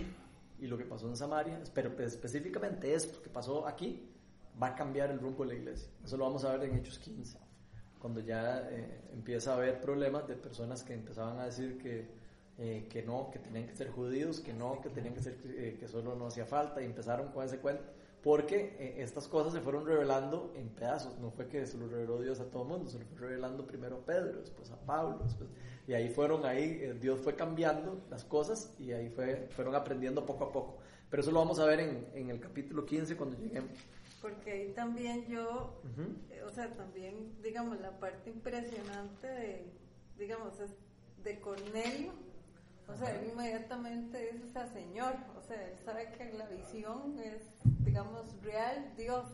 y 0.61 0.67
lo 0.67 0.77
que 0.77 0.85
pasó 0.85 1.09
en 1.09 1.17
Samaria, 1.17 1.61
pero 1.73 1.95
pues, 1.95 2.15
específicamente 2.15 2.93
esto 2.93 3.23
que 3.23 3.31
pasó 3.31 3.67
aquí, 3.67 4.03
va 4.61 4.69
a 4.69 4.75
cambiar 4.75 5.11
el 5.11 5.21
rumbo 5.21 5.45
de 5.45 5.55
la 5.55 5.59
iglesia. 5.61 5.89
Eso 6.05 6.17
lo 6.17 6.25
vamos 6.25 6.45
a 6.45 6.57
ver 6.57 6.69
en 6.69 6.77
Hechos 6.79 6.99
15, 6.99 7.39
cuando 7.99 8.21
ya 8.21 8.69
eh, 8.71 9.01
empieza 9.13 9.53
a 9.53 9.57
haber 9.57 9.81
problemas 9.81 10.27
de 10.29 10.35
personas 10.35 10.83
que 10.83 10.95
empezaban 10.95 11.39
a 11.39 11.47
decir 11.47 11.79
que, 11.79 12.07
eh, 12.59 12.87
que 12.91 13.03
no, 13.03 13.31
que 13.31 13.39
tenían 13.39 13.67
que 13.67 13.75
ser 13.75 13.91
judíos, 13.91 14.41
que 14.41 14.53
no, 14.53 14.81
que 14.81 14.91
tenían 14.91 15.15
que 15.15 15.23
ser, 15.23 15.37
eh, 15.47 15.77
que 15.79 15.89
solo 15.89 16.15
no 16.15 16.27
hacía 16.27 16.47
falta, 16.47 16.83
y 16.83 16.85
empezaron 16.85 17.29
con 17.33 17.45
ese 17.45 17.59
cuento. 17.59 17.85
Porque 18.23 18.77
eh, 18.81 18.97
estas 18.99 19.29
cosas 19.29 19.53
se 19.53 19.61
fueron 19.61 19.87
revelando 19.87 20.53
en 20.57 20.69
pedazos, 20.71 21.19
no 21.19 21.31
fue 21.31 21.47
que 21.47 21.67
se 21.67 21.79
lo 21.79 21.89
reveló 21.89 22.21
Dios 22.21 22.41
a 22.41 22.51
todo 22.51 22.63
el 22.63 22.69
mundo, 22.69 22.91
se 22.91 22.99
lo 22.99 23.05
fue 23.07 23.19
revelando 23.19 23.65
primero 23.65 23.99
a 23.99 24.05
Pedro, 24.05 24.41
después 24.41 24.71
a 24.73 24.77
Pablo, 24.81 25.21
después, 25.23 25.49
y 25.87 25.95
ahí 25.95 26.09
fueron, 26.09 26.45
ahí 26.45 26.81
eh, 26.83 26.97
Dios 27.01 27.21
fue 27.21 27.37
cambiando 27.37 28.05
las 28.11 28.25
cosas 28.25 28.75
y 28.81 28.93
ahí 28.93 29.09
fue, 29.09 29.47
fueron 29.51 29.75
aprendiendo 29.77 30.27
poco 30.27 30.45
a 30.45 30.53
poco. 30.53 30.79
Pero 31.09 31.23
eso 31.23 31.31
lo 31.31 31.39
vamos 31.39 31.61
a 31.61 31.65
ver 31.65 31.81
en, 31.81 32.09
en 32.13 32.31
el 32.31 32.41
capítulo 32.41 32.85
15 32.85 33.17
cuando 33.17 33.39
lleguemos. 33.39 33.71
Porque 34.21 34.53
ahí 34.53 34.73
también 34.73 35.27
yo, 35.27 35.81
eh, 36.31 36.43
o 36.43 36.51
sea, 36.51 36.75
también, 36.75 37.41
digamos, 37.43 37.81
la 37.81 37.99
parte 38.01 38.31
impresionante 38.31 39.27
de, 39.27 39.73
digamos, 40.19 40.59
es 40.61 40.73
de 41.23 41.41
Cornelio. 41.41 42.13
O 42.89 42.97
sea, 42.97 43.15
él 43.15 43.31
inmediatamente 43.31 44.33
dice, 44.33 44.45
o 44.47 44.49
sea, 44.49 44.67
Señor, 44.67 45.15
o 45.39 45.43
sea, 45.43 45.63
él 45.69 45.79
sabe 45.85 46.11
que 46.13 46.33
la 46.33 46.47
visión 46.47 47.19
es, 47.19 47.43
digamos, 47.85 48.43
real, 48.43 48.93
Dios, 48.97 49.27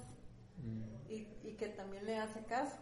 y, 1.09 1.29
y 1.43 1.55
que 1.57 1.69
también 1.69 2.05
le 2.05 2.19
hace 2.19 2.45
caso. 2.45 2.77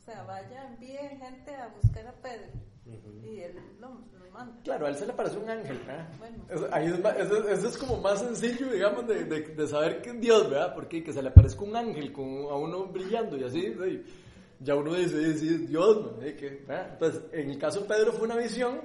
O 0.00 0.04
sea, 0.04 0.22
vaya, 0.24 0.68
envíe 0.68 0.96
gente 1.18 1.54
a 1.56 1.68
buscar 1.68 2.06
a 2.06 2.12
Pedro, 2.12 2.52
y 2.86 3.40
él 3.40 3.56
lo, 3.80 3.88
lo 3.88 4.30
manda. 4.32 4.60
Claro, 4.62 4.86
a 4.86 4.88
él 4.90 4.96
se 4.96 5.06
le 5.06 5.12
parece 5.12 5.38
un 5.38 5.48
ángel, 5.48 5.78
¿verdad? 5.86 6.08
Bueno. 6.18 6.36
Eso, 6.50 6.68
ahí 6.72 6.86
es 6.86 7.00
más- 7.02 7.16
eso- 7.18 7.48
eso 7.48 7.68
es 7.68 7.76
como 7.78 7.96
más 8.00 8.20
sencillo, 8.20 8.70
digamos, 8.70 9.06
de, 9.06 9.24
de- 9.24 9.40
de 9.40 9.66
saber 9.66 10.02
que 10.02 10.10
es 10.10 10.20
Dios, 10.20 10.50
¿verdad? 10.50 10.74
Porque 10.74 11.02
que 11.02 11.12
se 11.12 11.22
le 11.22 11.30
parezca 11.30 11.62
un 11.64 11.74
ángel 11.76 12.12
con, 12.12 12.26
a 12.50 12.54
uno 12.56 12.86
brillando 12.86 13.36
y 13.36 13.44
así, 13.44 13.74
sí, 13.82 14.02
ya 14.60 14.74
uno 14.74 14.94
dice, 14.94 15.32
sí, 15.34 15.38
sí, 15.38 15.54
es 15.54 15.68
Dios, 15.68 16.18
¿verdad? 16.18 16.88
Entonces, 16.92 17.22
en 17.32 17.50
el 17.50 17.58
caso 17.58 17.80
de 17.80 17.86
Pedro 17.88 18.12
fue 18.12 18.26
una 18.26 18.36
visión, 18.36 18.80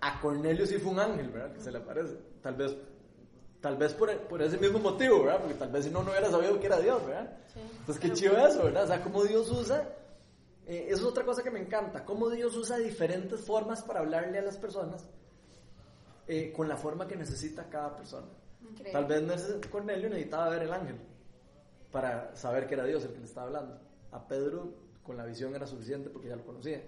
a 0.00 0.20
Cornelio 0.20 0.66
sí 0.66 0.76
fue 0.78 0.92
un 0.92 1.00
ángel, 1.00 1.28
¿verdad? 1.30 1.52
Que 1.54 1.60
se 1.60 1.72
le 1.72 1.80
parece. 1.80 2.16
Tal 2.42 2.54
vez, 2.56 2.76
tal 3.62 3.76
vez 3.78 3.94
por, 3.94 4.14
por 4.28 4.42
ese 4.42 4.58
mismo 4.58 4.78
motivo, 4.78 5.22
¿verdad? 5.24 5.40
Porque 5.40 5.54
tal 5.54 5.70
vez 5.70 5.84
si 5.86 5.90
no, 5.90 6.02
no 6.02 6.10
hubiera 6.10 6.30
sabido 6.30 6.60
que 6.60 6.66
era 6.66 6.78
Dios, 6.78 7.04
¿verdad? 7.06 7.38
Sí. 7.52 7.60
Entonces, 7.80 7.98
qué 7.98 8.12
chido 8.12 8.36
eso, 8.46 8.64
¿verdad? 8.64 8.84
O 8.84 8.86
sea, 8.86 9.02
cómo 9.02 9.24
Dios 9.24 9.50
usa, 9.50 9.88
eh, 10.66 10.86
eso 10.88 11.02
es 11.02 11.04
otra 11.04 11.24
cosa 11.24 11.42
que 11.42 11.50
me 11.50 11.60
encanta, 11.60 12.04
cómo 12.04 12.30
Dios 12.30 12.56
usa 12.56 12.78
diferentes 12.78 13.44
formas 13.44 13.82
para 13.82 14.00
hablarle 14.00 14.38
a 14.38 14.42
las 14.42 14.56
personas 14.56 15.06
eh, 16.26 16.52
con 16.52 16.68
la 16.68 16.76
forma 16.76 17.06
que 17.06 17.16
necesita 17.16 17.68
cada 17.68 17.94
persona. 17.94 18.26
Increíble. 18.62 18.92
Tal 18.92 19.04
vez 19.04 19.66
Cornelio 19.70 20.08
necesitaba 20.08 20.48
ver 20.48 20.62
el 20.62 20.72
ángel 20.72 20.96
para 21.92 22.34
saber 22.34 22.66
que 22.66 22.74
era 22.74 22.84
Dios 22.84 23.04
el 23.04 23.12
que 23.12 23.18
le 23.18 23.26
estaba 23.26 23.46
hablando. 23.46 23.78
A 24.10 24.26
Pedro 24.26 24.72
con 25.02 25.16
la 25.16 25.26
visión 25.26 25.54
era 25.54 25.66
suficiente 25.66 26.08
porque 26.08 26.28
ya 26.28 26.36
lo 26.36 26.44
conocía. 26.44 26.82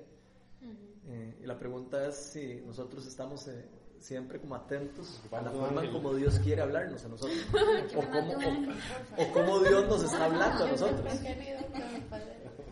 Eh, 1.08 1.38
y 1.40 1.46
la 1.46 1.56
pregunta 1.56 2.08
es 2.08 2.16
si 2.16 2.62
nosotros 2.66 3.06
estamos 3.06 3.46
eh, 3.46 3.68
siempre 4.00 4.40
como 4.40 4.56
atentos 4.56 5.20
a 5.30 5.42
la 5.42 5.50
forma 5.50 5.68
en 5.68 5.78
ángel. 5.78 5.92
como 5.92 6.14
Dios 6.14 6.38
quiere 6.40 6.62
hablarnos 6.62 7.04
a 7.04 7.08
nosotros. 7.08 7.38
O, 7.94 8.00
cómo, 8.10 8.32
o, 8.32 9.22
o 9.22 9.32
cómo 9.32 9.60
Dios 9.60 9.86
nos 9.86 10.02
está 10.02 10.24
hablando 10.24 10.64
a 10.64 10.68
nosotros. 10.68 11.20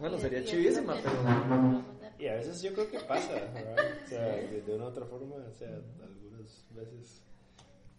Bueno, 0.00 0.18
sería 0.18 0.44
chivísima, 0.44 0.94
pero-. 1.02 1.83
Y 2.18 2.28
a 2.28 2.35
veces 2.35 2.62
yo 2.62 2.72
creo 2.74 2.90
que 2.90 3.00
pasa, 3.00 3.33
¿verdad? 3.33 3.76
O 4.04 4.09
sea, 4.09 4.22
de, 4.50 4.62
de 4.62 4.74
una 4.74 4.85
u 4.85 4.88
otra 4.88 5.04
forma, 5.07 5.37
o 5.37 5.52
sea, 5.54 5.68
algunas 6.02 6.64
veces 6.74 7.22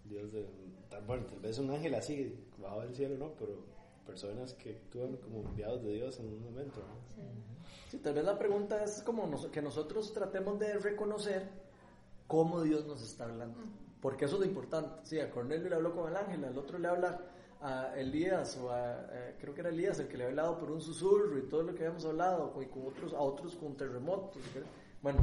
Dios, 0.06 0.32
de, 0.32 0.46
bueno, 1.06 1.26
tal 1.26 1.40
vez 1.40 1.58
un 1.60 1.70
ángel 1.72 1.96
así, 1.96 2.36
bajado 2.58 2.82
del 2.82 2.96
cielo, 2.96 3.18
¿no? 3.18 3.34
Pero 3.38 3.66
personas 4.06 4.54
que 4.54 4.72
actúan 4.72 5.18
como 5.18 5.42
enviados 5.42 5.84
de 5.84 5.94
Dios 5.94 6.20
en 6.20 6.28
un 6.28 6.44
momento, 6.44 6.80
¿no? 6.80 7.24
Sí, 7.90 7.98
tal 7.98 8.14
vez 8.14 8.24
la 8.24 8.38
pregunta 8.38 8.84
es 8.84 9.02
como 9.02 9.26
nos- 9.28 9.48
que 9.48 9.62
nosotros 9.62 10.14
tratemos 10.14 10.60
de 10.60 10.78
reconocer 10.80 11.50
cómo 12.28 12.62
Dios 12.62 12.86
nos 12.86 13.02
está 13.02 13.26
hablando. 13.26 13.58
Porque 14.02 14.26
eso 14.26 14.36
es 14.36 14.42
lo 14.42 14.46
importante. 14.46 15.00
Sí, 15.04 15.20
a 15.20 15.30
Cornelio 15.32 15.70
le 15.70 15.76
habló 15.76 15.96
con 15.96 16.10
el 16.10 16.16
ángel, 16.16 16.44
al 16.46 16.58
otro 16.58 16.78
le 16.78 16.88
habla 16.88 17.20
a 17.66 18.00
Elías, 18.00 18.58
o 18.58 18.70
a, 18.70 19.08
eh, 19.12 19.36
creo 19.40 19.54
que 19.54 19.62
era 19.62 19.70
Elías 19.70 20.00
el 20.00 20.08
que 20.08 20.18
le 20.18 20.26
había 20.26 20.42
hablado 20.42 20.60
por 20.60 20.72
un 20.72 20.82
susurro 20.82 21.38
y 21.38 21.44
todo 21.44 21.64
lo 21.64 21.74
que 21.74 21.84
habíamos 21.84 22.06
hablado, 22.06 22.54
y 22.62 22.66
con 22.68 22.86
otros, 22.86 23.14
a 23.14 23.20
otros 23.20 23.56
con 23.56 23.76
terremotos. 23.76 24.42
¿verdad? 24.54 24.70
Bueno, 25.02 25.20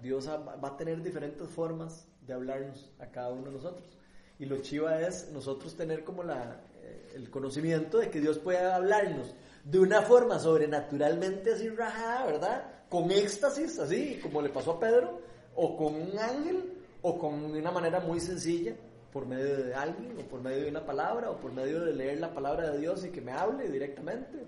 Dios 0.00 0.28
va 0.28 0.68
a 0.68 0.76
tener 0.76 1.02
diferentes 1.02 1.48
formas 1.48 2.06
de 2.26 2.32
hablarnos 2.32 2.90
a 2.98 3.06
cada 3.06 3.32
uno 3.32 3.46
de 3.46 3.52
nosotros. 3.52 3.98
Y 4.38 4.46
lo 4.46 4.58
chiva 4.58 5.00
es 5.00 5.30
nosotros 5.30 5.76
tener 5.76 6.04
como 6.04 6.22
la, 6.22 6.60
eh, 6.82 7.12
el 7.14 7.30
conocimiento 7.30 7.98
de 7.98 8.10
que 8.10 8.20
Dios 8.20 8.38
puede 8.38 8.58
hablarnos 8.58 9.34
de 9.62 9.78
una 9.78 10.02
forma 10.02 10.38
sobrenaturalmente 10.38 11.52
así 11.52 11.68
rajada, 11.68 12.26
¿verdad? 12.26 12.64
Con 12.88 13.10
éxtasis, 13.10 13.78
así 13.78 14.18
como 14.22 14.42
le 14.42 14.48
pasó 14.48 14.72
a 14.72 14.80
Pedro, 14.80 15.20
o 15.54 15.76
con 15.76 15.94
un 15.94 16.18
ángel, 16.18 16.72
o 17.02 17.18
con 17.18 17.34
una 17.34 17.70
manera 17.70 18.00
muy 18.00 18.20
sencilla, 18.20 18.74
por 19.14 19.24
medio 19.26 19.56
de 19.64 19.74
alguien, 19.74 20.18
o 20.18 20.22
por 20.28 20.42
medio 20.42 20.64
de 20.64 20.70
una 20.70 20.84
palabra, 20.84 21.30
o 21.30 21.36
por 21.38 21.52
medio 21.52 21.84
de 21.84 21.94
leer 21.94 22.18
la 22.20 22.34
palabra 22.34 22.70
de 22.72 22.78
Dios 22.80 23.04
y 23.04 23.10
que 23.10 23.20
me 23.22 23.30
hable 23.32 23.70
directamente, 23.70 24.44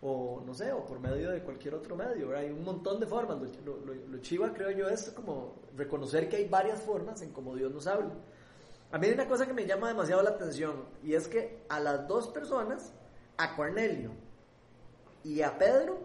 o 0.00 0.42
no 0.44 0.54
sé, 0.54 0.72
o 0.72 0.84
por 0.86 0.98
medio 1.00 1.30
de 1.30 1.42
cualquier 1.42 1.74
otro 1.74 1.94
medio, 1.96 2.28
¿verdad? 2.28 2.44
Hay 2.44 2.50
un 2.50 2.64
montón 2.64 2.98
de 2.98 3.06
formas. 3.06 3.38
Lo, 3.64 3.76
lo- 3.76 3.94
lo 3.94 4.18
chiva, 4.22 4.52
creo 4.54 4.70
yo, 4.70 4.88
es 4.88 5.10
como 5.10 5.54
reconocer 5.76 6.28
que 6.30 6.36
hay 6.36 6.48
varias 6.48 6.80
formas 6.80 7.20
en 7.22 7.30
cómo 7.32 7.54
Dios 7.54 7.70
nos 7.72 7.86
habla. 7.86 8.10
A 8.90 8.98
mí 8.98 9.06
hay 9.06 9.12
una 9.12 9.28
cosa 9.28 9.46
que 9.46 9.52
me 9.52 9.66
llama 9.66 9.88
demasiado 9.88 10.22
la 10.22 10.30
atención, 10.30 10.84
y 11.02 11.12
es 11.14 11.28
que 11.28 11.62
a 11.68 11.78
las 11.78 12.08
dos 12.08 12.28
personas, 12.28 12.92
a 13.36 13.54
Cornelio 13.54 14.12
y 15.24 15.42
a 15.42 15.58
Pedro, 15.58 15.98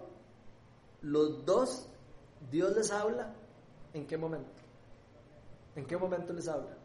los 1.02 1.46
dos, 1.46 1.88
Dios 2.52 2.76
les 2.76 2.92
habla, 2.92 3.34
¿en 3.94 4.06
qué 4.06 4.18
momento? 4.18 4.52
¿En 5.78 5.86
qué 5.86 5.96
momento 5.96 6.34
les 6.34 6.48
habla? 6.50 6.76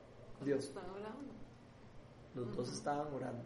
Dios. 0.44 0.72
Los 2.35 2.55
dos 2.57 2.72
estaban 2.72 3.12
orando. 3.14 3.44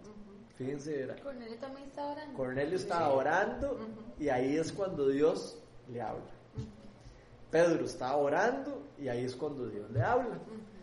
Fíjense, 0.56 1.02
era. 1.02 1.16
Cornelio 1.22 1.56
también 1.58 1.88
está 1.88 2.06
orando. 2.06 2.36
Cornelio 2.36 2.76
estaba 2.76 3.12
orando 3.12 3.78
y 4.18 4.28
ahí 4.28 4.56
es 4.56 4.72
cuando 4.72 5.08
Dios 5.08 5.58
le 5.88 6.02
habla. 6.02 6.24
Pedro 7.50 7.84
estaba 7.84 8.16
orando 8.16 8.82
y 8.98 9.08
ahí 9.08 9.24
es 9.24 9.34
cuando 9.36 9.68
Dios 9.68 9.90
le 9.90 10.02
habla. 10.02 10.38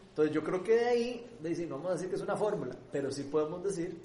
Entonces 0.09 0.33
yo 0.33 0.43
creo 0.43 0.63
que 0.63 0.75
de 0.75 0.85
ahí, 0.85 1.37
de 1.41 1.49
decir, 1.49 1.67
no 1.67 1.75
vamos 1.75 1.91
a 1.91 1.93
decir 1.93 2.09
que 2.09 2.15
es 2.15 2.21
una 2.21 2.35
fórmula, 2.35 2.75
pero 2.91 3.11
sí 3.11 3.23
podemos 3.23 3.63
decir 3.63 4.01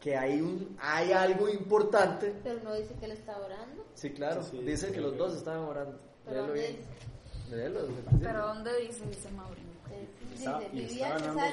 que 0.00 0.16
hay, 0.16 0.40
un, 0.40 0.76
hay 0.80 1.12
algo 1.12 1.48
importante. 1.48 2.34
Pero 2.44 2.60
no 2.62 2.74
dice 2.74 2.94
que 2.94 3.06
él 3.06 3.12
está 3.12 3.38
orando. 3.38 3.84
Sí, 3.94 4.10
claro, 4.10 4.42
Sí, 4.42 4.50
sí, 4.58 4.64
dice 4.64 4.86
sí, 4.88 4.92
que 4.94 5.00
los 5.00 5.12
sí. 5.12 5.18
dos 5.18 5.34
estaban 5.36 5.64
orando. 5.64 5.98
Pero 6.24 6.46
Léelo 6.46 6.46
¿dónde 6.46 6.60
bien. 6.60 6.76
dice? 6.76 7.56
Léelo. 7.56 7.80
Pero 8.22 8.46
¿dónde 8.46 8.80
dice? 8.82 9.06
Dice 9.06 9.30
Maureen. 9.32 9.71
Dice, 10.30 10.44
y 10.72 10.76
vivía 10.76 11.08
en 11.08 11.12
Cesarea 11.24 11.52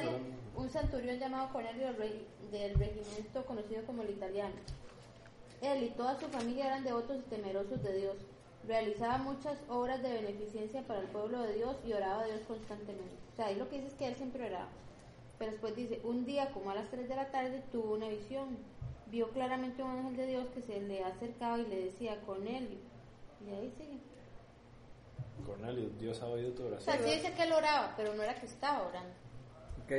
un 0.55 0.69
centurión 0.69 1.19
llamado 1.19 1.49
Cornelio 1.53 1.87
del, 1.87 1.97
rey- 1.97 2.27
del 2.51 2.73
regimiento 2.75 3.45
conocido 3.45 3.83
como 3.85 4.01
el 4.03 4.09
italiano. 4.11 4.55
Él 5.61 5.83
y 5.83 5.89
toda 5.89 6.19
su 6.19 6.27
familia 6.27 6.67
eran 6.67 6.83
devotos 6.83 7.17
y 7.17 7.29
temerosos 7.29 7.81
de 7.83 7.97
Dios. 7.97 8.15
Realizaba 8.67 9.17
muchas 9.17 9.57
obras 9.69 10.01
de 10.01 10.13
beneficencia 10.13 10.81
para 10.83 10.99
el 11.01 11.07
pueblo 11.07 11.41
de 11.43 11.53
Dios 11.55 11.75
y 11.85 11.93
oraba 11.93 12.21
a 12.23 12.25
Dios 12.25 12.41
constantemente. 12.47 13.15
O 13.33 13.35
sea, 13.35 13.47
ahí 13.47 13.55
lo 13.55 13.69
que 13.69 13.77
dice 13.77 13.87
es 13.87 13.93
que 13.95 14.07
él 14.07 14.15
siempre 14.15 14.45
oraba. 14.47 14.67
Pero 15.37 15.51
después 15.51 15.75
dice, 15.75 16.01
un 16.03 16.25
día 16.25 16.51
como 16.51 16.71
a 16.71 16.75
las 16.75 16.89
3 16.89 17.07
de 17.07 17.15
la 17.15 17.31
tarde 17.31 17.63
tuvo 17.71 17.93
una 17.93 18.07
visión. 18.09 18.57
Vio 19.07 19.29
claramente 19.31 19.81
un 19.81 19.91
ángel 19.91 20.17
de 20.17 20.27
Dios 20.27 20.47
que 20.53 20.61
se 20.61 20.81
le 20.81 21.03
acercaba 21.03 21.57
y 21.59 21.65
le 21.67 21.85
decía, 21.85 22.19
Cornelio. 22.25 22.77
Y 23.45 23.49
ahí 23.53 23.73
sigue. 23.77 23.97
Cornelio, 25.43 25.89
Dios 25.99 26.21
ha 26.21 26.27
oído 26.27 26.51
tu 26.51 26.63
O 26.63 26.67
oración. 26.67 26.95
sea, 26.97 27.03
sí 27.03 27.15
dice 27.15 27.33
que 27.33 27.43
él 27.43 27.51
oraba, 27.51 27.93
pero 27.97 28.13
no 28.13 28.23
era 28.23 28.35
que 28.35 28.45
estaba 28.45 28.87
orando. 28.87 29.13
Ok, 29.83 29.91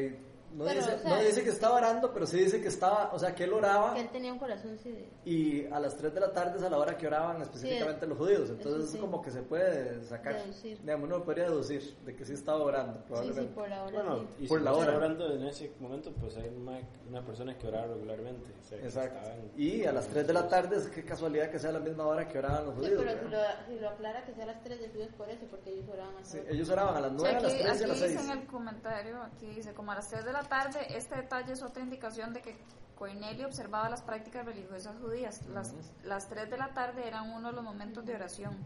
No, 0.52 0.64
Pero, 0.64 0.80
dice, 0.80 0.94
o 0.94 0.98
sea, 0.98 1.10
no 1.16 1.22
dice 1.22 1.44
que 1.44 1.50
estaba 1.50 1.76
orando, 1.76 2.12
pero 2.12 2.26
sí 2.26 2.38
dice 2.38 2.60
que 2.60 2.68
estaba, 2.68 3.10
o 3.12 3.18
sea, 3.20 3.34
que 3.34 3.44
él 3.44 3.52
oraba 3.52 3.94
Que 3.94 4.00
él 4.00 4.08
tenía 4.10 4.32
un 4.32 4.38
corazón 4.40 4.76
sí, 4.82 4.90
de- 4.90 5.08
y 5.24 5.66
a 5.66 5.78
las 5.78 5.96
3 5.96 6.12
de 6.12 6.18
la 6.20 6.32
tarde 6.32 6.58
es 6.58 6.64
a 6.64 6.68
la 6.70 6.76
hora 6.78 6.96
que 6.98 7.06
oraban 7.06 7.40
específicamente 7.40 8.04
los 8.06 8.18
judíos. 8.18 8.50
Entonces 8.50 8.82
eso 8.82 8.90
sí. 8.90 8.96
es 8.96 9.00
como 9.00 9.22
que 9.22 9.30
se 9.30 9.42
puede 9.42 10.02
sacar, 10.04 10.34
Deducir. 10.42 10.80
digamos, 10.80 11.08
uno 11.08 11.22
podría 11.22 11.44
deducir 11.44 11.96
de 12.04 12.16
que 12.16 12.24
sí 12.24 12.32
estaba 12.32 12.58
orando, 12.64 12.94
Sí, 12.94 13.00
sí, 13.00 13.06
probablemente. 13.08 13.54
por 13.54 13.68
la 13.68 13.82
hora 13.84 13.92
Bueno, 13.92 14.18
sí. 14.18 14.44
y 14.44 14.48
Por 14.48 14.58
si 14.58 14.64
la 14.64 14.72
hora. 14.74 14.96
orando 14.96 15.32
en 15.34 15.42
ese 15.46 15.72
momento, 15.78 16.12
pues 16.18 16.36
hay 16.36 16.48
una, 16.48 16.80
una 17.08 17.24
persona 17.24 17.56
que 17.56 17.68
oraba 17.68 17.86
regularmente. 17.94 18.50
o 18.60 18.62
sea, 18.70 18.78
Exacto. 18.78 19.18
estaban- 19.20 19.50
Y 19.56 19.84
a 19.84 19.92
las 19.92 20.06
3 20.08 20.26
de 20.26 20.32
la 20.32 20.48
tarde 20.48 20.76
es 20.76 20.88
que 20.88 21.04
casualidad 21.04 21.50
que 21.50 21.58
sea 21.58 21.72
la 21.72 21.80
misma 21.80 22.06
hora 22.06 22.26
que 22.28 22.38
oraban 22.38 22.66
los 22.66 22.74
Sí, 22.74 22.80
judíos. 22.80 23.02
pero 23.04 23.18
si 23.20 23.28
lo, 23.28 23.38
si 23.74 23.80
lo 23.80 23.88
aclara 23.88 24.24
que 24.24 24.34
sea 24.34 24.44
a 24.44 24.46
las 24.48 24.62
3 24.62 24.80
de 24.80 24.88
judíos 24.88 25.10
por 25.16 25.28
eso, 25.30 25.44
porque 25.50 25.70
ellos 25.70 25.88
oraban 25.92 26.16
a 26.18 26.24
Sí, 26.24 26.38
ellos 26.48 26.68
oraban 26.70 26.96
a 26.96 27.00
las 27.00 27.10
Sí, 27.10 27.16
9, 27.20 27.36
a 27.36 27.40
las 27.40 27.52
aquí, 27.52 27.62
3 27.62 27.66
y 27.66 27.68
a 27.68 27.72
aquí 27.72 27.86
las 27.88 27.98
6. 27.98 28.10
dice 28.18 28.32
en 28.32 28.38
el 28.38 28.46
comentario, 28.46 29.22
aquí 29.22 29.46
dice, 29.46 29.72
como 29.74 29.92
a 29.92 29.94
las 29.96 30.08
3 30.08 30.24
de 30.24 30.32
la 30.32 30.39
tarde, 30.44 30.96
este 30.96 31.16
detalle 31.16 31.53
es 31.53 31.62
otra 31.62 31.83
indicación 31.83 32.33
de 32.33 32.42
que 32.42 32.57
Cornelio 32.96 33.46
observaba 33.46 33.88
las 33.88 34.03
prácticas 34.03 34.44
religiosas 34.44 34.94
judías. 35.00 35.46
Las, 35.48 35.74
las 36.05 36.29
3 36.29 36.50
de 36.50 36.59
la 36.59 36.74
tarde 36.74 37.07
eran 37.09 37.31
uno 37.31 37.48
de 37.48 37.55
los 37.55 37.64
momentos 37.64 38.05
de 38.05 38.14
oración, 38.14 38.57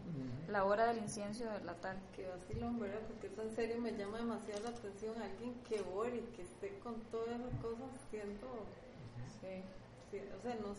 la 0.49 0.65
hora 0.65 0.87
del 0.87 0.97
incienso 0.97 1.45
del 1.45 1.67
altar. 1.69 1.95
Que 2.15 2.27
vacilón, 2.27 2.79
¿verdad? 2.79 2.99
Porque 3.07 3.27
eso 3.27 3.41
en 3.43 3.55
serio 3.55 3.79
me 3.79 3.91
llama 3.95 4.17
demasiado 4.17 4.61
la 4.63 4.69
atención. 4.69 5.21
Alguien 5.21 5.53
que 5.67 5.81
ore 5.95 6.17
y 6.17 6.35
que 6.35 6.41
esté 6.41 6.77
con 6.79 6.95
todas 7.11 7.29
esas 7.29 7.61
cosas, 7.61 7.87
siento. 8.09 8.47
Sí. 9.39 9.63
sí, 10.11 10.19
o 10.37 10.41
sea, 10.41 10.55
no. 10.55 10.75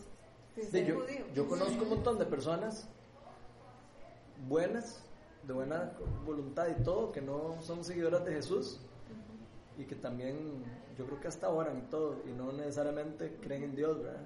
Sin 0.53 0.63
Sí, 0.65 0.71
ser 0.71 0.85
yo, 0.87 0.99
judío. 1.01 1.25
yo 1.33 1.47
conozco 1.47 1.83
un 1.83 1.89
montón 1.89 2.17
de 2.19 2.25
personas 2.25 2.87
buenas, 4.47 5.01
de 5.43 5.53
buena 5.53 5.91
voluntad 6.25 6.67
y 6.67 6.83
todo, 6.83 7.11
que 7.11 7.21
no 7.21 7.55
son 7.61 7.83
seguidoras 7.83 8.23
de 8.25 8.33
Jesús 8.33 8.79
y 9.77 9.83
que 9.85 9.95
también, 9.95 10.63
yo 10.97 11.05
creo 11.05 11.19
que 11.19 11.27
hasta 11.27 11.49
oran 11.49 11.77
y 11.77 11.81
todo, 11.89 12.21
y 12.25 12.31
no 12.31 12.51
necesariamente 12.51 13.35
creen 13.41 13.63
en 13.63 13.75
Dios, 13.75 14.01
¿verdad? 14.01 14.21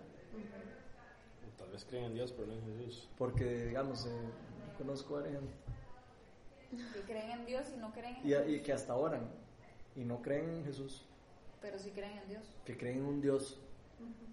Tal 1.58 1.70
vez 1.70 1.86
creen 1.86 2.06
en 2.06 2.14
Dios, 2.16 2.32
pero 2.32 2.48
no 2.48 2.54
en 2.54 2.78
Jesús. 2.80 3.10
Porque, 3.18 3.68
digamos, 3.68 4.06
eh, 4.06 4.10
yo 4.10 4.78
conozco 4.78 5.18
a 5.18 5.24
gente 5.24 5.54
Que 6.94 7.02
creen 7.02 7.32
en 7.32 7.46
Dios 7.46 7.68
y 7.76 7.80
no 7.80 7.92
creen 7.92 8.16
en 8.24 8.50
y, 8.52 8.56
y 8.56 8.60
que 8.62 8.74
hasta 8.74 8.96
oran 8.96 9.30
y 9.96 10.04
no 10.06 10.22
creen 10.22 10.50
en 10.50 10.66
Jesús, 10.66 11.06
pero 11.62 11.78
sí 11.78 11.92
creen 11.92 12.18
en 12.20 12.30
Dios. 12.30 12.44
que 12.66 12.78
creen 12.78 13.00
en 13.00 13.06
un 13.06 13.22
Dios 13.22 13.60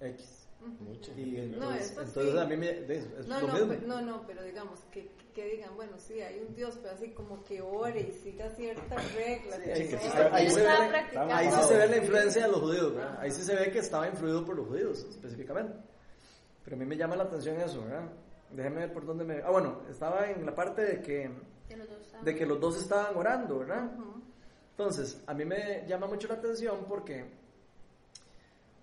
X. 0.01 0.47
Mucho. 0.81 1.13
Y 1.17 1.37
entonces, 1.37 1.91
eso 1.93 2.03
entonces 2.03 2.33
sí. 2.33 2.39
a 2.39 2.45
mí 2.45 2.57
me, 2.57 2.71
es, 2.71 2.91
es 2.91 3.27
No, 3.29 3.41
lo 3.41 3.47
no, 3.49 3.53
mismo. 3.55 3.69
pe- 3.69 3.87
no, 3.87 4.01
no, 4.03 4.27
pero 4.27 4.43
digamos 4.43 4.81
que, 4.93 5.09
que 5.39 5.57
digan, 5.57 5.77
bueno, 5.77 5.93
sí, 5.99 6.21
hay 6.21 6.41
un 6.41 6.53
Dios, 6.55 6.77
pero 6.83 6.95
así 6.95 7.11
como 7.11 7.45
que 7.45 7.61
ore 7.63 8.01
y 8.01 8.13
siga 8.13 8.51
ciertas 8.51 9.15
reglas. 9.15 9.61
Sí, 9.65 9.71
ahí, 9.71 9.87
sí 9.87 9.97
se, 9.97 10.19
ahí 10.33 10.47
ve, 10.55 10.89
practicando. 10.91 11.35
ahí 11.35 11.51
sí 11.51 11.63
se 11.69 11.77
ve 11.77 11.87
la 11.89 11.97
influencia 11.99 12.43
de 12.47 12.49
los 12.53 12.61
judíos, 12.61 12.95
¿verdad? 12.95 13.19
Ahí 13.21 13.31
sí 13.31 13.43
se 13.43 13.55
ve 13.55 13.71
que 13.71 13.79
estaba 13.79 14.09
influido 14.09 14.45
por 14.45 14.57
los 14.57 14.67
judíos, 14.67 15.07
específicamente. 15.09 15.75
Pero 16.65 16.75
a 16.75 16.79
mí 16.81 16.85
me 16.85 16.97
llama 16.97 17.15
la 17.15 17.25
atención 17.25 17.61
eso, 17.61 17.85
¿verdad? 17.85 18.09
Déjeme 18.51 18.81
ver 18.81 18.93
por 18.93 19.07
dónde 19.07 19.25
me... 19.25 19.37
Ah, 19.43 19.51
bueno, 19.51 19.83
estaba 19.89 20.29
en 20.29 20.45
la 20.45 20.55
parte 20.55 20.83
de 20.85 21.03
que, 21.03 21.31
Que 21.69 21.77
los 21.77 21.89
dos 21.89 22.01
estaban- 22.01 22.25
de 22.25 22.35
que 22.35 22.47
los 22.47 22.61
dos 22.61 22.77
estaban 22.83 23.17
orando, 23.17 23.59
¿verdad? 23.61 23.91
Entonces, 24.73 25.23
a 25.27 25.35
mí 25.35 25.45
me 25.45 25.85
llama 25.87 26.07
mucho 26.09 26.27
la 26.27 26.35
atención 26.35 26.85
porque 26.89 27.27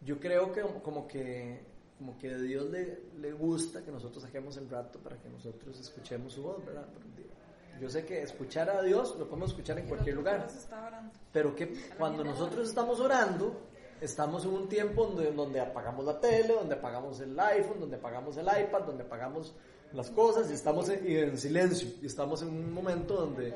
yo 0.01 0.19
creo 0.19 0.51
que 0.53 0.61
como 0.83 1.07
que 1.07 1.59
como 1.97 2.17
que 2.17 2.33
a 2.33 2.37
Dios 2.37 2.69
le, 2.69 2.99
le 3.19 3.31
gusta 3.31 3.83
que 3.83 3.91
nosotros 3.91 4.23
saquemos 4.23 4.57
el 4.57 4.69
rato 4.69 4.99
para 4.99 5.17
que 5.17 5.29
nosotros 5.29 5.79
escuchemos 5.79 6.33
su 6.33 6.43
voz, 6.43 6.65
¿verdad? 6.65 6.85
Yo 7.79 7.89
sé 7.89 8.05
que 8.05 8.21
escuchar 8.21 8.69
a 8.69 8.81
Dios 8.81 9.15
lo 9.17 9.27
podemos 9.27 9.51
escuchar 9.51 9.77
en 9.79 9.87
cualquier 9.87 10.15
lugar. 10.15 10.47
Pero 11.31 11.55
que 11.55 11.73
cuando 11.97 12.23
nosotros 12.23 12.69
estamos 12.69 12.99
orando, 12.99 13.53
estamos 13.99 14.45
en 14.45 14.51
un 14.51 14.69
tiempo 14.69 15.05
donde, 15.05 15.31
donde 15.31 15.59
apagamos 15.59 16.05
la 16.05 16.19
tele, 16.19 16.53
donde 16.53 16.75
apagamos 16.75 17.19
el 17.19 17.37
iPhone, 17.37 17.79
donde 17.79 17.97
apagamos 17.97 18.37
el 18.37 18.45
iPad, 18.45 18.83
donde 18.83 19.03
apagamos 19.03 19.53
las 19.91 20.09
cosas 20.09 20.49
y 20.49 20.53
estamos 20.53 20.89
en, 20.89 21.09
y 21.09 21.15
en 21.15 21.37
silencio. 21.37 21.89
Y 22.01 22.05
estamos 22.05 22.41
en 22.41 22.49
un 22.49 22.73
momento 22.73 23.15
donde 23.15 23.53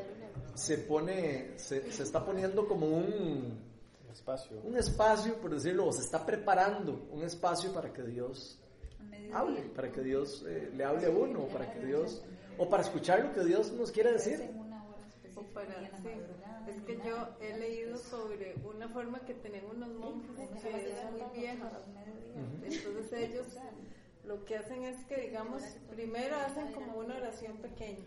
se 0.54 0.80
pone, 0.80 1.58
se, 1.58 1.90
se 1.92 2.04
está 2.04 2.26
poniendo 2.26 2.68
como 2.68 2.88
un, 2.88 3.69
Espacio. 4.12 4.60
un 4.64 4.78
espacio, 4.78 5.36
por 5.36 5.54
decirlo, 5.54 5.88
o 5.88 5.92
se 5.92 6.02
está 6.02 6.26
preparando 6.26 7.08
un 7.12 7.24
espacio 7.24 7.74
para 7.74 7.94
que 7.94 8.04
Dios 8.04 8.60
hable, 9.34 9.62
para 9.76 9.92
que 9.92 10.02
Dios 10.02 10.44
eh, 10.48 10.72
le 10.74 10.84
hable 10.84 11.06
a 11.08 11.10
uno, 11.10 11.44
o 11.44 11.48
para 11.48 11.72
que 11.72 11.86
Dios, 11.86 12.24
o 12.58 12.70
para 12.70 12.84
escuchar 12.84 13.24
lo 13.24 13.34
que 13.34 13.44
Dios 13.44 13.72
nos 13.74 13.92
quiere 13.92 14.14
decir. 14.14 14.50
O 15.36 15.44
para, 15.54 15.74
sí. 16.02 16.10
Es 16.68 16.82
que 16.84 16.98
yo 16.98 17.30
he 17.40 17.58
leído 17.58 17.98
sobre 17.98 18.56
una 18.64 18.90
forma 18.90 19.20
que 19.22 19.34
tenían 19.36 19.66
unos 19.66 19.90
monjes 19.90 20.50
que 20.62 20.70
es 20.70 21.12
muy 21.12 21.40
vieja. 21.40 21.72
Entonces 22.64 23.14
ellos 23.14 23.48
lo 24.26 24.44
que 24.46 24.58
hacen 24.58 24.84
es 24.84 25.04
que, 25.06 25.22
digamos, 25.22 25.64
primero 25.90 26.36
hacen 26.36 26.72
como 26.74 27.00
una 27.00 27.16
oración 27.16 27.58
pequeña 27.58 28.06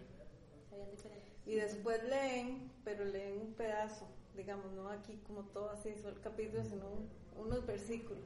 y 1.45 1.57
después 1.57 2.03
leen, 2.05 2.71
pero 2.85 3.05
leen 3.05 3.41
un 3.41 3.55
pedazo, 3.55 4.07
digamos, 4.37 4.73
no 4.73 4.89
aquí 4.89 5.21
como 5.27 5.43
todo 5.45 5.71
así, 5.71 5.95
solo 5.97 6.17
el 6.17 6.21
capítulo, 6.21 6.65
sino 6.65 6.85
unos 7.37 7.67
versículos. 7.67 8.25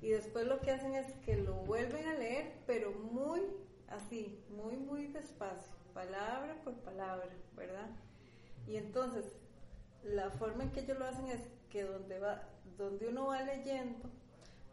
Y 0.00 0.10
después 0.10 0.46
lo 0.46 0.60
que 0.60 0.70
hacen 0.70 0.94
es 0.94 1.12
que 1.24 1.36
lo 1.36 1.54
vuelven 1.64 2.06
a 2.06 2.14
leer, 2.14 2.52
pero 2.66 2.92
muy 2.92 3.42
así, 3.88 4.44
muy, 4.50 4.76
muy 4.76 5.08
despacio, 5.08 5.74
palabra 5.92 6.54
por 6.62 6.74
palabra, 6.74 7.28
¿verdad? 7.56 7.90
Y 8.66 8.76
entonces, 8.76 9.24
la 10.04 10.30
forma 10.30 10.64
en 10.64 10.72
que 10.72 10.80
ellos 10.80 10.98
lo 10.98 11.06
hacen 11.06 11.26
es 11.28 11.40
que 11.70 11.84
donde, 11.84 12.18
va, 12.18 12.42
donde 12.76 13.08
uno 13.08 13.26
va 13.26 13.42
leyendo, 13.42 14.08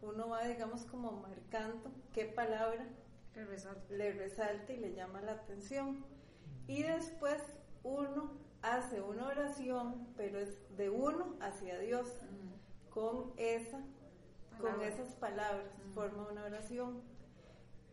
uno 0.01 0.29
va, 0.29 0.45
digamos, 0.47 0.85
como 0.85 1.11
marcando 1.13 1.91
qué 2.13 2.25
palabra 2.25 2.85
Le 3.33 3.45
resalta. 3.45 3.93
le 3.93 4.11
resalta 4.13 4.73
y 4.73 4.77
le 4.77 4.93
llama 4.93 5.21
la 5.21 5.33
atención. 5.33 6.05
Y 6.67 6.83
después 6.83 7.41
uno 7.83 8.44
hace 8.73 9.01
una 9.01 9.27
oración, 9.27 10.07
pero 10.17 10.39
es 10.39 10.57
de 10.77 10.89
uno 10.89 11.35
hacia 11.39 11.79
Dios, 11.79 12.07
con 12.89 13.33
esa, 13.37 13.79
con 14.59 14.81
esas 14.81 15.13
palabras, 15.15 15.67
forma 15.93 16.27
una 16.31 16.45
oración. 16.45 17.01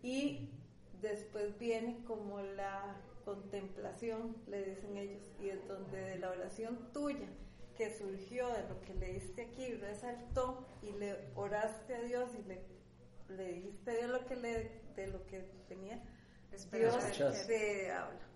Y 0.03 0.51
después 1.01 1.59
viene 1.59 2.05
como 2.05 2.41
la 2.41 2.97
contemplación, 3.25 4.37
le 4.47 4.65
dicen 4.65 4.97
ellos, 4.97 5.23
y 5.41 5.51
es 5.51 5.67
donde 5.69 5.99
de 5.99 6.19
la 6.19 6.31
oración 6.31 6.91
tuya, 6.93 7.29
que 7.77 7.93
surgió 7.97 8.49
de 8.49 8.69
lo 8.69 8.81
que 8.83 8.95
leíste 8.95 9.43
aquí, 9.43 9.75
resaltó 9.75 10.67
y 10.83 10.93
le 10.93 11.17
oraste 11.35 11.95
a 11.95 12.03
Dios 12.03 12.31
y 12.39 12.49
le, 12.49 12.63
le 13.29 13.53
dijiste 13.55 13.91
a 13.91 13.95
Dios 13.95 14.11
lo 14.11 14.27
que 14.27 14.37
le, 14.37 14.83
de 14.95 15.07
lo 15.09 15.27
que 15.27 15.41
tenía, 15.69 16.03
Dios 16.71 17.47
te 17.47 17.91
habla. 17.91 18.32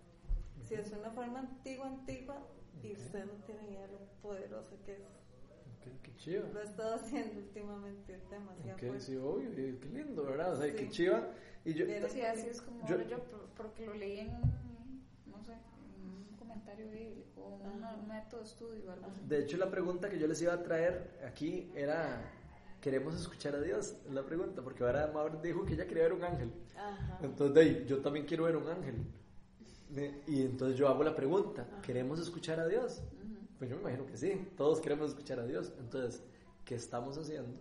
Si 0.67 0.75
es 0.75 0.91
una 0.93 1.11
forma 1.11 1.41
antigua, 1.41 1.87
antigua, 1.87 2.37
y 2.83 2.93
usted 2.93 3.25
no 3.25 3.33
tiene 3.45 3.69
idea 3.71 3.87
lo 3.87 3.99
poderosa 4.21 4.77
que 4.85 4.93
es. 4.95 5.01
Ok, 5.01 6.03
qué 6.03 6.17
chido. 6.17 6.47
Lo 6.53 6.61
he 6.61 6.65
estado 6.65 6.95
haciendo 6.97 7.39
últimamente, 7.41 8.15
es 8.15 8.31
demasiado 8.31 8.73
Ok, 8.75 8.81
fuerte. 8.81 9.01
sí, 9.01 9.17
obvio, 9.17 9.49
y 9.51 9.77
qué 9.77 9.89
lindo, 9.89 10.25
¿verdad? 10.25 10.53
O 10.53 10.57
sea, 10.57 10.73
qué 10.73 10.87
Sí. 10.87 10.91
chiva. 10.91 11.29
Y 11.65 11.75
yo, 11.75 11.87
Bien. 11.87 12.09
Sí, 12.09 12.21
así 12.23 12.49
es 12.49 12.61
como 12.63 12.87
Yo- 12.87 13.01
yo, 13.03 13.19
por- 13.25 13.47
porque 13.57 13.87
lo 13.87 13.95
leí 13.95 14.21
en 14.21 14.29
un, 14.31 15.03
no 15.27 15.43
sé, 15.43 15.53
en 15.53 16.09
un 16.09 16.37
comentario 16.39 16.89
bíblico, 16.91 17.59
un, 17.63 18.09
método 18.09 18.41
de 18.41 18.47
estudio 18.47 18.89
o 18.89 18.93
algo 18.93 19.07
así. 19.07 19.21
de 19.27 19.39
hecho, 19.41 19.57
la 19.57 19.71
pregunta 19.71 20.09
que 20.09 20.19
yo 20.19 20.27
les 20.27 20.41
iba 20.43 20.53
a 20.53 20.63
traer 20.63 21.21
aquí 21.27 21.71
era, 21.75 22.23
¿queremos 22.81 23.15
escuchar 23.21 23.55
a 23.57 23.61
Dios? 23.61 23.97
Es 24.07 24.13
la 24.13 24.23
pregunta, 24.25 24.63
porque 24.63 24.85
ahora 24.85 25.11
Maur 25.13 25.41
dijo 25.43 25.65
que 25.65 25.75
ella 25.75 25.87
quería 25.87 26.05
ver 26.05 26.13
un 26.13 26.25
ángel. 26.25 26.53
Ajá. 26.77 27.19
Entonces, 27.23 27.55
de 27.55 27.61
ahí, 27.61 27.85
yo 27.89 27.99
también 28.01 28.27
quiero 28.27 28.45
ver 28.45 28.57
un 28.57 28.69
ángel. 28.69 28.97
Y 30.27 30.43
entonces 30.43 30.77
yo 30.79 30.89
hago 30.89 31.03
la 31.05 31.15
pregunta, 31.15 31.67
¿queremos 31.83 32.21
escuchar 32.21 32.59
a 32.61 32.67
Dios? 32.67 33.03
Pues 33.59 33.71
yo 33.71 33.77
me 33.77 33.83
imagino 33.83 34.07
que 34.07 34.17
sí, 34.17 34.53
todos 34.57 34.81
queremos 34.81 35.11
escuchar 35.11 35.39
a 35.41 35.47
Dios. 35.47 35.73
Entonces, 35.79 36.23
¿qué 36.65 36.75
estamos 36.75 37.17
haciendo 37.17 37.57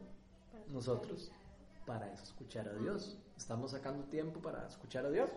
nosotros 0.70 1.32
para 1.86 2.12
escuchar 2.14 2.68
a 2.68 2.74
Dios? 2.74 3.18
¿Estamos 3.38 3.72
sacando 3.72 4.04
tiempo 4.06 4.42
para 4.42 4.66
escuchar 4.68 5.06
a 5.06 5.10
Dios? 5.12 5.30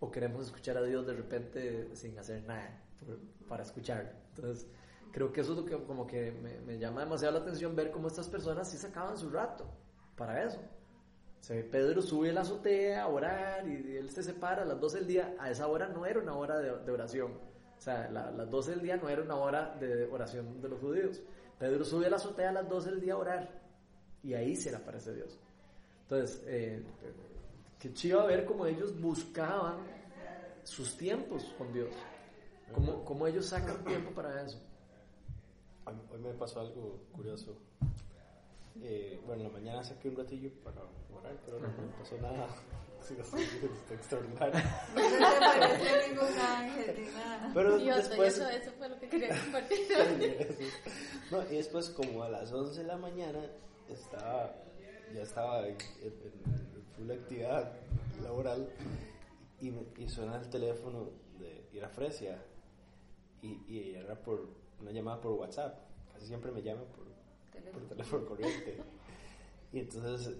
¿O 0.00 0.10
queremos 0.10 0.46
escuchar 0.46 0.76
a 0.76 0.82
Dios 0.82 1.06
de 1.06 1.14
repente 1.14 1.94
sin 1.96 2.18
hacer 2.18 2.42
nada 2.44 2.80
por- 3.00 3.18
para 3.48 3.62
escucharlo? 3.64 4.10
Entonces, 4.34 4.66
creo 5.12 5.32
que 5.32 5.40
eso 5.40 5.52
es 5.52 5.58
lo 5.58 5.64
que 5.64 5.76
como 5.84 6.06
que 6.06 6.32
me, 6.32 6.60
me 6.60 6.78
llama 6.78 7.00
demasiado 7.04 7.34
la 7.38 7.40
atención 7.40 7.74
ver 7.74 7.90
cómo 7.90 8.08
estas 8.08 8.28
personas 8.28 8.70
sí 8.70 8.76
sacaban 8.78 9.16
su 9.18 9.30
rato 9.30 9.64
para 10.16 10.44
eso. 10.44 10.60
Pedro 11.70 12.00
sube 12.00 12.30
a 12.30 12.32
la 12.32 12.40
azotea 12.42 13.02
a 13.02 13.08
orar 13.08 13.68
y 13.68 13.96
él 13.96 14.10
se 14.10 14.22
separa 14.22 14.62
a 14.62 14.64
las 14.64 14.80
12 14.80 14.98
del 14.98 15.06
día. 15.06 15.34
A 15.38 15.50
esa 15.50 15.66
hora 15.68 15.88
no 15.88 16.06
era 16.06 16.20
una 16.20 16.34
hora 16.36 16.58
de, 16.58 16.78
de 16.84 16.90
oración. 16.92 17.32
O 17.76 17.80
sea, 17.80 18.08
la- 18.10 18.30
las 18.30 18.48
12 18.50 18.70
del 18.72 18.80
día 18.82 18.96
no 18.96 19.08
era 19.08 19.22
una 19.22 19.36
hora 19.36 19.76
de 19.78 20.06
oración 20.06 20.60
de 20.62 20.68
los 20.68 20.80
judíos. 20.80 21.20
Pedro 21.58 21.84
sube 21.84 22.06
a 22.06 22.10
la 22.10 22.16
azotea 22.16 22.50
a 22.50 22.52
las 22.52 22.68
12 22.68 22.90
del 22.92 23.00
día 23.00 23.12
a 23.14 23.18
orar. 23.18 23.60
Y 24.22 24.32
ahí 24.34 24.56
se 24.56 24.70
le 24.70 24.76
aparece 24.78 25.12
Dios. 25.14 25.38
Entonces, 26.02 26.42
eh, 26.46 26.82
qué 27.78 27.92
chido 27.92 28.26
ver 28.26 28.44
cómo 28.46 28.64
ellos 28.66 28.98
buscaban 29.00 29.76
sus 30.62 30.96
tiempos 30.96 31.44
con 31.58 31.72
Dios. 31.72 31.90
Cómo, 32.72 33.04
cómo 33.04 33.26
ellos 33.26 33.46
sacan 33.46 33.84
tiempo 33.84 34.10
para 34.12 34.42
eso. 34.42 34.58
Hoy 35.86 36.18
me 36.20 36.32
pasó 36.32 36.60
algo 36.60 37.00
curioso. 37.12 37.54
Eh, 38.82 39.20
bueno, 39.26 39.42
en 39.42 39.48
la 39.48 39.52
mañana 39.58 39.84
saqué 39.84 40.08
un 40.08 40.16
ratillo 40.16 40.50
para 40.64 40.82
orar, 41.16 41.36
pero 41.44 41.60
no 41.60 41.68
me 41.68 41.92
pasó 41.98 42.16
nada 42.20 42.46
sí, 43.02 43.14
este, 43.20 43.94
extraordinario. 43.94 44.54
No 44.94 45.00
te 45.02 45.38
parece 45.38 46.08
ningún 46.08 46.38
ángel 46.38 46.96
ni 46.98 47.06
nada. 47.12 47.50
Pero 47.54 47.78
Y 47.78 47.86
después, 47.90 48.36
eso, 48.36 48.48
eso 48.48 48.72
fue 48.72 48.88
lo 48.88 48.98
que 48.98 49.08
quería 49.08 49.28
compartir. 49.44 49.78
no, 51.30 51.42
y 51.44 51.56
después 51.56 51.90
como 51.90 52.22
a 52.24 52.28
las 52.28 52.52
11 52.52 52.80
de 52.80 52.86
la 52.86 52.96
mañana 52.96 53.40
estaba, 53.88 54.54
ya 55.14 55.22
estaba 55.22 55.66
en, 55.68 55.76
en- 56.02 56.32
en 56.74 56.84
full 56.96 57.10
actividad 57.10 57.72
laboral 58.22 58.68
y, 59.60 59.68
y 60.02 60.08
suena 60.08 60.36
el 60.36 60.48
teléfono 60.50 61.10
de 61.38 61.68
ir 61.72 61.84
a 61.84 61.88
Fresia 61.88 62.42
y, 63.42 63.62
y 63.68 63.94
era 63.94 64.14
por 64.20 64.48
una 64.80 64.90
llamada 64.90 65.20
por 65.20 65.32
WhatsApp. 65.32 65.78
Casi 66.12 66.26
siempre 66.26 66.50
me 66.50 66.62
llama 66.62 66.82
por, 66.84 67.04
por 67.72 67.82
teléfono 67.88 68.24
corriente. 68.26 68.78
Y 69.72 69.80
entonces 69.80 70.36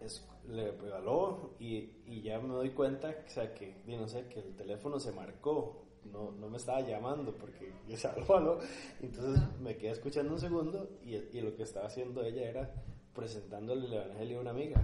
es- 0.00 0.28
le 0.48 0.72
regaló 0.72 1.52
y, 1.60 1.90
y 2.06 2.22
ya 2.22 2.40
me 2.40 2.48
doy 2.54 2.70
cuenta 2.70 3.14
o 3.26 3.30
sea, 3.30 3.54
que, 3.54 3.76
no 3.86 4.08
sé, 4.08 4.26
que 4.26 4.40
el 4.40 4.56
teléfono 4.56 4.98
se 4.98 5.12
marcó. 5.12 5.78
No, 6.04 6.32
no 6.32 6.48
me 6.50 6.56
estaba 6.56 6.80
llamando 6.80 7.32
porque 7.36 7.72
yo 7.88 7.96
se 7.96 8.08
aló. 8.08 8.58
Entonces 9.00 9.40
me 9.60 9.76
quedé 9.76 9.92
escuchando 9.92 10.32
un 10.32 10.40
segundo 10.40 10.88
y, 11.04 11.14
y 11.14 11.40
lo 11.40 11.54
que 11.54 11.62
estaba 11.62 11.86
haciendo 11.86 12.24
ella 12.24 12.48
era 12.48 12.74
presentándole 13.14 13.86
el 13.86 13.92
evangelio 13.92 14.38
a 14.38 14.40
una 14.40 14.50
amiga. 14.50 14.80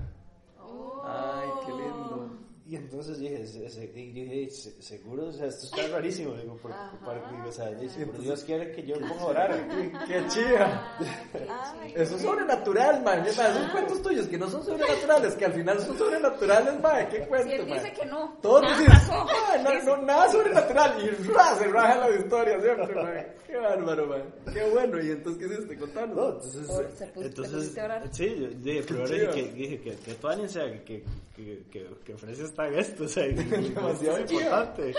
Ay, 1.05 1.49
qué 1.67 1.73
lindo. 1.73 2.48
Y 2.71 2.77
entonces 2.77 3.19
dije, 3.19 3.47
se- 3.47 3.67
se- 3.71 3.85
y 3.87 4.13
dije, 4.13 4.51
"Se- 4.51 4.83
seguro, 4.83 5.29
o 5.29 5.33
sea, 5.33 5.47
esto 5.47 5.65
está 5.65 5.89
rarísimo. 5.89 6.35
Digo, 6.35 6.55
por, 6.59 6.71
por- 7.03 7.31
digo, 7.31 7.49
o 7.49 7.53
sea, 7.53 7.71
dice, 7.71 8.05
"Pero 8.05 8.19
Dios 8.23 8.45
quiere 8.45 8.71
que 8.73 8.83
yo 8.87 8.97
ponga 9.01 9.23
a 9.23 9.25
orar. 9.25 9.69
Qué 10.07 10.23
chiva. 10.29 10.99
Ay, 11.81 11.93
Eso 11.97 12.17
es 12.17 12.21
sobrenatural, 12.23 13.03
man. 13.03 13.25
Es 13.27 13.39
más, 13.39 13.55
Son 13.55 13.71
cuentos 13.71 14.03
tuyos 14.03 14.27
que 14.27 14.37
no 14.37 14.51
son 14.51 14.63
sobrenaturales, 14.63 15.35
que 15.37 15.47
al 15.47 15.53
final 15.55 15.81
son 15.81 15.97
sobrenaturales, 15.97 16.81
man. 16.83 17.09
¿Qué 17.09 17.27
cuento, 17.27 17.49
Si 17.49 17.55
él 17.55 17.65
dice 17.67 17.81
man? 17.83 17.95
que 17.95 18.05
no, 18.05 18.39
Todos 18.43 18.61
nada 18.63 18.85
pasó. 18.87 19.13
"Ah, 19.15 19.57
no, 19.65 19.83
no, 19.97 20.03
nada 20.03 20.31
sobrenatural. 20.31 21.03
Y 21.03 21.09
ra, 21.33 21.55
se 21.57 21.69
raja 21.69 21.97
la 21.97 22.11
historia 22.17 22.61
siempre, 22.61 22.95
man. 22.95 23.27
Qué 23.47 23.57
bárbaro, 23.57 24.07
man. 24.09 24.23
Qué 24.53 24.63
bueno. 24.71 25.03
¿Y 25.03 25.11
entonces 25.13 25.43
qué 25.49 25.55
hiciste? 25.55 25.79
Contanos. 25.79 26.15
No, 26.17 26.27
entonces, 26.35 26.67
Por- 26.67 27.25
entonces 27.25 27.75
sí, 28.13 28.37
yo 28.39 28.49
dije, 28.49 28.83
pero 28.87 29.01
ahora 29.01 29.15
chido. 29.15 29.33
dije 29.33 29.47
que, 29.47 29.53
dije 29.53 29.81
que, 29.81 29.97
que 29.97 30.15
que, 30.85 31.03
que, 31.35 31.63
que, 31.71 31.87
que 32.05 32.15
ofrece 32.15 32.43
está 32.59 32.69
en 32.69 32.79
esto, 32.79 33.05
o 33.05 33.09
sea, 33.09 33.27
y- 33.27 33.31
y- 33.39 33.69
Demasiado 33.75 34.19
es 34.19 34.33
importante. 34.33 34.95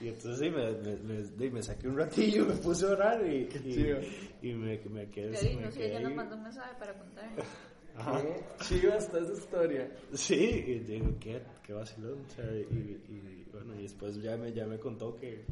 Y 0.00 0.08
entonces 0.08 0.38
sí, 0.40 0.50
me, 0.50 0.72
me, 0.72 1.22
me, 1.36 1.50
me 1.50 1.62
saqué 1.62 1.86
un 1.88 1.96
ratillo, 1.96 2.44
me 2.46 2.54
puse 2.56 2.86
a 2.86 2.90
orar 2.90 3.24
y, 3.26 3.48
y, 3.64 4.48
y 4.50 4.52
me, 4.54 4.78
me 4.90 5.08
quedé. 5.10 5.54
Yo 5.54 5.60
no 5.60 5.70
sé, 5.70 5.86
ella 5.90 6.00
nos 6.00 6.14
mandó 6.14 6.36
un 6.36 6.42
mensaje 6.42 6.74
para 6.78 6.94
contar. 6.98 7.30
Ajá. 7.96 8.22
Qué 8.22 8.64
chiva 8.64 8.96
está 8.96 9.18
esa 9.18 9.32
historia. 9.34 9.90
Sí, 10.14 10.34
y 10.66 10.78
digo, 10.80 11.08
qué, 11.20 11.42
qué 11.64 11.74
vacilón, 11.74 12.24
o 12.26 12.30
sea, 12.34 12.44
y, 12.46 13.02
y 13.08 13.46
bueno, 13.52 13.74
y 13.78 13.82
después 13.82 14.16
ya 14.22 14.34
me, 14.38 14.50
ya 14.52 14.64
me 14.66 14.78
contó 14.78 15.14
que, 15.14 15.44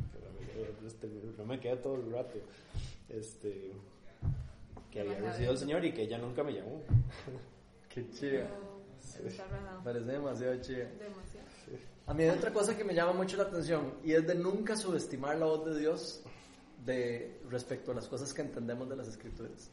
que 0.54 0.86
este, 0.86 1.06
no 1.36 1.44
me 1.44 1.60
quedé 1.60 1.76
todo 1.76 1.96
el 1.96 2.10
rato, 2.10 2.38
este, 3.10 3.72
que 4.90 5.00
había 5.00 5.18
recibido 5.20 5.52
el. 5.52 5.58
Señor 5.58 5.84
y 5.84 5.92
que 5.92 6.02
ella 6.04 6.16
nunca 6.18 6.42
me 6.42 6.54
llamó. 6.54 6.82
Qué 7.94 8.08
chiva. 8.10 8.48
Está 9.02 9.46
rajado. 9.46 9.82
Parece 9.84 10.06
demasiado 10.06 10.56
chiva. 10.60 10.84
demasiado. 10.98 11.46
A 12.06 12.14
mí 12.14 12.24
hay 12.24 12.30
otra 12.30 12.52
cosa 12.52 12.76
que 12.76 12.82
me 12.82 12.94
llama 12.94 13.12
mucho 13.12 13.36
la 13.36 13.44
atención 13.44 13.94
y 14.02 14.12
es 14.12 14.26
de 14.26 14.34
nunca 14.34 14.76
subestimar 14.76 15.36
la 15.36 15.46
voz 15.46 15.64
de 15.66 15.78
Dios 15.78 16.22
de 16.84 17.40
respecto 17.48 17.92
a 17.92 17.94
las 17.94 18.08
cosas 18.08 18.34
que 18.34 18.42
entendemos 18.42 18.88
de 18.88 18.96
las 18.96 19.06
escrituras. 19.06 19.70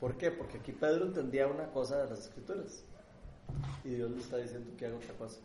¿Por 0.00 0.16
qué? 0.16 0.30
Porque 0.30 0.58
aquí 0.58 0.72
Pedro 0.72 1.06
entendía 1.06 1.46
una 1.46 1.70
cosa 1.70 2.02
de 2.02 2.10
las 2.10 2.20
escrituras 2.20 2.82
y 3.84 3.90
Dios 3.90 4.10
le 4.10 4.18
está 4.18 4.38
diciendo 4.38 4.72
que 4.76 4.86
haga 4.86 4.96
otra 4.96 5.14
cosa. 5.14 5.38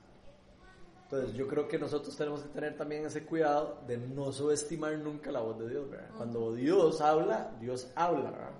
Entonces 1.03 1.35
yo 1.35 1.47
creo 1.47 1.67
que 1.67 1.77
nosotros 1.77 2.15
tenemos 2.15 2.41
que 2.41 2.49
tener 2.49 2.75
también 2.77 3.05
ese 3.05 3.23
cuidado 3.25 3.81
de 3.85 3.97
no 3.97 4.31
subestimar 4.31 4.97
nunca 4.97 5.31
la 5.31 5.41
voz 5.41 5.59
de 5.59 5.69
Dios. 5.69 5.89
¿verdad? 5.89 6.09
Cuando 6.17 6.53
Dios 6.53 7.01
habla, 7.01 7.51
Dios 7.59 7.87
habla. 7.95 8.31
¿verdad? 8.31 8.51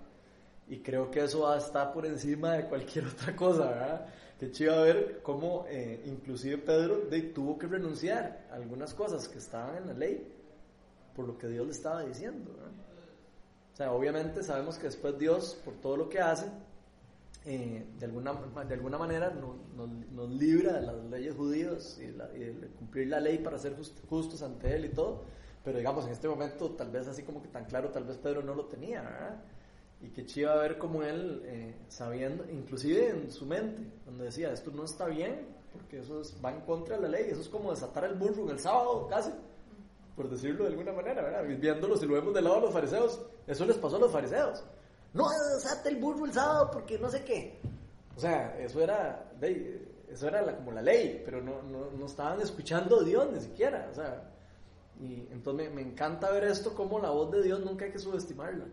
Y 0.68 0.80
creo 0.80 1.10
que 1.10 1.24
eso 1.24 1.54
estar 1.56 1.92
por 1.92 2.06
encima 2.06 2.54
de 2.54 2.66
cualquier 2.68 3.08
otra 3.08 3.36
cosa, 3.36 3.66
¿verdad? 3.66 4.08
Qué 4.42 4.50
chido 4.50 4.82
ver 4.82 5.20
cómo 5.22 5.66
eh, 5.70 6.02
inclusive 6.04 6.58
Pedro 6.58 7.02
de, 7.02 7.22
tuvo 7.22 7.60
que 7.60 7.68
renunciar 7.68 8.48
a 8.50 8.56
algunas 8.56 8.92
cosas 8.92 9.28
que 9.28 9.38
estaban 9.38 9.78
en 9.78 9.86
la 9.86 9.94
ley 9.94 10.34
por 11.16 11.28
lo 11.28 11.38
que 11.38 11.48
Dios 11.48 11.64
le 11.68 11.72
estaba 11.72 12.04
diciendo, 12.04 12.52
¿verdad? 12.52 12.72
O 13.72 13.76
sea, 13.76 13.92
obviamente 13.92 14.42
sabemos 14.42 14.80
que 14.80 14.88
después 14.88 15.16
Dios, 15.20 15.62
por 15.64 15.76
todo 15.76 15.96
lo 15.96 16.10
que 16.10 16.22
hace, 16.22 16.48
eh, 17.46 17.86
de, 18.00 18.06
alguna, 18.08 18.34
de 18.68 18.74
alguna 18.74 18.98
manera 18.98 19.30
nos, 19.30 19.58
nos, 20.12 20.30
libra 20.32 20.74
de 20.74 20.88
las 20.88 20.96
leyes 21.06 21.36
judías 21.36 22.00
y, 22.00 22.08
de 22.08 22.68
cumplir 22.80 23.10
la 23.10 23.20
ley 23.20 23.38
para 23.38 23.60
ser 23.60 23.76
justos 24.10 24.42
ante 24.42 24.76
Él 24.76 24.86
y 24.86 24.90
todo. 24.90 25.22
Pero 25.64 25.78
digamos, 25.78 26.08
en 26.08 26.14
este 26.14 26.28
momento, 26.28 26.72
tal 26.72 26.90
vez 26.90 27.08
así 27.08 27.22
como 27.22 27.44
que 27.44 27.50
tan 27.50 27.66
claro, 27.66 27.90
tal 27.90 28.06
vez 28.06 28.18
Pedro 28.18 28.42
no 28.42 28.56
lo 28.56 28.66
tenía, 28.66 29.04
¿verdad? 29.04 29.44
Y 30.02 30.10
que 30.10 30.26
chiva 30.26 30.56
ver 30.56 30.78
como 30.78 31.04
él, 31.04 31.42
eh, 31.46 31.76
sabiendo, 31.88 32.50
inclusive 32.50 33.10
en 33.10 33.32
su 33.32 33.46
mente, 33.46 33.84
donde 34.06 34.26
decía, 34.26 34.52
esto 34.52 34.72
no 34.72 34.84
está 34.84 35.06
bien, 35.06 35.48
porque 35.72 36.00
eso 36.00 36.22
es, 36.22 36.36
va 36.44 36.52
en 36.52 36.62
contra 36.62 36.96
de 36.96 37.04
la 37.04 37.10
ley, 37.10 37.26
eso 37.30 37.42
es 37.42 37.50
como 37.50 37.72
desatar 37.72 38.06
el 38.06 38.16
burro 38.16 38.44
en 38.46 38.50
el 38.52 38.60
sábado, 38.60 39.08
casi, 39.08 39.32
por 40.16 40.30
decirlo 40.30 40.64
de 40.64 40.72
alguna 40.72 40.92
manera, 40.92 41.22
¿verdad? 41.22 41.44
Viéndolo, 41.60 41.96
si 41.98 42.06
lo 42.08 42.16
vemos 42.16 42.34
del 42.34 42.44
lado 42.44 42.58
de 42.58 42.62
los 42.64 42.74
fariseos, 42.74 43.22
eso 43.46 43.66
les 43.66 43.78
pasó 43.78 43.98
a 43.98 44.00
los 44.00 44.12
fariseos. 44.12 44.64
No 45.14 45.26
desate 45.54 45.90
el 45.90 45.98
burro 45.98 46.26
el 46.26 46.34
sábado 46.34 46.70
porque 46.72 46.98
no 46.98 47.10
sé 47.10 47.24
qué. 47.24 47.60
O 48.16 48.20
sea, 48.20 48.58
eso 48.60 48.82
era, 48.82 49.32
eso 50.10 50.28
era 50.28 50.56
como 50.56 50.72
la 50.72 50.82
ley, 50.82 51.22
pero 51.24 51.42
no, 51.42 51.62
no, 51.64 51.92
no 51.92 52.06
estaban 52.06 52.42
escuchando 52.42 53.00
a 53.00 53.04
Dios 53.04 53.32
ni 53.32 53.40
siquiera, 53.40 53.88
o 53.92 53.96
sea, 53.96 54.30
y 55.00 55.28
entonces 55.32 55.70
me, 55.70 55.76
me, 55.76 55.90
encanta 55.90 56.30
ver 56.32 56.44
esto 56.44 56.76
como 56.76 57.00
la 57.00 57.10
voz 57.10 57.32
de 57.32 57.42
Dios 57.42 57.60
nunca 57.62 57.86
hay 57.86 57.92
que 57.92 58.00
subestimarla. 58.00 58.66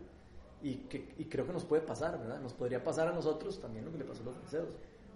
Y, 0.61 0.75
que, 0.89 1.13
y 1.17 1.25
creo 1.25 1.45
que 1.45 1.53
nos 1.53 1.63
puede 1.63 1.81
pasar, 1.81 2.19
¿verdad? 2.19 2.41
Nos 2.41 2.53
podría 2.53 2.83
pasar 2.83 3.07
a 3.07 3.13
nosotros 3.13 3.59
también 3.59 3.85
lo 3.85 3.91
que 3.91 3.99
le 3.99 4.03
pasó 4.03 4.21
a 4.23 4.25
los 4.25 4.35
fariseos, 4.35 4.69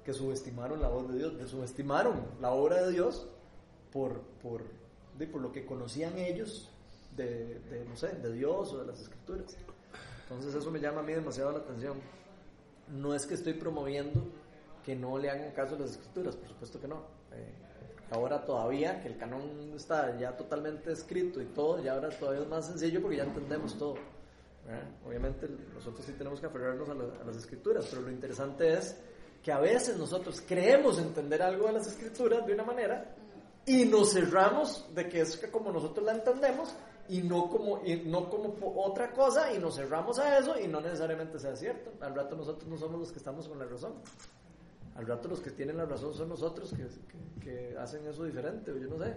que 0.05 0.13
subestimaron 0.13 0.81
la 0.81 0.87
voz 0.87 1.09
de 1.11 1.17
Dios, 1.17 1.33
que 1.33 1.45
subestimaron 1.45 2.21
la 2.39 2.51
obra 2.51 2.83
de 2.83 2.91
Dios 2.91 3.27
por, 3.91 4.21
por, 4.41 4.63
por 5.31 5.41
lo 5.41 5.51
que 5.51 5.65
conocían 5.65 6.17
ellos 6.17 6.69
de, 7.15 7.85
no 7.87 7.95
sé, 7.95 8.07
de 8.07 8.31
Dios 8.33 8.73
o 8.73 8.79
de 8.79 8.85
las 8.87 8.99
escrituras. 9.01 9.57
Entonces 10.23 10.55
eso 10.55 10.71
me 10.71 10.79
llama 10.79 11.01
a 11.01 11.03
mí 11.03 11.13
demasiado 11.13 11.51
la 11.51 11.59
atención. 11.59 11.97
No 12.89 13.13
es 13.13 13.25
que 13.25 13.35
estoy 13.35 13.53
promoviendo 13.53 14.21
que 14.83 14.95
no 14.95 15.17
le 15.17 15.29
hagan 15.29 15.51
caso 15.51 15.75
a 15.75 15.79
las 15.79 15.91
escrituras, 15.91 16.35
por 16.35 16.47
supuesto 16.49 16.79
que 16.79 16.87
no. 16.87 16.97
Eh, 17.31 17.53
ahora 18.11 18.43
todavía, 18.45 19.01
que 19.01 19.09
el 19.09 19.17
canon 19.17 19.73
está 19.75 20.17
ya 20.17 20.35
totalmente 20.35 20.91
escrito 20.91 21.41
y 21.41 21.45
todo, 21.45 21.81
ya 21.81 21.93
ahora 21.93 22.09
todavía 22.09 22.45
más 22.47 22.67
sencillo 22.67 23.01
porque 23.01 23.17
ya 23.17 23.23
entendemos 23.23 23.77
todo. 23.77 23.95
Obviamente 25.05 25.47
nosotros 25.73 26.05
sí 26.05 26.13
tenemos 26.13 26.39
que 26.39 26.45
aferrarnos 26.45 26.89
a, 26.89 26.93
las 27.25 27.35
escrituras, 27.35 27.85
pero 27.89 28.01
lo 28.01 28.11
interesante 28.11 28.73
es 28.73 28.97
que 29.41 29.51
a 29.51 29.59
veces 29.59 29.97
nosotros 29.97 30.41
creemos 30.47 30.99
entender 30.99 31.41
algo 31.41 31.67
de 31.67 31.73
las 31.73 31.87
escrituras 31.87 32.45
de 32.45 32.53
una 32.53 32.63
manera 32.63 33.13
y 33.65 33.85
nos 33.85 34.13
cerramos 34.13 34.87
de 34.93 35.07
que 35.09 35.21
es 35.21 35.37
como 35.51 35.71
nosotros 35.71 36.05
la 36.05 36.13
entendemos 36.13 36.73
y 37.09 37.21
no 37.21 37.49
como, 37.49 37.81
y 37.85 37.97
no 38.05 38.29
como 38.29 38.55
otra 38.81 39.11
cosa 39.11 39.53
y 39.53 39.59
nos 39.59 39.75
cerramos 39.75 40.17
a 40.19 40.37
eso 40.37 40.57
y 40.59 40.67
no 40.67 40.79
necesariamente 40.79 41.39
sea 41.39 41.55
cierto. 41.55 41.91
Al 42.01 42.15
rato 42.15 42.35
nosotros 42.35 42.69
no 42.69 42.77
somos 42.77 42.99
los 42.99 43.11
que 43.11 43.19
estamos 43.19 43.47
con 43.47 43.59
la 43.59 43.65
razón. 43.65 43.93
Al 44.95 45.07
rato 45.07 45.27
los 45.27 45.41
que 45.41 45.51
tienen 45.51 45.77
la 45.77 45.85
razón 45.85 46.13
son 46.13 46.29
nosotros 46.29 46.73
que, 46.73 46.87
que, 47.43 47.77
hacen 47.77 48.05
eso 48.07 48.23
diferente, 48.23 48.71
yo 48.79 48.87
no 48.87 49.03
sé. 49.03 49.15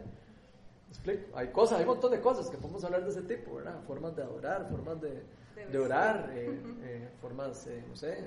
Explico? 0.97 1.37
Hay 1.37 1.49
cosas, 1.49 1.79
hay 1.79 1.85
un 1.85 1.91
montón 1.91 2.11
de 2.11 2.21
cosas 2.21 2.51
que 2.51 2.57
podemos 2.57 2.83
hablar 2.85 3.05
de 3.05 3.11
ese 3.11 3.23
tipo, 3.23 3.57
¿verdad? 3.57 3.81
Formas 3.87 4.17
de 4.17 4.23
adorar, 4.23 4.69
formas 4.69 5.01
de, 5.01 5.23
de 5.71 5.79
orar, 5.79 6.31
eh, 6.35 6.61
eh, 6.83 7.09
formas, 7.21 7.67
eh, 7.67 7.85
no 7.89 7.97
sé, 7.97 8.19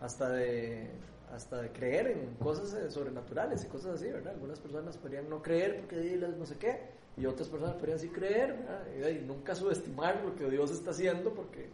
hasta 0.00 0.30
de, 0.30 0.90
hasta 1.32 1.62
de 1.62 1.70
creer 1.70 2.08
en 2.08 2.34
cosas 2.34 2.92
sobrenaturales 2.92 3.64
y 3.64 3.68
cosas 3.68 3.94
así, 3.94 4.10
¿verdad? 4.10 4.34
Algunas 4.34 4.58
personas 4.60 4.96
podrían 4.96 5.28
no 5.28 5.42
creer 5.42 5.80
porque 5.80 6.18
no 6.38 6.46
sé 6.46 6.56
qué, 6.56 6.80
y 7.16 7.26
otras 7.26 7.48
personas 7.48 7.74
podrían 7.76 7.98
sí 7.98 8.08
creer, 8.08 8.56
¿verdad? 8.56 9.10
Y, 9.10 9.24
nunca 9.24 9.54
subestimar 9.54 10.22
lo 10.24 10.34
que 10.34 10.48
Dios 10.48 10.70
está 10.70 10.90
haciendo 10.90 11.32
porque 11.34 11.68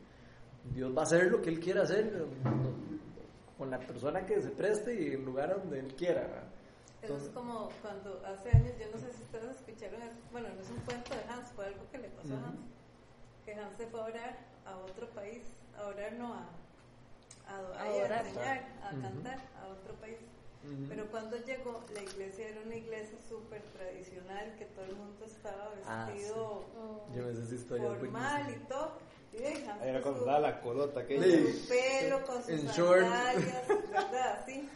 Dios 0.75 0.97
va 0.97 1.01
a 1.01 1.05
hacer 1.05 1.31
lo 1.31 1.43
que 1.43 1.51
Él 1.51 1.61
quiera 1.61 1.83
hacer 1.83 2.27
con 3.59 3.71
la 3.71 3.79
persona 3.79 4.25
que 4.25 4.41
se 4.41 4.51
preste 4.51 4.95
y 4.95 5.13
en 5.13 5.25
lugar 5.25 5.61
donde 5.61 5.81
Él 5.81 5.95
quiera, 5.95 6.45
Eso 7.05 7.17
es 7.19 7.29
como 7.31 7.69
cuando 7.83 8.23
hace 8.25 8.51
años, 8.51 8.73
yo 8.79 8.87
no 8.93 8.99
sé 8.99 9.13
si 9.13 9.23
ustedes 9.23 9.57
escucharon, 9.57 10.01
bueno, 10.33 10.49
no 10.55 10.63
es 10.63 10.71
un 10.71 10.81
cuento 10.81 11.15
de 11.15 11.23
Hans, 11.31 11.53
fue 11.55 11.67
algo 11.67 11.85
que 11.93 11.99
le 11.99 12.09
pasó 12.09 12.35
a 12.35 12.49
Hans, 12.49 12.61
que 13.45 13.55
Hans 13.55 13.77
se 13.77 13.87
fue 13.87 14.01
a 14.01 14.05
orar 14.05 14.39
a 14.65 14.77
otro 14.79 15.07
país, 15.11 15.43
a 15.77 15.87
orar 15.87 16.13
no 16.15 16.33
a, 16.33 16.49
a, 17.47 17.83
a, 17.83 18.21
enseñar, 18.21 18.65
a 18.83 18.91
cantar 18.91 19.39
a 19.61 19.69
otro 19.69 19.95
país. 20.01 20.19
Pero 20.89 21.05
cuando 21.11 21.37
llegó, 21.45 21.85
la 21.93 22.03
iglesia 22.03 22.49
era 22.49 22.63
una 22.63 22.77
iglesia 22.77 23.19
súper 23.29 23.61
tradicional, 23.77 24.55
que 24.59 24.65
todo 24.65 24.87
el 24.87 24.97
mundo 24.97 25.27
estaba 25.27 25.73
ah, 25.87 26.09
vestido 26.11 26.65
formal 27.69 28.51
y 28.51 28.59
todo. 28.67 28.93
Era 29.83 30.01
cuando 30.01 30.25
daba 30.25 30.39
la 30.39 30.61
colota 30.61 31.07
que 31.07 31.17
Con 31.17 31.25
su 31.25 31.69
pelo, 31.69 32.25
con 32.25 32.43
sus 32.43 32.61
sandalias, 32.63 33.69
¿verdad? 33.91 34.45
Sí. 34.47 34.69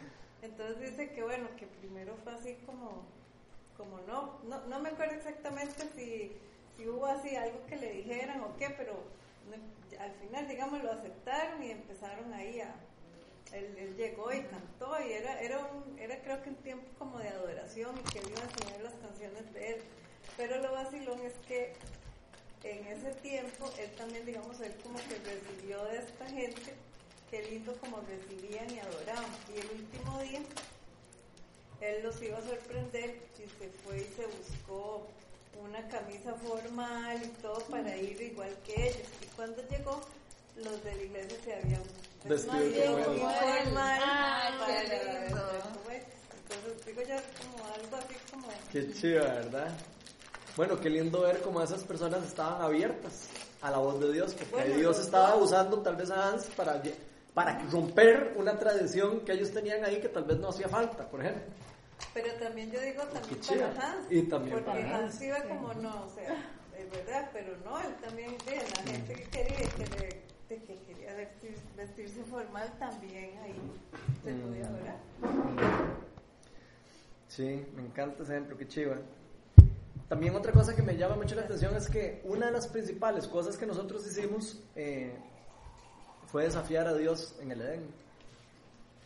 Entonces 0.43 0.91
dice 0.91 1.13
que 1.13 1.23
bueno, 1.23 1.49
que 1.57 1.67
primero 1.67 2.17
fue 2.23 2.33
así 2.35 2.55
como, 2.67 3.05
como 3.77 3.99
no, 4.01 4.39
no, 4.45 4.67
no 4.67 4.81
me 4.81 4.91
acuerdo 4.91 5.15
exactamente 5.15 5.89
si, 5.97 6.33
si 6.77 6.89
hubo 6.89 7.07
así 7.07 7.35
algo 7.37 7.65
que 7.67 7.77
le 7.77 7.93
dijeran 7.93 8.41
o 8.43 8.57
qué, 8.57 8.71
pero 8.71 9.03
al 9.99 10.13
final, 10.13 10.47
digamos, 10.47 10.83
lo 10.83 10.93
aceptaron 10.93 11.63
y 11.63 11.71
empezaron 11.71 12.33
ahí 12.33 12.61
a, 12.61 12.75
él, 13.53 13.97
llegó 13.97 14.33
y 14.33 14.43
cantó 14.43 15.01
y 15.01 15.13
era, 15.13 15.41
era, 15.41 15.59
un, 15.59 15.99
era 15.99 16.21
creo 16.23 16.43
que 16.43 16.51
un 16.51 16.57
tiempo 16.57 16.87
como 16.99 17.19
de 17.19 17.29
adoración 17.29 17.95
y 17.99 18.11
que 18.11 18.19
iba 18.19 18.41
a 18.41 18.45
enseñar 18.45 18.81
las 18.83 18.95
canciones 18.95 19.53
de 19.55 19.73
él. 19.73 19.81
Pero 20.37 20.61
lo 20.61 20.73
vacilón 20.73 21.21
es 21.23 21.33
que 21.47 21.73
en 22.63 22.87
ese 22.87 23.13
tiempo 23.23 23.71
él 23.79 23.91
también, 23.97 24.27
digamos, 24.27 24.61
él 24.61 24.75
como 24.83 24.99
que 24.99 25.19
recibió 25.25 25.83
de 25.85 25.99
esta 25.99 26.27
gente, 26.27 26.75
qué 27.31 27.43
lindo 27.51 27.75
como 27.81 27.99
recibían 28.01 28.71
y 28.71 28.79
adoraban. 28.79 29.31
Y 29.55 29.61
el 29.61 29.69
último 29.81 30.19
día, 30.23 30.41
él 31.81 32.03
los 32.03 32.21
iba 32.23 32.39
a 32.39 32.43
sorprender 32.43 33.21
y 33.39 33.43
se 33.43 33.69
fue 33.85 33.99
y 33.99 34.07
se 34.17 34.27
buscó 34.27 35.07
una 35.63 35.87
camisa 35.89 36.35
formal 36.35 37.23
y 37.23 37.29
todo 37.43 37.59
para 37.71 37.97
ir 37.97 38.21
igual 38.21 38.55
que 38.65 38.89
ellos. 38.89 39.09
Y 39.23 39.27
cuando 39.37 39.63
llegó, 39.69 40.01
los 40.57 40.83
de 40.85 40.95
la 40.95 41.03
iglesia 41.03 41.39
se 41.45 41.55
habían 41.55 41.83
vestido 42.25 43.05
formal 43.05 44.01
ah, 44.05 44.51
para 44.59 44.83
Entonces 44.83 46.87
digo 46.87 47.03
yo 47.03 47.15
como 47.41 47.65
algo 47.75 47.97
así 47.97 48.17
como... 48.31 48.49
Qué 48.73 48.93
chido, 48.93 49.23
¿verdad? 49.23 49.71
Bueno, 50.57 50.81
qué 50.81 50.91
lindo 50.91 51.21
ver 51.21 51.41
cómo 51.43 51.63
esas 51.63 51.85
personas 51.85 52.25
estaban 52.25 52.61
abiertas 52.61 53.29
a 53.61 53.71
la 53.71 53.79
voz 53.79 54.01
de 54.01 54.13
Dios, 54.13 54.35
porque 54.51 54.77
Dios 54.77 54.99
estaba 54.99 55.37
usando 55.37 55.81
tal 55.81 55.95
vez 55.97 56.11
a 56.11 56.29
Hans 56.29 56.47
para, 56.57 56.83
para 57.39 57.57
romper 57.71 58.33
una 58.35 58.59
tradición 58.59 59.21
que 59.21 59.31
ellos 59.31 59.53
tenían 59.53 59.85
ahí 59.85 60.01
que 60.01 60.09
tal 60.09 60.25
vez 60.25 60.39
no 60.39 60.49
hacía 60.49 60.69
falta, 60.69 61.09
por 61.09 61.21
ejemplo. 61.21 61.45
Pero 62.13 62.33
también 62.33 62.69
yo 62.73 62.81
digo 62.81 63.05
también 63.05 63.39
para 63.47 63.93
Hans, 63.93 64.07
y 64.11 64.23
también 64.23 64.57
porque 64.57 64.71
para 64.71 64.97
Hans 64.97 65.23
iba 65.23 65.41
como 65.45 65.73
no, 65.75 66.05
o 66.05 66.09
sea, 66.09 66.35
es 66.77 66.91
verdad, 66.91 67.31
pero 67.33 67.57
no, 67.65 67.79
él 67.79 67.95
también, 68.05 68.35
la 68.45 68.91
gente 68.91 69.15
que 69.15 69.23
quería, 69.23 69.57
que, 70.49 70.57
que 70.57 70.79
quería 70.85 71.15
vestirse 71.77 72.25
formal 72.25 72.73
también 72.81 73.31
ahí 73.45 73.55
se 74.25 74.33
podía 74.33 74.69
ver. 74.71 74.95
Sí, 77.29 77.65
me 77.77 77.83
encanta 77.83 78.25
ese 78.25 78.33
ejemplo, 78.33 78.59
qué 78.59 78.67
chiva. 78.67 78.97
También 80.09 80.35
otra 80.35 80.51
cosa 80.51 80.75
que 80.75 80.83
me 80.83 80.97
llama 80.97 81.15
mucho 81.15 81.37
la 81.37 81.43
atención 81.43 81.77
es 81.77 81.89
que 81.89 82.21
una 82.25 82.47
de 82.47 82.53
las 82.53 82.67
principales 82.67 83.29
cosas 83.29 83.57
que 83.57 83.65
nosotros 83.65 84.05
hicimos 84.09 84.61
eh, 84.75 85.15
fue 86.31 86.45
desafiar 86.45 86.87
a 86.87 86.95
Dios 86.95 87.35
en 87.41 87.53
el 87.53 87.61
Edén. 87.61 87.85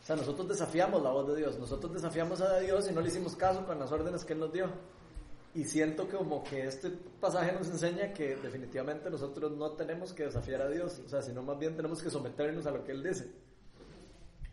O 0.03 0.05
sea, 0.05 0.17
nosotros 0.17 0.49
desafiamos 0.49 1.03
la 1.03 1.11
voz 1.11 1.29
de 1.29 1.37
Dios, 1.37 1.59
nosotros 1.59 1.93
desafiamos 1.93 2.41
a 2.41 2.59
Dios 2.59 2.91
y 2.91 2.93
no 2.93 3.01
le 3.01 3.09
hicimos 3.09 3.37
caso 3.37 3.65
con 3.65 3.79
las 3.79 3.91
órdenes 3.93 4.25
que 4.25 4.33
Él 4.33 4.41
nos 4.41 4.53
dio. 4.53 4.67
Y 5.55 5.65
siento 5.65 6.09
como 6.09 6.43
que 6.43 6.67
este 6.67 6.91
pasaje 7.21 7.53
nos 7.53 7.69
enseña 7.69 8.13
que 8.13 8.37
definitivamente 8.37 9.11
nosotros 9.11 9.53
no 9.53 9.73
tenemos 9.73 10.13
que 10.13 10.25
desafiar 10.25 10.63
a 10.63 10.69
Dios, 10.69 11.01
o 11.05 11.09
sea, 11.09 11.23
sino 11.23 11.43
más 11.43 11.59
bien 11.59 11.77
tenemos 11.77 12.03
que 12.03 12.11
someternos 12.11 12.67
a 12.67 12.73
lo 12.73 12.83
que 12.83 12.93
Él 12.93 13.03
dice. 13.03 13.31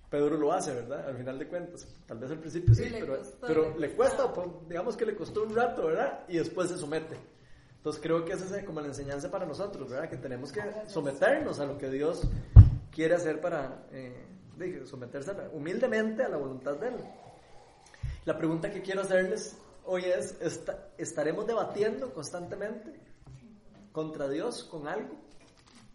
Pedro 0.10 0.38
lo 0.38 0.52
hace, 0.52 0.74
¿verdad? 0.74 1.08
Al 1.08 1.16
final 1.16 1.40
de 1.40 1.48
cuentas. 1.48 1.88
Tal 2.06 2.18
vez 2.20 2.32
al 2.32 2.40
principio 2.40 2.74
sí, 2.76 2.84
pero, 2.92 3.18
pero 3.42 3.78
le 3.78 3.92
cuesta, 3.96 4.32
pues, 4.34 4.48
digamos 4.68 4.98
que 4.98 5.06
le 5.06 5.16
costó 5.16 5.44
un 5.44 5.56
rato, 5.56 5.86
¿verdad? 5.86 6.26
Y 6.28 6.38
después 6.38 6.70
se 6.70 6.78
somete. 6.78 7.16
Entonces 7.78 8.02
creo 8.02 8.26
que 8.26 8.34
esa 8.34 8.58
es 8.58 8.66
como 8.66 8.82
la 8.82 8.88
enseñanza 8.88 9.32
para 9.32 9.46
nosotros, 9.46 9.90
¿verdad? 9.90 10.10
Que 10.10 10.18
tenemos 10.18 10.52
que 10.52 10.62
someternos 10.88 11.60
a 11.62 11.66
lo 11.66 11.78
que 11.78 11.90
Dios 11.90 12.28
quiere 13.00 13.16
hacer 13.16 13.40
para 13.40 13.88
eh, 13.94 14.84
someterse 14.84 15.32
humildemente 15.54 16.22
a 16.22 16.28
la 16.28 16.36
voluntad 16.36 16.76
de 16.76 16.90
Él. 16.90 16.96
La 18.26 18.38
pregunta 18.38 18.70
que 18.70 18.82
quiero 18.82 19.04
hacerles 19.04 19.58
hoy 19.86 20.04
es, 20.04 20.36
¿estaremos 20.98 21.48
debatiendo 21.48 22.14
constantemente 22.14 23.00
contra 23.94 24.28
Dios 24.28 24.66
con 24.66 24.86
algo 24.86 25.16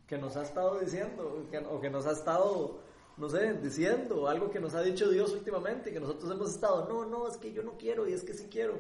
que 0.06 0.16
nos 0.16 0.34
ha 0.38 0.44
estado 0.44 0.80
diciendo 0.80 1.46
o 1.70 1.78
que 1.78 1.90
nos 1.90 2.06
ha 2.06 2.12
estado 2.12 2.78
no 3.18 3.28
sé, 3.28 3.52
diciendo 3.52 4.26
algo 4.26 4.50
que 4.50 4.58
nos 4.58 4.74
ha 4.74 4.80
dicho 4.80 5.10
Dios 5.10 5.30
últimamente, 5.34 5.92
que 5.92 6.00
nosotros 6.00 6.32
hemos 6.32 6.54
estado, 6.54 6.88
no, 6.88 7.04
no, 7.04 7.28
es 7.28 7.36
que 7.36 7.52
yo 7.52 7.62
no 7.62 7.76
quiero 7.76 8.08
y 8.08 8.14
es 8.14 8.24
que 8.24 8.32
sí 8.32 8.48
quiero. 8.50 8.78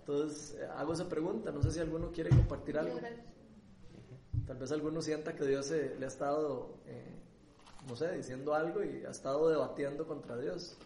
Entonces, 0.00 0.58
eh, 0.60 0.68
hago 0.76 0.92
esa 0.92 1.08
pregunta, 1.08 1.50
no 1.52 1.62
sé 1.62 1.72
si 1.72 1.80
alguno 1.80 2.12
quiere 2.12 2.28
compartir 2.28 2.76
algo. 2.76 3.00
Tal 4.46 4.58
vez 4.58 4.70
alguno 4.72 5.00
sienta 5.00 5.34
que 5.34 5.46
Dios 5.46 5.70
le 5.70 6.04
ha 6.04 6.08
estado 6.08 6.76
eh, 6.86 7.16
no 7.88 7.96
sé, 7.96 8.16
diciendo 8.16 8.54
algo 8.54 8.82
y 8.82 9.04
ha 9.04 9.10
estado 9.10 9.48
debatiendo 9.48 10.06
contra 10.06 10.36
Dios. 10.36 10.76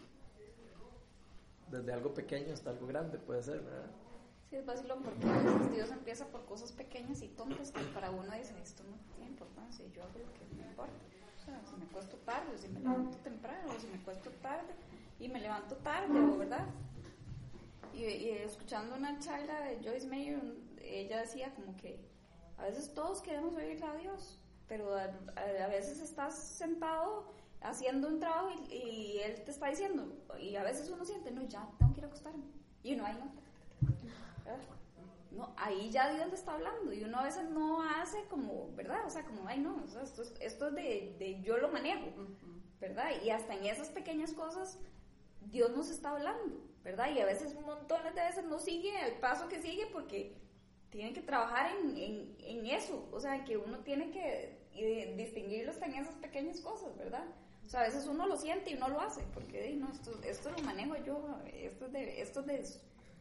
Desde 1.69 1.93
algo 1.93 2.13
pequeño 2.13 2.53
hasta 2.53 2.69
algo 2.69 2.87
grande, 2.87 3.17
puede 3.17 3.41
ser, 3.41 3.61
¿verdad? 3.61 3.89
Sí, 4.49 4.57
es 4.57 4.65
vacilón 4.65 5.01
porque 5.01 5.25
a 5.25 5.41
veces 5.41 5.71
Dios 5.71 5.91
empieza 5.91 6.25
por 6.27 6.45
cosas 6.45 6.71
pequeñas 6.73 7.21
y 7.21 7.29
tontas 7.29 7.71
que 7.71 7.81
para 7.93 8.11
uno 8.11 8.33
dice, 8.35 8.53
esto 8.61 8.83
no 8.83 8.97
tiene 9.15 9.31
importancia, 9.31 9.85
yo 9.87 10.03
hago 10.03 10.19
lo 10.19 10.33
que 10.33 10.55
me 10.55 10.67
importa. 10.67 10.93
O 11.41 11.45
sea, 11.45 11.61
si 11.65 11.75
me 11.77 11.85
cuesto 11.85 12.17
tarde, 12.17 12.53
o 12.53 12.57
si 12.57 12.67
me 12.67 12.81
levanto 12.81 13.17
temprano, 13.19 13.73
o 13.75 13.79
si 13.79 13.87
me 13.87 14.03
cuesto 14.03 14.29
tarde 14.41 14.73
y 15.19 15.29
me 15.29 15.39
levanto 15.39 15.77
tarde, 15.77 16.19
¿verdad? 16.37 16.67
Y, 17.93 18.03
y 18.03 18.29
escuchando 18.31 18.95
una 18.95 19.17
charla 19.19 19.61
de 19.61 19.81
Joyce 19.81 20.07
Mayer, 20.07 20.41
ella 20.81 21.21
decía 21.21 21.53
como 21.55 21.75
que 21.77 21.99
a 22.57 22.65
veces 22.65 22.93
todos 22.93 23.21
queremos 23.21 23.55
oírle 23.55 23.85
a 23.85 23.95
Dios, 23.95 24.40
pero 24.71 24.95
a, 24.95 25.67
veces 25.67 25.99
estás 25.99 26.33
sentado 26.33 27.25
haciendo 27.59 28.07
un 28.07 28.21
trabajo 28.21 28.51
y, 28.69 29.19
Él 29.21 29.43
te 29.43 29.51
está 29.51 29.67
diciendo, 29.67 30.15
y 30.39 30.55
a 30.55 30.63
veces 30.63 30.89
uno 30.89 31.03
siente, 31.03 31.29
no, 31.29 31.41
ya 31.43 31.69
tengo 31.77 31.91
que 31.91 31.99
ir 31.99 32.05
a 32.05 32.07
acostarme. 32.07 32.45
Y 32.81 32.93
uno, 32.93 33.05
ahí 33.05 33.17
no. 33.19 33.33
No, 35.31 35.53
ahí 35.57 35.89
ya 35.91 36.13
Dios 36.13 36.29
le 36.29 36.35
está 36.35 36.53
hablando 36.53 36.93
y 36.93 37.03
uno 37.03 37.19
a 37.19 37.23
veces 37.23 37.49
no 37.49 37.81
hace 37.81 38.23
como, 38.29 38.73
¿verdad? 38.73 39.05
O 39.05 39.09
sea, 39.09 39.25
como, 39.25 39.45
ay 39.45 39.59
no, 39.59 39.75
o 39.83 39.87
sea, 39.89 40.03
esto, 40.03 40.21
es, 40.21 40.33
esto 40.39 40.69
es 40.69 40.75
de, 41.19 41.41
yo 41.43 41.57
lo 41.57 41.67
manejo, 41.67 42.07
¿verdad? 42.79 43.11
Y 43.25 43.29
hasta 43.29 43.53
en 43.55 43.65
esas 43.65 43.89
pequeñas 43.89 44.31
cosas 44.31 44.79
Dios 45.41 45.75
nos 45.75 45.89
está 45.89 46.11
hablando, 46.11 46.61
¿verdad? 46.81 47.13
Y 47.13 47.19
a 47.19 47.25
veces, 47.25 47.59
montones 47.59 48.15
de 48.15 48.21
veces 48.21 48.45
no 48.45 48.57
sigue 48.57 49.05
el 49.05 49.19
paso 49.19 49.49
que 49.49 49.61
sigue 49.61 49.87
porque 49.87 50.37
tiene 50.89 51.11
que 51.11 51.21
trabajar 51.21 51.71
en 51.75 52.65
eso, 52.65 53.09
o 53.11 53.19
sea, 53.19 53.43
que 53.43 53.57
uno 53.57 53.79
tiene 53.79 54.11
que 54.11 54.60
eh, 54.75 55.13
distinguirlo 55.17 55.71
hasta 55.71 55.85
en 55.85 55.95
esas 55.95 56.15
pequeñas 56.15 56.61
cosas, 56.61 56.95
¿verdad? 56.97 57.25
O 57.65 57.69
sea, 57.69 57.81
a 57.81 57.83
veces 57.83 58.05
uno 58.07 58.25
lo 58.27 58.35
siente 58.37 58.71
y 58.71 58.73
no 58.75 58.89
lo 58.89 58.99
hace, 58.99 59.21
porque 59.33 59.65
"Ey, 59.69 59.75
no, 59.77 59.89
esto, 60.25 60.49
lo 60.51 60.57
manejo 60.63 60.95
yo, 60.97 61.37
esto 61.53 61.85
es, 61.87 61.93
de, 62.45 62.65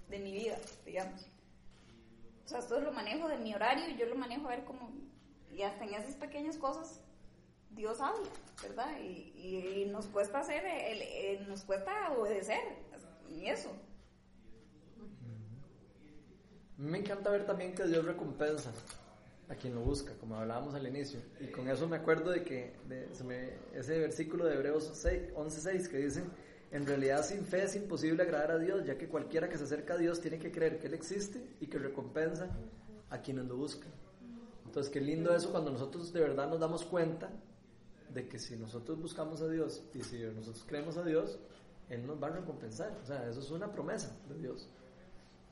de, 0.08 0.18
mi 0.18 0.32
vida, 0.32 0.58
digamos. 0.84 1.26
O 2.44 2.48
sea, 2.48 2.58
esto 2.58 2.80
lo 2.80 2.90
manejo 2.92 3.28
de 3.28 3.36
mi 3.38 3.54
horario 3.54 3.88
y 3.88 3.96
yo 3.96 4.06
lo 4.06 4.16
manejo 4.16 4.46
a 4.48 4.50
ver 4.56 4.64
cómo... 4.64 4.90
Y 5.52 5.62
hasta 5.62 5.84
en 5.84 5.94
esas 5.94 6.14
pequeñas 6.16 6.56
cosas 6.56 7.00
Dios 7.70 8.00
habla, 8.00 8.28
¿verdad? 8.62 8.98
Y, 9.00 9.32
y- 9.36 9.82
y 9.82 9.86
nos 9.86 10.06
cuesta 10.06 10.40
hacer, 10.40 10.64
el, 10.64 11.02
el- 11.02 11.48
nos 11.48 11.62
cuesta 11.62 12.12
obedecer 12.12 12.60
en 13.28 13.46
eso. 13.46 13.70
Me 16.76 16.98
encanta 16.98 17.30
ver 17.30 17.46
también 17.46 17.74
que 17.74 17.84
Dios 17.84 18.04
recompensa 18.04 18.72
a 19.50 19.56
quien 19.56 19.74
lo 19.74 19.80
busca, 19.80 20.14
como 20.14 20.36
hablábamos 20.36 20.74
al 20.74 20.86
inicio. 20.86 21.20
Y 21.40 21.48
con 21.48 21.68
eso 21.68 21.88
me 21.88 21.96
acuerdo 21.96 22.30
de 22.30 22.44
que 22.44 22.72
ese 23.74 23.98
versículo 23.98 24.44
de 24.44 24.54
Hebreos 24.54 24.90
6 24.94 25.34
11.6 25.34 25.88
que 25.88 25.98
dice, 25.98 26.22
en 26.70 26.86
realidad 26.86 27.24
sin 27.24 27.44
fe 27.44 27.64
es 27.64 27.74
imposible 27.74 28.22
agradar 28.22 28.52
a 28.52 28.58
Dios, 28.58 28.86
ya 28.86 28.96
que 28.96 29.08
cualquiera 29.08 29.48
que 29.48 29.58
se 29.58 29.64
acerca 29.64 29.94
a 29.94 29.96
Dios 29.96 30.20
tiene 30.20 30.38
que 30.38 30.52
creer 30.52 30.78
que 30.78 30.86
Él 30.86 30.94
existe 30.94 31.44
y 31.60 31.66
que 31.66 31.78
recompensa 31.78 32.48
a 33.10 33.20
quienes 33.20 33.46
lo 33.46 33.56
buscan. 33.56 33.90
Entonces, 34.66 34.92
qué 34.92 35.00
lindo 35.00 35.34
eso 35.34 35.50
cuando 35.50 35.72
nosotros 35.72 36.12
de 36.12 36.20
verdad 36.20 36.48
nos 36.48 36.60
damos 36.60 36.84
cuenta 36.84 37.28
de 38.14 38.28
que 38.28 38.38
si 38.38 38.54
nosotros 38.56 39.00
buscamos 39.00 39.42
a 39.42 39.48
Dios 39.48 39.82
y 39.94 40.02
si 40.02 40.18
nosotros 40.18 40.64
creemos 40.64 40.96
a 40.96 41.02
Dios, 41.02 41.40
Él 41.88 42.06
nos 42.06 42.22
va 42.22 42.28
a 42.28 42.30
recompensar. 42.30 42.96
O 43.02 43.04
sea, 43.04 43.28
eso 43.28 43.40
es 43.40 43.50
una 43.50 43.72
promesa 43.72 44.16
de 44.28 44.38
Dios. 44.38 44.68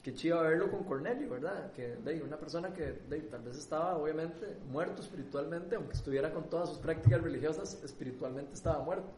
Qué 0.03 0.14
chido 0.14 0.40
verlo 0.42 0.70
con 0.70 0.84
Cornelio, 0.84 1.28
¿verdad? 1.28 1.72
Que 1.72 1.96
de, 1.96 2.22
una 2.22 2.38
persona 2.38 2.72
que 2.72 3.01
de, 3.09 3.20
tal 3.22 3.42
vez 3.42 3.59
estaba 3.59 3.96
obviamente 3.96 4.57
muerto 4.70 5.03
espiritualmente, 5.03 5.74
aunque 5.74 5.94
estuviera 5.94 6.32
con 6.32 6.49
todas 6.49 6.68
sus 6.68 6.78
prácticas 6.78 7.20
religiosas, 7.20 7.82
espiritualmente 7.82 8.55
estaba 8.55 8.82
muerto. 8.84 9.11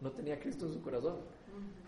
No 0.00 0.12
tenía 0.12 0.34
a 0.34 0.38
Cristo 0.38 0.66
en 0.66 0.72
su 0.72 0.82
corazón. 0.82 1.16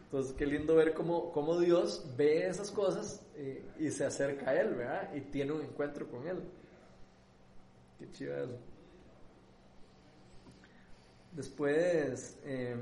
Entonces, 0.05 0.35
qué 0.35 0.45
lindo 0.45 0.75
ver 0.75 0.93
cómo, 0.93 1.33
cómo 1.33 1.59
Dios 1.59 2.05
ve 2.19 2.47
esas 2.47 2.71
cosas 2.71 3.25
eh, 3.35 3.65
y 3.79 3.91
se 3.91 4.05
acerca 4.05 4.51
a 4.51 4.61
Él, 4.61 4.75
¿verdad? 4.75 5.15
Y 5.15 5.23
tiene 5.23 5.53
un 5.53 5.63
encuentro 5.63 6.07
con 6.09 6.27
Él. 6.27 6.43
Qué 7.99 8.11
chido 8.11 8.37
eso. 8.37 8.59
Después, 11.33 12.39
eh, 12.45 12.77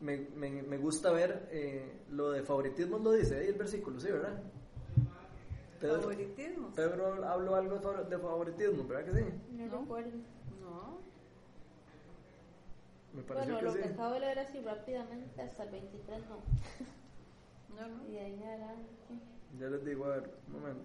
me, 0.00 0.16
me, 0.36 0.62
me 0.62 0.78
gusta 0.78 1.10
ver 1.12 1.48
eh, 1.50 2.00
lo 2.10 2.30
de 2.30 2.42
favoritismo, 2.42 2.98
lo 2.98 3.12
dice 3.12 3.38
ahí 3.38 3.48
el 3.48 3.54
versículo, 3.54 3.98
¿sí, 4.00 4.10
verdad? 4.10 4.40
Pedro, 5.80 6.00
Favoritismos. 6.00 6.74
Pedro 6.74 7.24
habló 7.24 7.54
algo 7.54 7.74
de 7.74 7.80
favor- 7.80 8.08
de 8.08 8.18
favoritismo, 8.18 8.84
¿verdad 8.88 9.04
que 9.12 9.18
sí? 9.20 9.24
No, 9.52 9.78
recuerdo. 9.80 10.10
No. 10.60 10.98
Me 13.14 13.22
pareció 13.22 13.52
Bueno, 13.54 13.68
lo 13.68 13.74
que 13.74 13.80
que 13.82 13.88
sí. 13.88 13.94
acabo 13.94 14.14
de 14.14 14.20
leer 14.20 14.38
así 14.40 14.60
rápidamente, 14.60 15.42
hasta 15.42 15.62
el 15.64 15.70
23 15.70 16.20
no. 16.28 16.36
No, 17.78 17.86
no. 17.86 18.08
Y 18.08 18.12
de 18.12 18.20
ahí 18.20 18.42
adelante. 18.42 19.14
Ya 19.60 19.66
les 19.68 19.84
digo, 19.84 20.04
a 20.06 20.08
ver, 20.16 20.30
un 20.48 20.52
momento. 20.60 20.82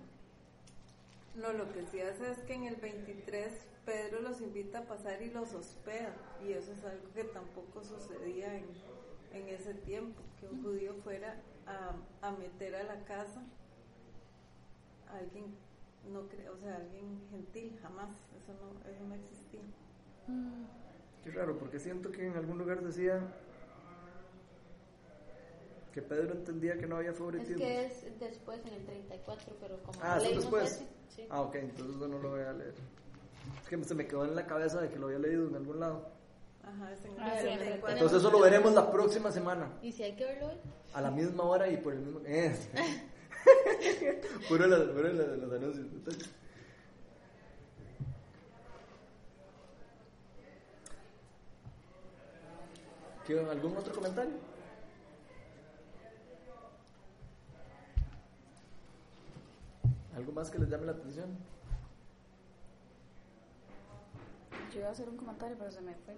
No, 1.36 1.51
lo 1.53 1.74
que 1.74 1.84
sí 1.88 1.99
hace 2.01 2.30
es 2.32 2.38
que 2.39 2.53
en 2.53 2.66
el 2.66 2.76
23 2.76 3.51
Pedro 3.84 4.22
los 4.22 4.39
invita 4.41 4.80
a 4.80 4.84
pasar 4.84 5.20
y 5.24 5.32
los 5.32 5.53
hospeda. 5.55 6.14
Y 6.45 6.51
eso 6.53 6.72
es 6.72 6.84
algo 6.86 7.03
que 7.16 7.24
tampoco 7.24 7.84
sucedía 7.84 8.55
en, 8.55 8.66
en 9.34 9.47
ese 9.49 9.73
tiempo, 9.73 10.21
que 10.39 10.47
un 10.47 10.61
judío 10.63 10.93
fuera 11.03 11.41
a, 11.65 11.95
a 12.27 12.31
meter 12.31 12.75
a 12.75 12.84
la 12.84 13.03
casa 13.05 13.41
a 15.09 15.17
alguien, 15.17 15.55
no 16.11 16.27
creo, 16.27 16.53
o 16.53 16.57
sea, 16.57 16.75
alguien 16.77 17.19
gentil, 17.29 17.77
jamás. 17.81 18.11
Eso 18.38 18.53
no, 18.53 18.89
eso 18.89 19.03
no 19.05 19.15
existía. 19.15 19.61
Qué 21.23 21.31
raro, 21.31 21.57
porque 21.57 21.79
siento 21.79 22.11
que 22.11 22.25
en 22.27 22.36
algún 22.36 22.57
lugar 22.57 22.81
decía 22.84 23.21
que 25.93 26.01
Pedro 26.01 26.34
entendía 26.34 26.77
que 26.77 26.88
no 26.88 26.97
había 26.97 27.11
Es 27.11 27.17
favoritismo. 27.17 27.57
que 27.57 27.86
es 27.86 28.19
después, 28.19 28.65
en 28.65 28.73
el 28.73 28.84
34, 28.86 29.55
pero 29.59 29.77
como 29.84 29.99
Ah, 30.01 30.17
no 30.17 30.23
después. 30.23 30.71
ese, 30.71 30.88
sí. 31.09 31.27
Ah, 31.29 31.41
ok, 31.41 31.55
entonces 31.55 31.99
yo 31.99 32.07
no 32.07 32.17
lo 32.19 32.31
voy 32.31 32.41
a 32.41 32.51
leer. 32.53 32.73
Es 33.61 33.69
que 33.69 33.84
se 33.84 33.93
me 33.93 34.07
quedó 34.07 34.25
en 34.25 34.36
la 34.36 34.45
cabeza 34.47 34.81
de 34.81 34.89
que 34.89 34.97
lo 34.97 35.05
había 35.07 35.19
leído 35.19 35.47
en 35.47 35.55
algún 35.55 35.79
lado. 35.79 36.09
Ajá, 36.64 36.91
es 36.93 37.03
en 37.05 37.20
Ah, 37.20 37.32
sí, 37.39 37.43
64. 37.47 37.89
Entonces 37.91 38.18
eso 38.20 38.32
lo 38.32 38.39
veremos 38.39 38.74
la 38.74 38.91
próxima 38.91 39.32
semana. 39.32 39.70
Y 39.82 39.91
si 39.91 40.03
hay 40.03 40.16
que 40.16 40.26
verlo 40.26 40.47
hoy, 40.47 40.57
A 40.93 41.01
la 41.01 41.11
misma 41.11 41.43
hora 41.43 41.68
y 41.68 41.78
por 41.78 41.93
el 41.93 41.99
mismo... 41.99 42.22
Eh. 42.26 42.55
puro 44.47 44.68
los, 44.68 44.80
puro 44.89 45.09
los, 45.11 45.38
los 45.39 45.53
anuncios. 45.53 45.88
¿Qué- 53.26 53.39
¿Algún 53.39 53.78
otro 53.78 53.93
comentario? 53.93 54.34
¿Algo 60.16 60.32
más 60.32 60.49
que 60.51 60.59
les 60.59 60.70
llame 60.70 60.86
la 60.86 60.91
atención? 60.93 61.38
Yo 64.74 64.80
iba 64.80 64.89
a 64.89 64.91
hacer 64.91 65.07
un 65.09 65.17
comentario, 65.17 65.55
pero 65.57 65.71
se 65.71 65.82
me 65.82 65.93
fue. 65.95 66.15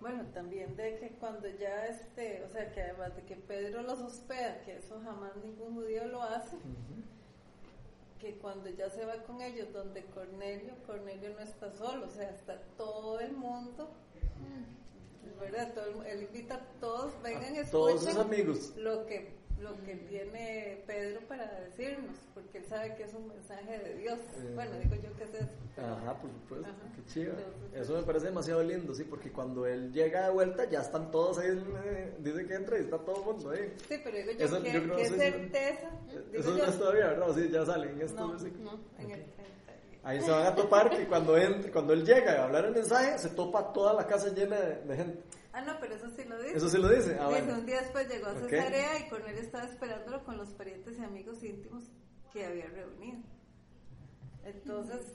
Bueno, 0.00 0.24
también 0.32 0.76
de 0.76 0.98
que 0.98 1.10
cuando 1.20 1.46
ya 1.48 1.86
este, 1.86 2.42
o 2.44 2.48
sea, 2.48 2.72
que 2.72 2.80
además 2.82 3.14
de 3.16 3.22
que 3.24 3.36
Pedro 3.36 3.82
los 3.82 4.00
hospeda, 4.00 4.62
que 4.62 4.78
eso 4.78 4.98
jamás 5.04 5.36
ningún 5.44 5.74
judío 5.74 6.06
lo 6.06 6.22
hace, 6.22 6.56
que 8.18 8.34
cuando 8.38 8.70
ya 8.70 8.88
se 8.88 9.04
va 9.04 9.14
con 9.24 9.42
ellos 9.42 9.70
donde 9.74 10.04
Cornelio, 10.06 10.72
Cornelio 10.86 11.30
no 11.34 11.40
está 11.40 11.70
solo, 11.72 12.06
o 12.06 12.10
sea, 12.10 12.30
está 12.30 12.58
todo 12.78 13.20
el 13.20 13.32
mundo, 13.32 13.90
¿verdad? 15.38 15.74
Todo 15.74 16.02
el- 16.02 16.06
él 16.06 16.22
invita 16.22 16.54
a 16.54 16.64
todos, 16.80 17.12
vengan, 17.22 17.56
A 17.58 17.70
todos 17.70 18.00
sus 18.00 18.08
escuchen 18.10 18.20
amigos. 18.26 18.72
lo 18.76 19.04
que 19.06 19.34
lo 19.60 19.76
que 19.84 19.94
tiene 19.96 20.82
Pedro 20.86 21.20
para 21.28 21.46
decirnos, 21.60 22.16
porque 22.34 22.58
él 22.58 22.64
sabe 22.64 22.94
que 22.96 23.04
es 23.04 23.14
un 23.14 23.28
mensaje 23.28 23.78
de 23.78 23.94
Dios. 23.96 24.18
Eh. 24.18 24.52
Bueno, 24.54 24.72
digo 24.82 24.94
yo 24.96 25.14
que 25.16 25.24
es 25.24 25.34
eso. 25.34 25.52
Ajá, 25.76 26.14
por 26.20 26.30
supuesto, 26.30 26.66
Ajá. 26.68 26.92
qué 26.96 27.04
chido. 27.12 27.32
Entonces, 27.32 27.80
Eso 27.82 27.94
me 27.94 28.02
parece 28.02 28.26
demasiado 28.26 28.62
lindo, 28.62 28.94
sí, 28.94 29.04
porque 29.04 29.30
cuando 29.30 29.66
él 29.66 29.92
llega 29.92 30.26
de 30.26 30.32
vuelta 30.32 30.64
ya 30.68 30.80
están 30.80 31.10
todos 31.10 31.38
ahí, 31.38 31.48
eh, 31.84 32.14
dice 32.18 32.46
que 32.46 32.54
entra 32.54 32.78
y 32.78 32.82
está 32.82 32.98
todo 32.98 33.16
el 33.20 33.24
mundo 33.24 33.50
ahí. 33.50 33.72
Sí, 33.88 34.00
pero 34.02 34.16
digo 34.16 34.32
yo, 34.32 34.44
Eso 34.44 34.62
que, 34.62 34.72
yo 34.72 34.82
creo 34.84 34.98
sí. 34.98 35.04
certeza. 35.16 35.90
digo 36.08 36.22
Eso 36.32 36.56
yo, 36.56 36.64
no 36.64 36.70
es 36.70 36.78
todavía, 36.78 37.06
¿verdad? 37.08 37.34
Sí, 37.34 37.48
ya 37.50 37.66
salen 37.66 38.00
estos 38.00 38.14
No, 38.20 38.28
versículos. 38.30 38.72
no. 38.72 39.04
en 39.04 39.10
el 39.10 39.20
Ok. 39.20 39.26
30. 39.36 39.50
Ahí 40.02 40.20
se 40.22 40.30
van 40.30 40.46
a 40.46 40.54
topar 40.54 40.88
que 40.88 41.06
cuando, 41.06 41.36
entre, 41.36 41.70
cuando 41.70 41.92
él 41.92 42.06
llega 42.06 42.40
a 42.40 42.44
hablar 42.44 42.64
el 42.64 42.72
mensaje, 42.72 43.18
se 43.18 43.28
topa 43.30 43.70
toda 43.72 43.92
la 43.92 44.06
casa 44.06 44.30
llena 44.32 44.56
de, 44.58 44.76
de 44.84 44.96
gente. 44.96 45.22
Ah, 45.52 45.60
no, 45.62 45.78
pero 45.80 45.96
eso 45.96 46.08
sí 46.10 46.24
lo 46.24 46.40
dice. 46.42 46.56
Eso 46.56 46.68
sí 46.68 46.78
lo 46.78 46.88
dice. 46.88 47.16
Ah, 47.20 47.28
bueno. 47.28 47.54
un 47.54 47.66
día 47.66 47.80
después 47.80 48.08
llegó 48.08 48.26
a 48.26 48.32
Ok. 48.32 48.38
Cesarea 48.48 48.98
y 49.00 49.08
Cornelio 49.08 49.40
estaba 49.40 49.64
esperándolo 49.64 50.24
con 50.24 50.36
los 50.36 50.50
parientes 50.54 50.96
y 50.98 51.02
amigos 51.02 51.42
íntimos 51.42 51.84
que 52.32 52.46
había 52.46 52.66
reunido. 52.68 53.18
Entonces, 54.44 55.06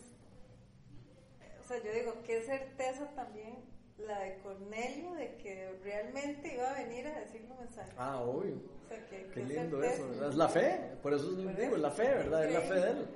o 1.63 1.67
sea, 1.67 1.81
yo 1.83 1.91
digo, 1.93 2.13
qué 2.25 2.41
certeza 2.43 3.07
también 3.15 3.63
la 3.97 4.19
de 4.19 4.37
Cornelio, 4.39 5.13
de 5.13 5.37
que 5.37 5.79
realmente 5.83 6.53
iba 6.53 6.69
a 6.69 6.73
venir 6.83 7.07
a 7.07 7.19
decir 7.21 7.45
los 7.47 7.57
mensajes. 7.59 7.93
Ah, 7.97 8.19
obvio. 8.21 8.55
O 8.85 8.87
sea, 8.89 9.05
que, 9.07 9.27
Qué 9.33 9.39
lindo 9.45 9.79
certeza. 9.81 9.95
eso, 10.03 10.09
¿verdad? 10.09 10.29
Es 10.29 10.35
la 10.35 10.49
fe, 10.49 10.79
por 11.01 11.13
eso 11.13 11.23
es- 11.29 11.35
Por 11.45 11.55
digo, 11.55 11.61
eso. 11.67 11.75
es 11.77 11.81
la 11.81 11.91
fe, 11.91 12.03
¿verdad? 12.03 12.45
Es 12.45 12.53
la 12.53 12.61
fe 12.61 12.73
de 12.75 12.91
él. 12.91 13.07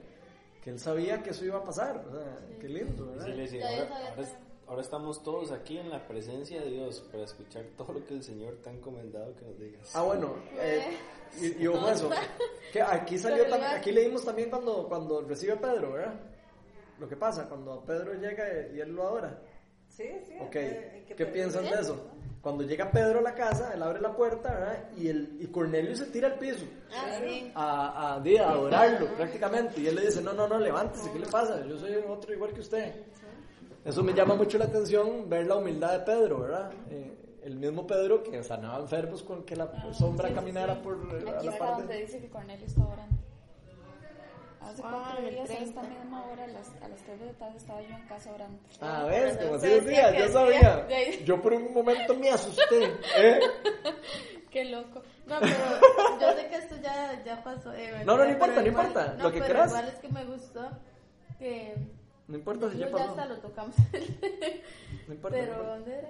Que 0.63 0.69
él 0.71 0.79
sabía 0.79 1.21
que 1.21 1.29
eso 1.29 1.45
iba 1.45 1.57
a 1.59 1.63
pasar, 1.63 1.97
o 1.97 2.11
sea, 2.11 2.39
qué 2.59 2.69
lindo, 2.69 3.07
¿verdad? 3.07 3.25
Sí, 3.25 3.31
le 3.33 3.41
decía, 3.43 3.59
Ya, 3.59 3.77
ya 3.77 3.83
ahora, 3.83 4.21
es- 4.21 4.35
ahora 4.69 4.81
estamos 4.81 5.23
todos 5.23 5.51
aquí 5.51 5.77
en 5.77 5.89
la 5.89 6.07
presencia 6.07 6.61
de 6.61 6.69
Dios 6.69 7.01
para 7.11 7.23
escuchar 7.23 7.65
todo 7.75 7.93
lo 7.93 8.05
que 8.05 8.13
el 8.13 8.23
Señor 8.23 8.57
te 8.63 8.69
ha 8.69 8.73
encomendado 8.73 9.35
que 9.35 9.45
nos 9.45 9.59
digas. 9.59 9.91
Ah, 9.95 10.03
bueno, 10.03 10.35
eh, 10.59 10.97
y, 11.41 11.63
y 11.63 11.67
ojo 11.67 11.89
eso, 11.89 12.09
que 12.71 12.81
aquí 12.81 13.17
salió 13.17 13.47
también, 13.47 13.71
aquí 13.71 13.91
leímos 13.91 14.23
también 14.23 14.49
cuando, 14.49 14.87
cuando 14.87 15.21
recibe 15.21 15.53
a 15.53 15.59
Pedro, 15.59 15.93
¿verdad? 15.93 16.13
Lo 16.99 17.07
que 17.09 17.15
pasa, 17.17 17.47
cuando 17.47 17.83
Pedro 17.83 18.13
llega 18.13 18.67
y 18.73 18.79
él 18.79 18.91
lo 18.93 19.03
adora. 19.07 19.41
Sí, 19.87 20.03
sí. 20.27 20.35
Ok, 20.39 20.55
eh, 20.55 21.03
que 21.07 21.15
¿qué 21.15 21.25
piensan 21.25 21.63
de 21.63 21.71
eso? 21.71 22.05
Cuando 22.41 22.63
llega 22.63 22.89
Pedro 22.91 23.19
a 23.19 23.21
la 23.21 23.33
casa, 23.33 23.73
él 23.73 23.83
abre 23.83 23.99
la 23.99 24.15
puerta, 24.15 24.53
¿verdad? 24.53 24.89
Y, 24.97 25.09
el, 25.09 25.37
y 25.41 25.47
Cornelio 25.47 25.93
se 25.95 26.05
tira 26.05 26.27
al 26.29 26.39
piso. 26.39 26.65
Ah, 26.93 27.19
sí. 27.19 27.51
a, 27.53 27.87
a, 27.87 28.13
a 28.13 28.51
adorarlo 28.51 29.13
prácticamente. 29.15 29.81
Y 29.81 29.87
él 29.87 29.95
le 29.95 30.05
dice, 30.05 30.21
no, 30.21 30.31
no, 30.33 30.47
no, 30.47 30.57
levántese, 30.57 31.11
¿qué 31.11 31.19
le 31.19 31.27
pasa? 31.27 31.65
Yo 31.65 31.77
soy 31.77 31.95
otro 31.95 32.33
igual 32.33 32.53
que 32.53 32.61
usted. 32.61 32.95
Eso 33.85 34.03
me 34.03 34.13
llama 34.13 34.35
mucho 34.35 34.57
la 34.57 34.65
atención, 34.65 35.29
ver 35.29 35.47
la 35.47 35.55
humildad 35.55 35.93
de 35.93 35.99
Pedro, 36.05 36.39
¿verdad? 36.41 36.71
Eh, 36.89 37.15
el 37.43 37.55
mismo 37.55 37.87
Pedro 37.87 38.21
que 38.23 38.43
sanaba 38.43 38.79
enfermos 38.79 39.23
con 39.23 39.43
que 39.43 39.55
la 39.55 39.69
sombra 39.93 40.29
caminara 40.33 40.81
por 40.81 40.95
eh, 40.95 41.29
a 41.29 41.37
Aquí 41.37 41.45
la 41.47 41.51
está 41.53 41.65
donde 41.71 41.83
parte. 41.87 42.01
dice 42.01 42.19
que 42.19 42.29
Cornelio 42.29 42.65
está 42.65 42.81
orando. 42.85 43.15
Hace 44.61 44.81
Ah, 44.83 45.03
cuatro 45.15 45.29
días 45.29 45.49
a 45.49 45.53
30. 45.55 45.63
esta 45.63 45.81
misma 45.83 46.25
hora, 46.25 46.43
a 46.43 46.47
las, 46.47 46.67
a 46.83 46.87
las 46.89 47.01
3 47.03 47.19
de 47.21 47.25
la 47.27 47.31
tarde, 47.33 47.57
estaba 47.57 47.81
yo 47.81 47.95
en 47.95 48.07
casa 48.07 48.31
orando. 48.33 48.59
Ah, 48.81 49.05
¿ves? 49.09 49.37
Como 49.37 49.55
así 49.55 49.67
decía, 49.67 50.11
ya 50.11 50.19
yo 50.27 50.31
sabía. 50.33 50.75
de 50.85 51.23
Yo 51.23 51.41
por 51.41 51.53
un 51.53 51.73
momento 51.73 52.13
me 52.15 52.29
asusté. 52.29 52.83
¿eh? 53.17 53.39
Qué 54.51 54.65
loco. 54.65 55.01
No, 55.25 55.37
pero 55.39 55.53
yo 56.19 56.37
sé 56.37 56.47
que 56.49 56.55
esto 56.57 56.75
ya, 56.83 57.23
ya 57.23 57.41
pasó. 57.41 57.73
eh, 57.73 58.03
No, 58.05 58.17
no, 58.17 58.25
no 58.25 58.31
importa, 58.31 58.61
no 58.61 58.67
importa, 58.67 59.15
no, 59.17 59.23
lo 59.23 59.31
que 59.31 59.39
pero 59.39 59.45
quieras. 59.53 59.69
Igual 59.69 59.87
es 59.87 59.95
que 59.95 60.09
me 60.09 60.25
gustó 60.25 60.69
que. 61.39 61.75
No 62.29 62.37
importa 62.37 62.69
si 62.71 62.77
ya 62.77 62.85
no, 62.85 62.91
pasó. 62.97 63.09
hasta 63.09 63.25
lo 63.25 63.37
tocamos. 63.39 63.75
No 65.07 65.13
importa. 65.13 65.37
no 65.37 65.43
pero, 65.43 65.51
importa. 65.53 65.75
¿dónde 65.75 65.93
era? 65.97 66.09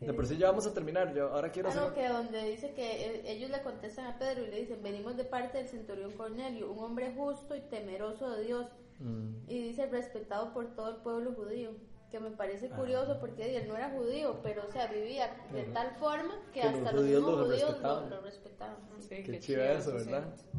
De 0.00 0.12
por 0.14 0.26
sí 0.26 0.36
ya 0.36 0.46
vamos 0.48 0.64
a 0.66 0.72
terminar. 0.72 1.12
Yo 1.12 1.28
ahora 1.32 1.50
quiero 1.50 1.68
Ah, 1.68 1.72
hacer. 1.72 1.82
no, 1.82 1.94
que 1.94 2.08
donde 2.08 2.44
dice 2.50 2.72
que 2.72 3.06
eh, 3.06 3.22
ellos 3.26 3.50
le 3.50 3.60
contestan 3.62 4.06
a 4.06 4.18
Pedro 4.18 4.44
y 4.44 4.50
le 4.50 4.60
dicen, 4.60 4.80
venimos 4.82 5.16
de 5.16 5.24
parte 5.24 5.58
del 5.58 5.68
centurión 5.68 6.12
Cornelio, 6.12 6.70
un 6.70 6.78
hombre 6.84 7.12
justo 7.16 7.56
y 7.56 7.60
temeroso 7.62 8.30
de 8.30 8.44
Dios, 8.44 8.66
Mm. 9.00 9.44
y 9.48 9.62
dice 9.68 9.86
respetado 9.86 10.52
por 10.52 10.74
todo 10.74 10.88
el 10.90 10.96
pueblo 10.96 11.32
judío, 11.32 11.70
que 12.10 12.18
me 12.18 12.28
Ah. 12.30 12.34
parece 12.36 12.68
curioso 12.68 13.18
porque 13.20 13.56
él 13.56 13.68
no 13.68 13.76
era 13.76 13.90
judío, 13.90 14.40
pero 14.42 14.64
o 14.66 14.72
sea, 14.72 14.86
vivía 14.88 15.36
de 15.52 15.62
tal 15.64 15.92
forma 16.00 16.34
que, 16.52 16.60
Que 16.60 16.66
los 16.66 16.74
hasta 16.78 16.92
los 16.92 17.02
judíos 17.02 17.20
mismos 17.22 17.38
lo 17.38 17.44
judíos 17.46 17.60
lo, 17.62 17.68
respetaban. 17.74 18.10
lo 18.10 18.20
respetaban. 18.22 18.76
Sí, 19.00 19.08
Qué 19.08 19.22
qué 19.22 19.38
chido 19.40 19.62
eso, 19.64 19.92
¿verdad? 19.94 20.24
Sí. 20.36 20.58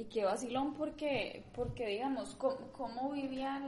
Y 0.00 0.04
qué 0.04 0.24
vacilón 0.24 0.72
porque, 0.72 1.44
porque 1.54 1.84
digamos, 1.86 2.34
cómo, 2.36 2.56
cómo 2.72 3.10
vivía 3.10 3.60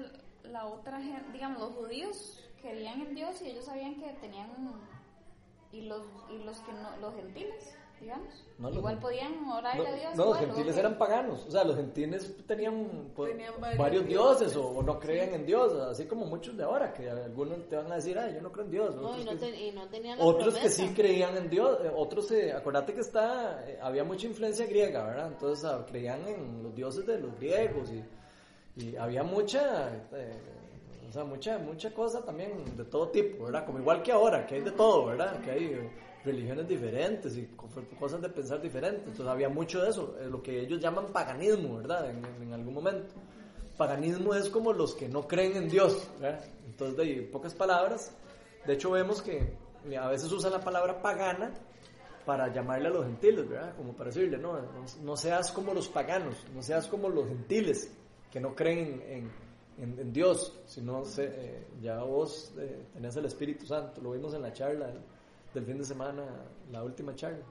la 0.45 0.65
otra 0.65 0.99
gente, 0.99 1.31
digamos, 1.31 1.61
los 1.61 1.75
judíos 1.75 2.43
creían 2.63 3.03
en 3.03 3.15
Dios 3.15 3.43
y 3.43 3.51
ellos 3.51 3.67
sabían 3.67 3.97
que 3.97 4.09
tenían, 4.15 4.49
y 5.73 5.83
los, 5.83 6.07
y 6.31 6.43
los 6.43 6.59
que 6.61 6.73
no, 6.73 6.97
los 7.03 7.15
gentiles, 7.17 7.77
digamos, 8.03 8.45
No, 8.59 8.69
los 8.69 8.77
igual 8.79 8.99
podían 8.99 9.49
orar 9.49 9.77
No, 9.79 9.87
a 9.87 9.93
Dios. 9.93 10.15
no, 10.17 10.25
los 10.27 10.39
gentiles 10.39 10.77
eran 10.77 10.99
paganos, 10.99 11.47
o 11.47 11.51
sea, 11.51 11.65
los 11.65 11.77
gentiles 11.77 12.35
tenían, 12.47 13.11
pues, 13.17 13.31
Tenían 13.33 13.55
varios, 13.61 13.79
varios 13.79 14.07
dioses 14.07 14.57
o, 14.57 14.69
o 14.69 14.83
no 14.83 14.99
creían 15.01 15.33
en 15.35 15.47
Dios, 15.47 15.73
así 15.75 16.05
como 16.07 16.27
muchos 16.27 16.57
de 16.57 16.65
ahora, 16.65 16.93
que 16.93 17.09
algunos 17.09 17.67
te 17.69 17.77
van 17.77 17.91
a 17.91 17.95
decir, 17.97 18.19
ay, 18.19 18.35
yo 18.35 18.41
no 18.43 18.53
creo 18.53 18.65
en 18.67 18.71
Dios. 18.71 18.95
No, 18.97 19.03
y 19.03 19.21
otros 19.21 19.25
no, 19.25 19.31
que, 19.33 19.37
ten- 19.39 19.55
y 19.55 19.71
no 19.73 19.87
tenían 19.89 20.19
la 20.19 20.25
otros 20.25 20.57
que 20.59 20.69
sí 20.69 20.89
creían 20.95 21.37
en 21.37 21.49
Dios, 21.49 21.79
eh, 21.85 21.91
otros, 21.95 22.31
eh, 22.33 22.53
acuérdate 22.53 22.93
que 22.95 23.01
está, 23.01 23.65
eh, 23.67 23.79
había 23.81 24.05
mucha 24.05 24.27
influencia 24.27 24.67
griega, 24.67 25.05
¿verdad? 25.05 25.29
Entonces 25.29 25.65
ah, 25.65 25.85
creían 25.89 26.27
en 26.29 26.63
los 26.63 26.75
dioses 26.75 27.07
de 27.07 27.19
los 27.19 27.35
griegos 27.39 27.91
y, 27.91 28.05
y 28.85 28.97
había 28.97 29.23
mucha, 29.23 29.89
eh, 30.13 30.41
o 31.09 31.13
sea, 31.13 31.25
mucha, 31.25 31.59
mucha 31.59 31.93
cosa 31.93 32.25
también 32.25 32.65
de 32.75 32.85
todo 32.85 33.09
tipo, 33.09 33.45
¿verdad? 33.45 33.67
Como 33.67 33.79
igual 33.81 34.03
que 34.03 34.13
ahora, 34.13 34.47
que 34.47 34.55
hay 34.55 34.61
de 34.63 34.71
todo, 34.71 35.07
¿verdad? 35.07 35.41
Que 35.43 35.51
hay 35.51 35.65
eh, 35.65 35.91
religiones 36.25 36.69
diferentes 36.69 37.37
y 37.37 37.47
co- 37.57 37.69
cosas 37.99 38.21
de 38.23 38.29
pensar 38.29 38.61
diferentes. 38.61 39.01
Entonces 39.03 39.27
había 39.27 39.49
mucho 39.49 39.83
de 39.83 39.91
eso, 39.91 40.17
eh, 40.21 40.27
lo 40.31 40.43
que 40.43 40.61
ellos 40.61 40.81
llaman 40.81 41.07
paganismo, 41.13 41.79
¿verdad? 41.79 42.11
En, 42.11 42.25
en- 42.43 42.53
algún 42.53 42.75
momento. 42.75 43.15
Paganismo 43.77 44.35
es 44.35 44.49
como 44.51 44.73
los 44.73 44.95
que 44.95 45.09
no 45.09 45.27
creen 45.27 45.57
en 45.57 45.69
Dios, 45.69 46.09
¿verdad? 46.21 46.45
Entonces, 46.67 46.97
de 46.97 47.03
en 47.25 47.31
pocas 47.31 47.55
palabras, 47.55 48.13
de 48.67 48.73
hecho 48.75 48.91
vemos 48.91 49.23
que 49.23 49.55
a 49.99 50.09
veces 50.09 50.31
usan 50.31 50.53
la 50.53 50.61
palabra 50.61 51.01
pagana 51.03 51.53
para 52.25 52.53
llamarle 52.53 52.89
a 52.89 52.91
los 52.93 53.05
gentiles, 53.07 53.49
¿verdad? 53.49 53.75
Como 53.77 53.95
para 53.95 54.11
decirle, 54.11 54.39
no, 54.39 54.53
no, 54.61 54.85
no 55.03 55.17
seas 55.17 55.51
como 55.51 55.75
los 55.75 55.89
paganos, 55.89 56.37
no 56.55 56.63
seas 56.63 56.87
como 56.87 57.09
los 57.09 57.27
gentiles 57.27 57.91
que 58.31 58.39
no 58.41 58.55
creen 58.55 59.03
en, 59.09 59.31
en- 59.83 59.99
en 59.99 60.13
Dios, 60.13 60.61
sino 60.67 61.05
se, 61.05 61.25
eh, 61.25 61.67
ya 61.81 62.03
vos 62.05 62.55
eh, 62.59 62.85
tenés 62.93 63.17
el 63.17 63.25
Espíritu 63.25 63.67
Santo, 63.67 64.01
lo 64.01 64.13
vimos 64.13 64.35
en 64.35 64.43
la 64.43 64.53
charla 64.53 64.93
del, 65.55 65.65
fin 65.67 65.79
de 65.79 65.85
semana, 65.85 66.25
la 66.71 66.83
última 66.83 67.15
charla. 67.15 67.45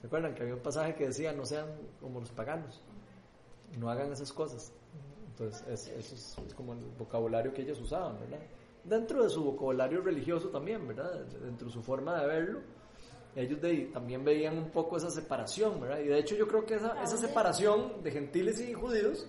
¿Se 0.00 0.06
acuerdan 0.06 0.34
que 0.34 0.42
había 0.42 0.54
un 0.54 0.60
pasaje 0.62 0.94
que 0.94 1.06
decía, 1.06 1.32
no 1.32 1.44
sean 1.46 1.66
como 2.00 2.20
los 2.20 2.30
paganos, 2.30 2.82
no 3.78 3.88
hagan 3.90 4.12
esas 4.12 4.32
cosas? 4.32 4.72
Entonces, 5.28 5.64
es- 5.68 5.88
eso 5.88 6.14
es, 6.14 6.38
es 6.46 6.54
como 6.54 6.74
el 6.74 6.80
vocabulario 6.98 7.52
que 7.52 7.62
ellos 7.62 7.80
usaban, 7.80 8.18
¿verdad? 8.20 8.40
Dentro 8.84 9.22
de 9.22 9.30
su 9.30 9.42
vocabulario 9.42 10.00
religioso 10.02 10.48
también, 10.50 10.86
¿verdad? 10.86 11.24
Dentro 11.24 11.66
de 11.68 11.72
su 11.72 11.82
forma 11.82 12.20
de 12.20 12.26
verlo, 12.26 12.60
ellos 13.34 13.60
de 13.60 13.86
también 13.92 14.24
veían 14.24 14.56
un 14.58 14.70
poco 14.70 14.96
esa 14.96 15.10
separación, 15.10 15.80
¿verdad? 15.80 15.98
Y 16.00 16.06
de 16.08 16.18
hecho 16.18 16.36
yo 16.36 16.46
creo 16.46 16.64
que 16.64 16.74
esa, 16.74 17.02
esa 17.02 17.16
separación 17.16 18.02
de 18.02 18.10
gentiles 18.12 18.60
y 18.60 18.72
judíos, 18.74 19.26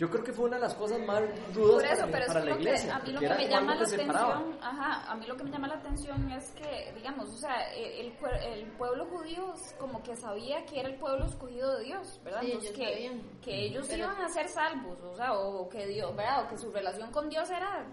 yo 0.00 0.08
creo 0.08 0.24
que 0.24 0.32
fue 0.32 0.46
una 0.46 0.56
de 0.56 0.62
las 0.62 0.74
cosas 0.74 0.98
más 1.00 1.20
rudas 1.54 1.74
Por 1.74 1.84
eso, 1.84 2.00
para, 2.00 2.10
pero 2.12 2.22
es 2.24 2.28
para 2.28 2.40
que 2.40 2.46
la 2.46 2.50
lo 2.52 2.56
que- 2.56 2.62
iglesia. 2.62 2.96
a 2.96 2.98
mí 3.00 3.12
lo 3.12 3.20
que 3.20 3.28
me 3.28 3.48
llama 3.48 3.74
la 3.74 3.84
atención, 3.84 4.58
ajá, 4.62 5.10
a 5.10 5.14
mí 5.16 5.26
lo 5.26 5.36
que 5.36 5.44
me 5.44 5.50
llama 5.50 5.68
la 5.68 5.74
atención 5.74 6.30
es 6.32 6.50
que, 6.52 6.92
digamos, 6.94 7.28
o 7.28 7.36
sea, 7.36 7.70
el, 7.74 8.06
el 8.06 8.12
el 8.60 8.66
pueblo 8.78 9.04
judío 9.06 9.52
como 9.78 10.02
que 10.02 10.16
sabía 10.16 10.64
que 10.64 10.80
era 10.80 10.88
el 10.88 10.98
pueblo 10.98 11.26
escogido 11.26 11.76
de 11.76 11.84
Dios, 11.84 12.18
¿verdad? 12.24 12.40
Sí, 12.40 12.46
Entonces, 12.52 12.78
ellos 12.78 13.12
que, 13.42 13.50
que 13.50 13.64
ellos 13.66 13.86
Pero- 13.90 14.04
iban 14.04 14.22
a 14.22 14.28
ser 14.30 14.48
salvos, 14.48 14.98
o 15.02 15.14
sea, 15.14 15.34
o 15.34 15.68
que 15.68 15.86
Dios, 15.86 16.16
¿verdad? 16.16 16.44
O 16.44 16.48
que 16.48 16.56
su 16.56 16.70
relación 16.72 17.10
con 17.12 17.28
Dios 17.28 17.50
era 17.50 17.84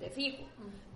de 0.00 0.10
fijo. 0.10 0.42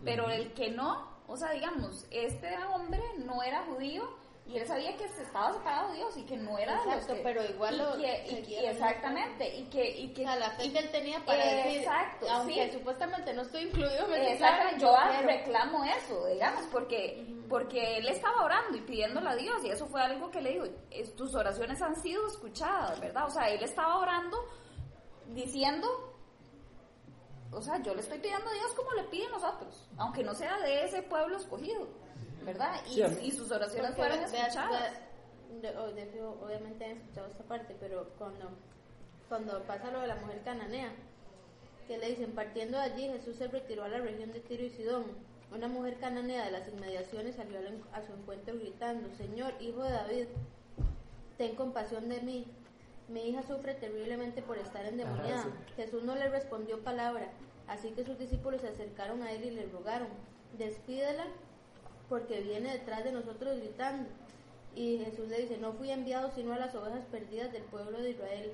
Pero 0.05 0.29
el 0.29 0.53
que 0.53 0.71
no, 0.73 1.17
o 1.29 1.37
sea, 1.37 1.53
digamos, 1.53 2.07
este 2.11 2.49
hombre 2.75 3.01
no 3.25 3.41
era 3.43 3.65
judío 3.67 4.03
y 4.49 4.59
él 4.59 4.67
sabía 4.67 4.97
que 4.97 5.09
se 5.09 5.23
estaba 5.23 5.53
separado 5.53 5.91
de 5.91 5.97
Dios 5.97 6.17
y 6.17 6.23
que 6.25 6.37
no 6.37 6.57
era 6.57 6.73
de 6.79 6.85
los 6.87 6.95
Exacto, 6.95 7.15
que- 7.15 7.23
pero 7.23 7.45
igual 7.45 7.75
y 7.75 7.79
lo 7.79 7.93
que- 7.97 8.27
y- 8.47 8.55
y 8.55 8.67
exactamente, 8.67 9.57
y 9.57 9.65
que, 9.65 9.91
y 9.91 10.13
que 10.15 10.23
la 10.25 10.51
fe 10.53 10.71
que 10.73 10.79
él 10.79 10.91
tenía 10.93 11.19
para 11.25 11.45
decir, 11.45 11.81
Exacto, 11.81 12.27
aunque 12.31 12.71
sí. 12.71 12.79
supuestamente 12.79 13.35
no 13.35 13.43
estoy 13.43 13.63
incluido, 13.65 14.07
me 14.07 14.33
Exactamente, 14.33 14.81
yo 14.81 14.97
reclamo 15.27 15.85
eso, 15.85 16.27
digamos, 16.27 16.65
porque, 16.71 17.27
porque 17.49 17.97
él 17.99 18.07
estaba 18.09 18.45
orando 18.45 18.77
y 18.79 18.83
pidiéndole 18.83 19.29
a 19.31 19.35
Dios, 19.35 19.65
y 19.65 19.71
eso 19.71 19.87
fue 19.89 20.01
algo 20.01 20.31
que 20.31 20.41
le 20.41 20.51
digo, 20.53 20.65
es- 20.93 21.15
tus 21.17 21.35
oraciones 21.35 21.83
han 21.83 21.97
sido 21.97 22.25
escuchadas, 22.29 23.01
¿verdad? 23.01 23.27
O 23.27 23.31
sea, 23.31 23.51
él 23.51 23.63
estaba 23.65 23.99
orando 23.99 24.39
diciendo, 25.29 25.89
o 27.53 27.61
sea, 27.63 27.83
yo 27.83 27.95
le 27.95 28.01
estoy 28.01 28.19
pidiendo 28.19 28.49
a 28.49 28.53
Dios 28.53 28.73
como 28.75 28.93
le 28.93 29.05
piden 29.05 29.31
nosotros, 29.33 29.89
aunque 29.99 30.23
no 30.23 30.35
sea 30.35 30.57
de 30.61 30.85
ese 30.85 31.03
pueblo 31.03 31.37
escogido, 31.37 31.89
¿verdad? 32.47 32.81
Y, 32.87 32.95
Sí, 32.95 33.03
y 33.23 33.31
sus 33.33 33.51
oraciones 33.51 33.91
Porque 33.91 34.09
fueron 34.09 34.25
escuchadas. 34.25 34.93
obviamente 36.43 36.85
han 36.85 36.91
escuchado 36.93 37.27
esta 37.27 37.45
parte, 37.45 37.77
pero 37.79 38.09
cuando, 38.17 38.49
cuando 39.29 39.63
pasa 39.65 39.91
lo 39.91 40.01
de 40.01 40.07
la 40.07 40.17
mujer 40.17 40.41
cananea, 40.45 40.93
que 41.89 41.99
le 41.99 42.09
dicen, 42.11 42.33
partiendo 42.33 42.79
de 42.79 42.85
allí, 42.85 43.09
Jesús 43.09 43.37
se 43.37 43.49
retiró 43.49 43.85
a 43.85 43.89
la 43.89 43.99
región 43.99 44.33
de 44.33 44.41
Tiro 44.41 44.65
y 44.65 44.71
Sidón. 44.71 45.05
Una 45.53 45.69
mujer 45.69 45.99
cananea 45.99 46.45
de 46.45 46.51
las 46.51 46.67
inmediaciones 46.69 47.37
salió 47.37 47.59
a 47.93 48.03
su 48.03 48.13
encuentro 48.13 48.55
gritando, 48.55 49.09
Señor, 49.15 49.55
hijo 49.61 49.83
de 49.83 49.91
David, 49.91 50.27
ten 51.37 51.55
compasión 51.55 52.09
de 52.09 52.21
mí. 52.21 52.47
Mi 53.09 53.29
hija 53.29 53.43
sufre 53.43 53.75
terriblemente 53.75 54.43
por 54.43 54.59
estar 54.59 54.85
endemoniada. 54.85 55.43
Ajá, 55.43 55.51
Jesús 55.77 56.03
no 56.03 56.17
le 56.17 56.29
respondió 56.29 56.83
palabra, 56.83 57.29
así 57.69 57.91
que 57.91 58.05
sus 58.05 58.19
discípulos 58.19 58.61
se 58.63 58.69
acercaron 58.69 59.23
a 59.23 59.31
él 59.31 59.45
y 59.45 59.51
le 59.53 59.67
rogaron, 59.67 60.09
despídela 60.59 61.27
porque 62.09 62.41
viene 62.41 62.73
detrás 62.73 63.05
de 63.05 63.13
nosotros 63.13 63.59
gritando. 63.59 64.09
Y 64.75 64.99
Jesús 64.99 65.29
le 65.29 65.41
dice, 65.41 65.59
no 65.59 65.73
fui 65.73 65.91
enviado 65.91 66.31
sino 66.35 66.53
a 66.53 66.59
las 66.59 66.75
ovejas 66.75 67.05
perdidas 67.11 67.53
del 67.53 67.63
pueblo 67.63 67.99
de 67.99 68.11
Israel. 68.11 68.53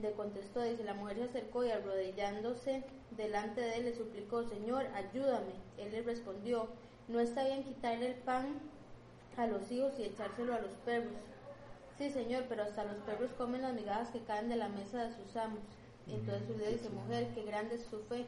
De 0.00 0.12
contestó, 0.12 0.62
dice, 0.62 0.84
la 0.84 0.94
mujer 0.94 1.16
se 1.16 1.24
acercó 1.24 1.64
y 1.64 1.70
arrodillándose 1.70 2.84
delante 3.16 3.60
de 3.60 3.76
él 3.76 3.84
le 3.84 3.94
suplicó, 3.94 4.44
Señor, 4.44 4.86
ayúdame. 4.94 5.52
Él 5.78 5.92
le 5.92 6.02
respondió, 6.02 6.68
no 7.08 7.20
está 7.20 7.44
bien 7.44 7.64
quitarle 7.64 8.08
el 8.08 8.14
pan 8.14 8.58
a 9.36 9.46
los 9.46 9.70
hijos 9.70 9.92
y 9.98 10.04
echárselo 10.04 10.54
a 10.54 10.60
los 10.60 10.72
perros. 10.84 11.12
Sí, 11.98 12.10
Señor, 12.10 12.44
pero 12.48 12.64
hasta 12.64 12.84
los 12.84 12.96
perros 12.98 13.30
comen 13.38 13.62
las 13.62 13.74
migajas 13.74 14.10
que 14.10 14.20
caen 14.20 14.48
de 14.48 14.56
la 14.56 14.68
mesa 14.68 15.04
de 15.04 15.14
sus 15.14 15.36
amos. 15.36 15.60
Entonces 16.08 16.42
Jesús 16.42 16.56
le 16.60 16.72
dice, 16.72 16.90
mujer, 16.90 17.28
qué 17.34 17.44
grande 17.44 17.76
es 17.76 17.86
tu 17.86 17.98
fe. 18.00 18.26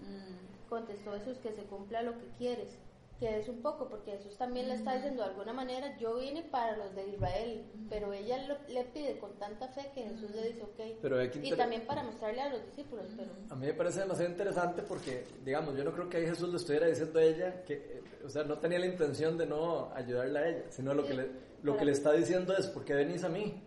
Mm, 0.00 0.55
Contestó 0.68 1.12
Jesús, 1.12 1.38
que 1.38 1.52
se 1.52 1.62
cumpla 1.64 2.02
lo 2.02 2.18
que 2.18 2.26
quieres. 2.38 2.76
Que 3.20 3.38
es 3.38 3.48
un 3.48 3.62
poco, 3.62 3.88
porque 3.88 4.10
Jesús 4.12 4.36
también 4.36 4.68
le 4.68 4.74
está 4.74 4.94
diciendo 4.94 5.22
de 5.22 5.30
alguna 5.30 5.54
manera, 5.54 5.96
yo 5.96 6.16
vine 6.18 6.42
para 6.42 6.76
los 6.76 6.94
de 6.94 7.08
Israel, 7.08 7.64
pero 7.88 8.12
ella 8.12 8.46
lo- 8.46 8.58
le 8.68 8.84
pide 8.84 9.18
con 9.18 9.32
tanta 9.38 9.68
fe 9.68 9.90
que 9.94 10.02
Jesús 10.02 10.30
le 10.32 10.48
dice, 10.48 10.62
ok. 10.62 10.98
Pero 11.00 11.24
y 11.24 11.50
también 11.56 11.86
para 11.86 12.02
mostrarle 12.02 12.42
a 12.42 12.50
los 12.50 12.62
discípulos, 12.66 13.06
pero... 13.16 13.30
A 13.48 13.54
mí 13.54 13.66
me 13.68 13.72
parece 13.72 14.00
demasiado 14.00 14.30
interesante 14.30 14.82
porque, 14.82 15.24
digamos, 15.46 15.74
yo 15.78 15.84
no 15.84 15.92
creo 15.92 16.10
que 16.10 16.18
ahí 16.18 16.26
Jesús 16.26 16.50
le 16.50 16.56
estuviera 16.58 16.88
diciendo 16.88 17.18
a 17.18 17.22
ella 17.22 17.64
que, 17.64 17.72
eh, 17.74 18.02
o 18.22 18.28
sea, 18.28 18.44
no 18.44 18.58
tenía 18.58 18.78
la 18.80 18.86
intención 18.86 19.38
de 19.38 19.46
no 19.46 19.90
ayudarla 19.94 20.40
a 20.40 20.48
ella, 20.50 20.64
sino 20.68 20.92
lo 20.92 21.06
que 21.06 21.14
le, 21.14 21.30
lo 21.62 21.74
que 21.78 21.86
le 21.86 21.92
está 21.92 22.12
diciendo 22.12 22.54
es, 22.54 22.66
¿por 22.66 22.84
qué 22.84 22.92
venís 22.92 23.24
a 23.24 23.30
mí? 23.30 23.62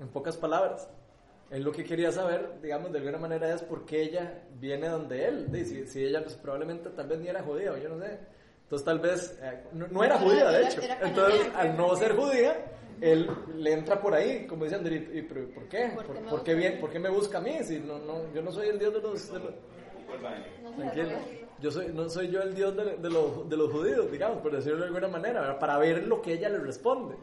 En 0.00 0.08
pocas 0.08 0.36
palabras. 0.36 0.88
Él 1.52 1.62
lo 1.62 1.70
que 1.70 1.84
quería 1.84 2.10
saber, 2.10 2.60
digamos, 2.62 2.90
de 2.92 2.98
alguna 2.98 3.18
manera 3.18 3.52
es 3.54 3.62
por 3.62 3.84
qué 3.84 4.02
ella 4.02 4.42
viene 4.58 4.88
donde 4.88 5.26
él. 5.28 5.52
Di, 5.52 5.64
Si, 5.64 5.86
si 5.86 6.04
ella 6.04 6.22
pues, 6.22 6.34
probablemente 6.34 6.88
tal 6.90 7.06
vez 7.06 7.20
ni 7.20 7.28
era 7.28 7.42
judía 7.42 7.72
o 7.72 7.76
yo 7.76 7.90
no 7.90 7.98
sé. 8.02 8.18
Entonces 8.64 8.84
tal 8.86 8.98
vez 9.00 9.38
eh, 9.42 9.60
no, 9.72 9.86
no 9.88 10.02
era 10.02 10.18
judía, 10.18 10.48
de 10.50 10.64
hecho. 10.64 10.80
Entonces 11.02 11.48
al 11.54 11.76
no 11.76 11.94
ser 11.94 12.16
judía, 12.16 12.56
él 13.02 13.28
le 13.56 13.72
entra 13.72 14.00
por 14.00 14.14
ahí, 14.14 14.46
como 14.46 14.64
diciendo, 14.64 14.88
¿y, 14.88 14.94
y 15.18 15.22
pero 15.22 15.46
por 15.50 15.68
qué? 15.68 15.92
¿Por 15.94 16.06
¿Por, 16.06 16.14
qué 16.16 16.20
me 16.22 16.30
por 16.30 16.42
qué 16.42 16.52
busca 16.52 16.52
a 16.52 16.54
bien- 16.54 16.74
mí? 16.74 16.80
por 16.80 16.90
qué 16.90 16.98
me 16.98 17.10
busca 17.10 17.38
a 17.38 17.40
mí? 17.42 17.58
Si 17.64 17.78
no, 17.80 17.98
no, 17.98 18.32
yo 18.32 18.40
no 18.42 18.50
soy 18.50 18.68
el 18.68 18.78
Dios 18.78 18.94
de 18.94 19.00
los... 19.02 19.32
de 19.32 19.38
los- 19.38 19.54
Tranquilo. 20.76 21.10
Yo 21.60 21.70
soy, 21.70 21.88
no 21.92 22.08
soy 22.08 22.28
yo 22.28 22.42
el 22.42 22.54
Dios 22.54 22.74
de, 22.76 22.96
de 22.96 23.10
los, 23.10 23.48
de 23.48 23.56
los 23.56 23.70
judíos, 23.70 24.10
digamos, 24.10 24.38
por 24.38 24.52
decirlo 24.52 24.78
de 24.80 24.86
alguna 24.86 25.08
manera, 25.08 25.40
¿verdad? 25.42 25.58
para 25.58 25.78
ver 25.78 26.06
lo 26.06 26.20
que 26.20 26.32
ella 26.32 26.48
le 26.48 26.58
responde. 26.58 27.14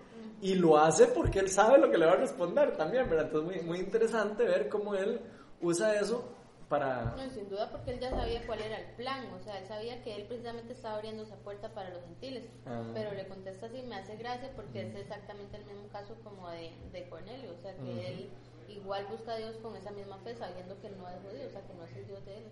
Y 0.41 0.55
lo 0.55 0.77
hace 0.77 1.07
porque 1.07 1.39
él 1.39 1.49
sabe 1.49 1.77
lo 1.77 1.91
que 1.91 1.97
le 1.97 2.05
va 2.05 2.13
a 2.13 2.17
responder 2.17 2.75
también, 2.77 3.09
¿verdad? 3.09 3.25
Entonces, 3.25 3.61
muy, 3.61 3.67
muy 3.67 3.79
interesante 3.79 4.43
ver 4.45 4.69
cómo 4.69 4.95
él 4.95 5.19
usa 5.61 5.95
eso 5.99 6.23
para... 6.69 7.15
No, 7.17 7.29
sin 7.31 7.49
duda 7.49 7.69
porque 7.71 7.91
él 7.91 7.99
ya 7.99 8.11
sabía 8.11 8.45
cuál 8.45 8.61
era 8.61 8.77
el 8.79 8.95
plan, 8.95 9.25
o 9.33 9.39
sea, 9.43 9.57
él 9.59 9.65
sabía 9.67 10.01
que 10.03 10.15
él 10.15 10.25
precisamente 10.27 10.73
estaba 10.73 10.95
abriendo 10.95 11.23
esa 11.23 11.35
puerta 11.37 11.73
para 11.73 11.89
los 11.89 12.03
gentiles, 12.03 12.43
Ah. 12.65 12.83
pero 12.93 13.11
le 13.11 13.27
contesta 13.27 13.65
así, 13.65 13.81
me 13.81 13.95
hace 13.95 14.15
gracia 14.17 14.51
porque 14.55 14.87
es 14.87 14.95
exactamente 14.95 15.57
el 15.57 15.65
mismo 15.65 15.87
caso 15.91 16.15
como 16.23 16.47
de, 16.51 16.71
de 16.93 17.09
Cornelio, 17.09 17.51
o 17.57 17.61
sea, 17.61 17.75
que 17.75 18.07
él 18.07 18.29
igual 18.67 19.07
busca 19.09 19.33
a 19.33 19.37
Dios 19.37 19.55
con 19.63 19.75
esa 19.75 19.91
misma 19.91 20.19
fe, 20.19 20.35
sabiendo 20.35 20.79
que 20.79 20.89
no 20.91 21.09
es 21.09 21.15
judío, 21.27 21.47
o 21.47 21.49
sea, 21.49 21.61
que 21.65 21.73
no 21.73 21.83
es 21.85 21.95
el 21.97 22.05
Dios 22.05 22.23
de 22.25 22.37
él. 22.37 22.43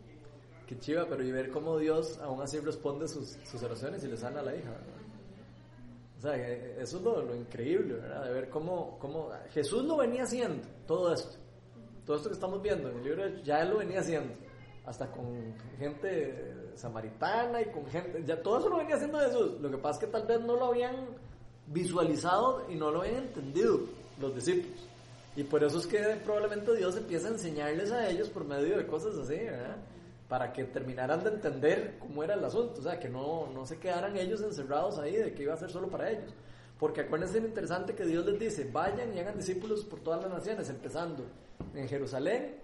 Qué 0.65 0.79
chiva, 0.79 1.05
pero 1.07 1.23
y 1.23 1.31
ver 1.31 1.51
cómo 1.51 1.77
Dios 1.77 2.17
aún 2.19 2.41
así 2.41 2.59
responde 2.59 3.07
sus, 3.07 3.37
sus 3.45 3.61
oraciones 3.63 4.03
y 4.03 4.07
le 4.07 4.17
sana 4.17 4.39
a 4.39 4.43
la 4.43 4.55
hija, 4.55 4.71
¿verdad? 4.71 5.06
O 6.17 6.21
sea, 6.21 6.35
eh, 6.35 6.77
eso 6.79 6.97
es 6.97 7.03
lo, 7.03 7.21
lo 7.21 7.35
increíble, 7.35 7.95
¿verdad? 7.95 8.25
De 8.25 8.33
ver 8.33 8.49
cómo, 8.49 8.97
cómo 8.99 9.29
Jesús 9.51 9.83
lo 9.83 9.97
venía 9.97 10.23
haciendo, 10.23 10.67
todo 10.87 11.13
esto. 11.13 11.37
Todo 12.05 12.17
esto 12.17 12.29
que 12.29 12.35
estamos 12.35 12.61
viendo 12.61 12.89
en 12.89 12.97
el 12.97 13.03
libro, 13.03 13.27
ya 13.43 13.61
él 13.61 13.69
lo 13.69 13.77
venía 13.77 13.99
haciendo. 13.99 14.33
Hasta 14.85 15.11
con 15.11 15.53
gente 15.77 16.71
samaritana 16.75 17.61
y 17.61 17.65
con 17.65 17.85
gente... 17.87 18.23
Ya 18.25 18.41
todo 18.41 18.59
eso 18.59 18.69
lo 18.69 18.77
venía 18.77 18.95
haciendo 18.95 19.19
Jesús. 19.19 19.59
Lo 19.59 19.69
que 19.69 19.77
pasa 19.77 19.99
es 19.99 20.05
que 20.05 20.11
tal 20.11 20.25
vez 20.25 20.39
no 20.39 20.55
lo 20.55 20.67
habían 20.67 20.95
visualizado 21.67 22.65
y 22.69 22.75
no 22.75 22.91
lo 22.91 23.01
habían 23.01 23.23
entendido 23.23 23.81
los 24.19 24.33
discípulos. 24.33 24.87
Y 25.35 25.43
por 25.43 25.63
eso 25.63 25.77
es 25.77 25.85
que 25.85 25.99
probablemente 26.23 26.75
Dios 26.75 26.95
empieza 26.95 27.27
a 27.27 27.31
enseñarles 27.31 27.91
a 27.91 28.09
ellos 28.09 28.29
por 28.29 28.45
medio 28.45 28.77
de 28.77 28.87
cosas 28.87 29.15
así, 29.17 29.35
¿verdad? 29.35 29.77
Para 30.27 30.51
que 30.51 30.65
terminaran 30.65 31.23
de 31.23 31.29
entender 31.29 31.97
cómo 31.99 32.23
era 32.23 32.33
el 32.33 32.43
asunto, 32.43 32.79
o 32.79 32.83
sea, 32.83 32.99
que 32.99 33.07
no, 33.07 33.47
no 33.53 33.65
se 33.65 33.79
quedaran 33.79 34.17
ellos 34.17 34.41
encerrados 34.41 34.99
ahí 34.99 35.15
de 35.15 35.33
que 35.33 35.43
iba 35.43 35.53
a 35.53 35.57
ser 35.57 35.69
solo 35.69 35.89
para 35.89 36.11
ellos. 36.11 36.33
Porque 36.77 37.01
acuérdense 37.01 37.39
lo 37.39 37.47
interesante 37.47 37.95
que 37.95 38.05
Dios 38.05 38.25
les 38.25 38.39
dice, 38.39 38.69
vayan 38.71 39.13
y 39.15 39.19
hagan 39.19 39.37
discípulos 39.37 39.85
por 39.85 39.99
todas 40.01 40.21
las 40.21 40.31
naciones, 40.31 40.69
empezando 40.69 41.23
en 41.73 41.87
Jerusalén, 41.87 42.55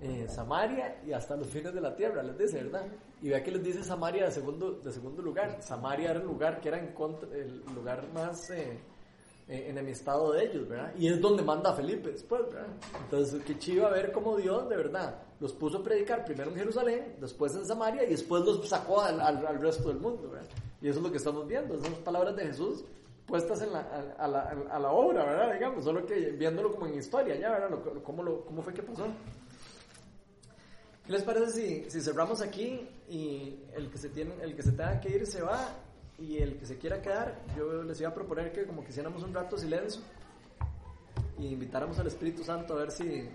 en 0.00 0.28
Samaria 0.28 1.00
y 1.04 1.12
hasta 1.12 1.36
los 1.36 1.48
fines 1.48 1.74
de 1.74 1.80
la 1.80 1.94
tierra, 1.94 2.22
les 2.22 2.38
dice, 2.38 2.62
¿verdad? 2.62 2.86
Y 3.20 3.30
vea 3.30 3.42
que 3.42 3.50
les 3.50 3.64
dice 3.64 3.82
Samaria 3.82 4.26
de 4.26 4.30
segundo, 4.30 4.72
de 4.72 4.92
segundo 4.92 5.20
lugar. 5.20 5.60
Samaria 5.60 6.10
era 6.10 6.20
el 6.20 6.26
lugar 6.26 6.60
que 6.60 6.68
era 6.68 6.78
en 6.78 6.92
contra, 6.92 7.28
el 7.36 7.64
lugar 7.74 8.06
más... 8.14 8.48
eh, 8.50 8.78
eh, 9.48 9.66
enemistado 9.68 10.32
de 10.32 10.44
ellos, 10.44 10.68
¿verdad? 10.68 10.92
Y 10.96 11.08
es 11.08 11.20
donde 11.20 11.42
manda 11.42 11.70
a 11.70 11.74
Felipe 11.74 12.10
después, 12.12 12.42
¿verdad? 12.52 12.66
Entonces, 13.04 13.42
qué 13.44 13.58
chiva 13.58 13.88
ver 13.90 14.12
cómo 14.12 14.36
Dios, 14.36 14.68
de 14.68 14.76
verdad, 14.76 15.22
los 15.40 15.52
puso 15.52 15.78
a 15.78 15.82
predicar 15.82 16.24
primero 16.24 16.50
en 16.50 16.56
Jerusalén, 16.56 17.16
después 17.20 17.54
en 17.54 17.64
Samaria 17.66 18.04
y 18.04 18.10
después 18.10 18.44
los 18.44 18.68
sacó 18.68 19.00
al, 19.00 19.20
al, 19.20 19.46
al 19.46 19.60
resto 19.60 19.88
del 19.88 19.98
mundo, 19.98 20.28
¿verdad? 20.30 20.46
Y 20.82 20.88
eso 20.88 20.98
es 20.98 21.04
lo 21.04 21.10
que 21.10 21.16
estamos 21.18 21.46
viendo, 21.46 21.74
esas 21.74 21.88
palabras 22.00 22.36
de 22.36 22.46
Jesús 22.46 22.84
puestas 23.26 23.60
en 23.60 23.72
la, 23.72 23.80
a, 23.80 24.24
a 24.24 24.28
la, 24.28 24.40
a 24.70 24.78
la 24.78 24.90
obra, 24.90 25.24
¿verdad? 25.24 25.52
Digamos, 25.52 25.84
solo 25.84 26.06
que 26.06 26.14
viéndolo 26.32 26.70
como 26.72 26.86
en 26.86 26.94
historia, 26.94 27.36
ya, 27.36 27.50
¿verdad? 27.50 27.70
Lo- 27.70 28.02
cómo, 28.02 28.22
lo, 28.22 28.44
¿Cómo 28.46 28.62
fue 28.62 28.72
que 28.72 28.82
pasó? 28.82 29.04
¿Qué 31.06 31.12
les 31.12 31.22
parece 31.22 31.50
si, 31.52 31.90
si 31.90 32.00
cerramos 32.00 32.40
aquí 32.42 32.86
y 33.08 33.60
el 33.74 33.90
que, 33.90 33.98
se 33.98 34.10
tiene, 34.10 34.32
el 34.42 34.54
que 34.54 34.62
se 34.62 34.72
tenga 34.72 35.00
que 35.00 35.08
ir 35.10 35.26
se 35.26 35.40
va 35.42 35.58
y 36.18 36.38
el 36.38 36.56
que 36.58 36.66
se 36.66 36.78
quiera 36.78 37.00
quedar, 37.00 37.40
yo 37.56 37.82
les 37.82 38.00
iba 38.00 38.10
a 38.10 38.14
proponer 38.14 38.52
que 38.52 38.66
como 38.66 38.82
que 38.82 38.90
hiciéramos 38.90 39.22
un 39.22 39.32
rato 39.32 39.56
silencio 39.56 40.02
y 41.38 41.46
invitáramos 41.46 41.98
al 41.98 42.08
Espíritu 42.08 42.42
Santo 42.42 42.74
a 42.74 42.78
ver 42.78 42.90
si, 42.90 43.28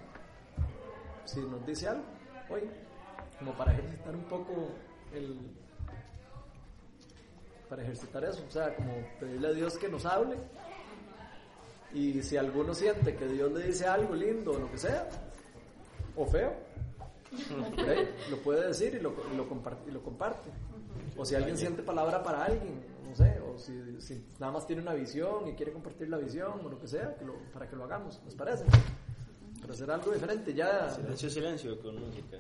si 1.26 1.40
nos 1.40 1.66
dice 1.66 1.88
algo 1.88 2.04
hoy, 2.50 2.62
como 3.40 3.54
para 3.54 3.74
ejercitar 3.74 4.14
un 4.14 4.24
poco 4.24 4.70
el... 5.14 5.38
para 7.70 7.84
ejercitar 7.84 8.24
eso, 8.26 8.44
o 8.48 8.52
sea, 8.52 8.76
como 8.76 8.94
pedirle 9.20 9.48
a 9.48 9.54
Dios 9.54 9.78
que 9.78 9.88
nos 9.88 10.06
hable 10.06 10.36
y 11.94 12.22
si 12.22 12.36
alguno 12.36 12.74
siente 12.74 13.16
que 13.16 13.28
Dios 13.28 13.52
le 13.52 13.68
dice 13.68 13.88
algo 13.88 14.14
lindo 14.14 14.52
o 14.52 14.60
lo 14.60 14.70
que 14.70 14.78
sea, 14.78 15.08
o 16.18 16.26
feo, 16.26 16.54
lo 18.30 18.38
puede 18.38 18.68
decir 18.68 18.96
y 18.96 19.00
lo, 19.00 19.12
y 19.32 19.36
y 19.36 19.92
lo 19.92 20.02
comparte. 20.04 20.50
O 21.18 21.26
si 21.26 21.36
alguien 21.36 21.58
siente 21.58 21.84
palabra 21.84 22.24
para 22.24 22.46
alguien, 22.46 22.84
no 23.08 23.16
sé, 23.16 23.40
o 23.42 23.58
si, 23.58 24.02
si 24.02 24.26
nada 24.40 24.52
más 24.54 24.66
tiene 24.66 24.82
una 24.82 24.94
visión 24.94 25.48
y 25.48 25.54
quiere 25.54 25.72
compartir 25.72 26.10
la 26.10 26.18
visión 26.18 26.66
o 26.66 26.70
lo 26.70 26.80
que 26.80 26.88
sea, 26.88 27.16
que 27.16 27.24
lo- 27.26 27.38
para 27.52 27.70
que 27.70 27.76
lo 27.76 27.84
hagamos, 27.84 28.22
¿les 28.26 28.36
parece? 28.36 28.66
Para 29.62 29.74
hacer 29.74 29.90
algo 29.92 30.12
diferente, 30.12 30.54
ya 30.54 30.90
Silencio, 30.90 31.30
silencio 31.30 31.80
con 31.82 32.00
música. 32.00 32.38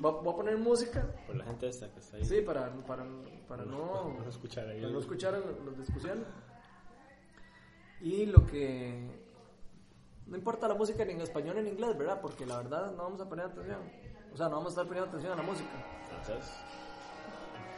voy, 0.00 0.14
a 0.32 0.36
poner 0.36 0.56
música, 0.56 1.04
Por 1.26 1.36
la 1.36 1.44
gente 1.44 1.68
esta 1.68 1.88
que 1.92 1.98
está 2.00 2.16
ahí. 2.16 2.24
sí, 2.24 2.40
para, 2.40 2.70
para, 2.86 3.04
para 3.48 3.64
no, 3.64 4.14
no 4.18 4.28
escuchar 4.28 4.68
ahí. 4.68 4.80
para 4.80 4.92
no 4.92 4.98
escuchar 5.00 5.34
las 5.66 5.78
discusiones. 5.78 6.24
Y 8.00 8.26
lo 8.26 8.44
que... 8.46 9.20
No 10.26 10.36
importa 10.36 10.66
la 10.68 10.74
música 10.74 11.04
ni 11.04 11.12
en 11.12 11.20
español 11.20 11.56
ni 11.56 11.60
en 11.62 11.68
inglés, 11.68 11.96
¿verdad? 11.98 12.20
Porque 12.20 12.46
la 12.46 12.56
verdad 12.58 12.92
no 12.92 13.02
vamos 13.02 13.20
a 13.20 13.28
poner 13.28 13.46
atención. 13.46 13.80
O 14.32 14.36
sea, 14.36 14.48
no 14.48 14.56
vamos 14.56 14.68
a 14.68 14.70
estar 14.80 14.86
poniendo 14.86 15.08
atención 15.10 15.32
a 15.32 15.36
la 15.36 15.42
música. 15.42 15.70
Entonces, 16.10 16.50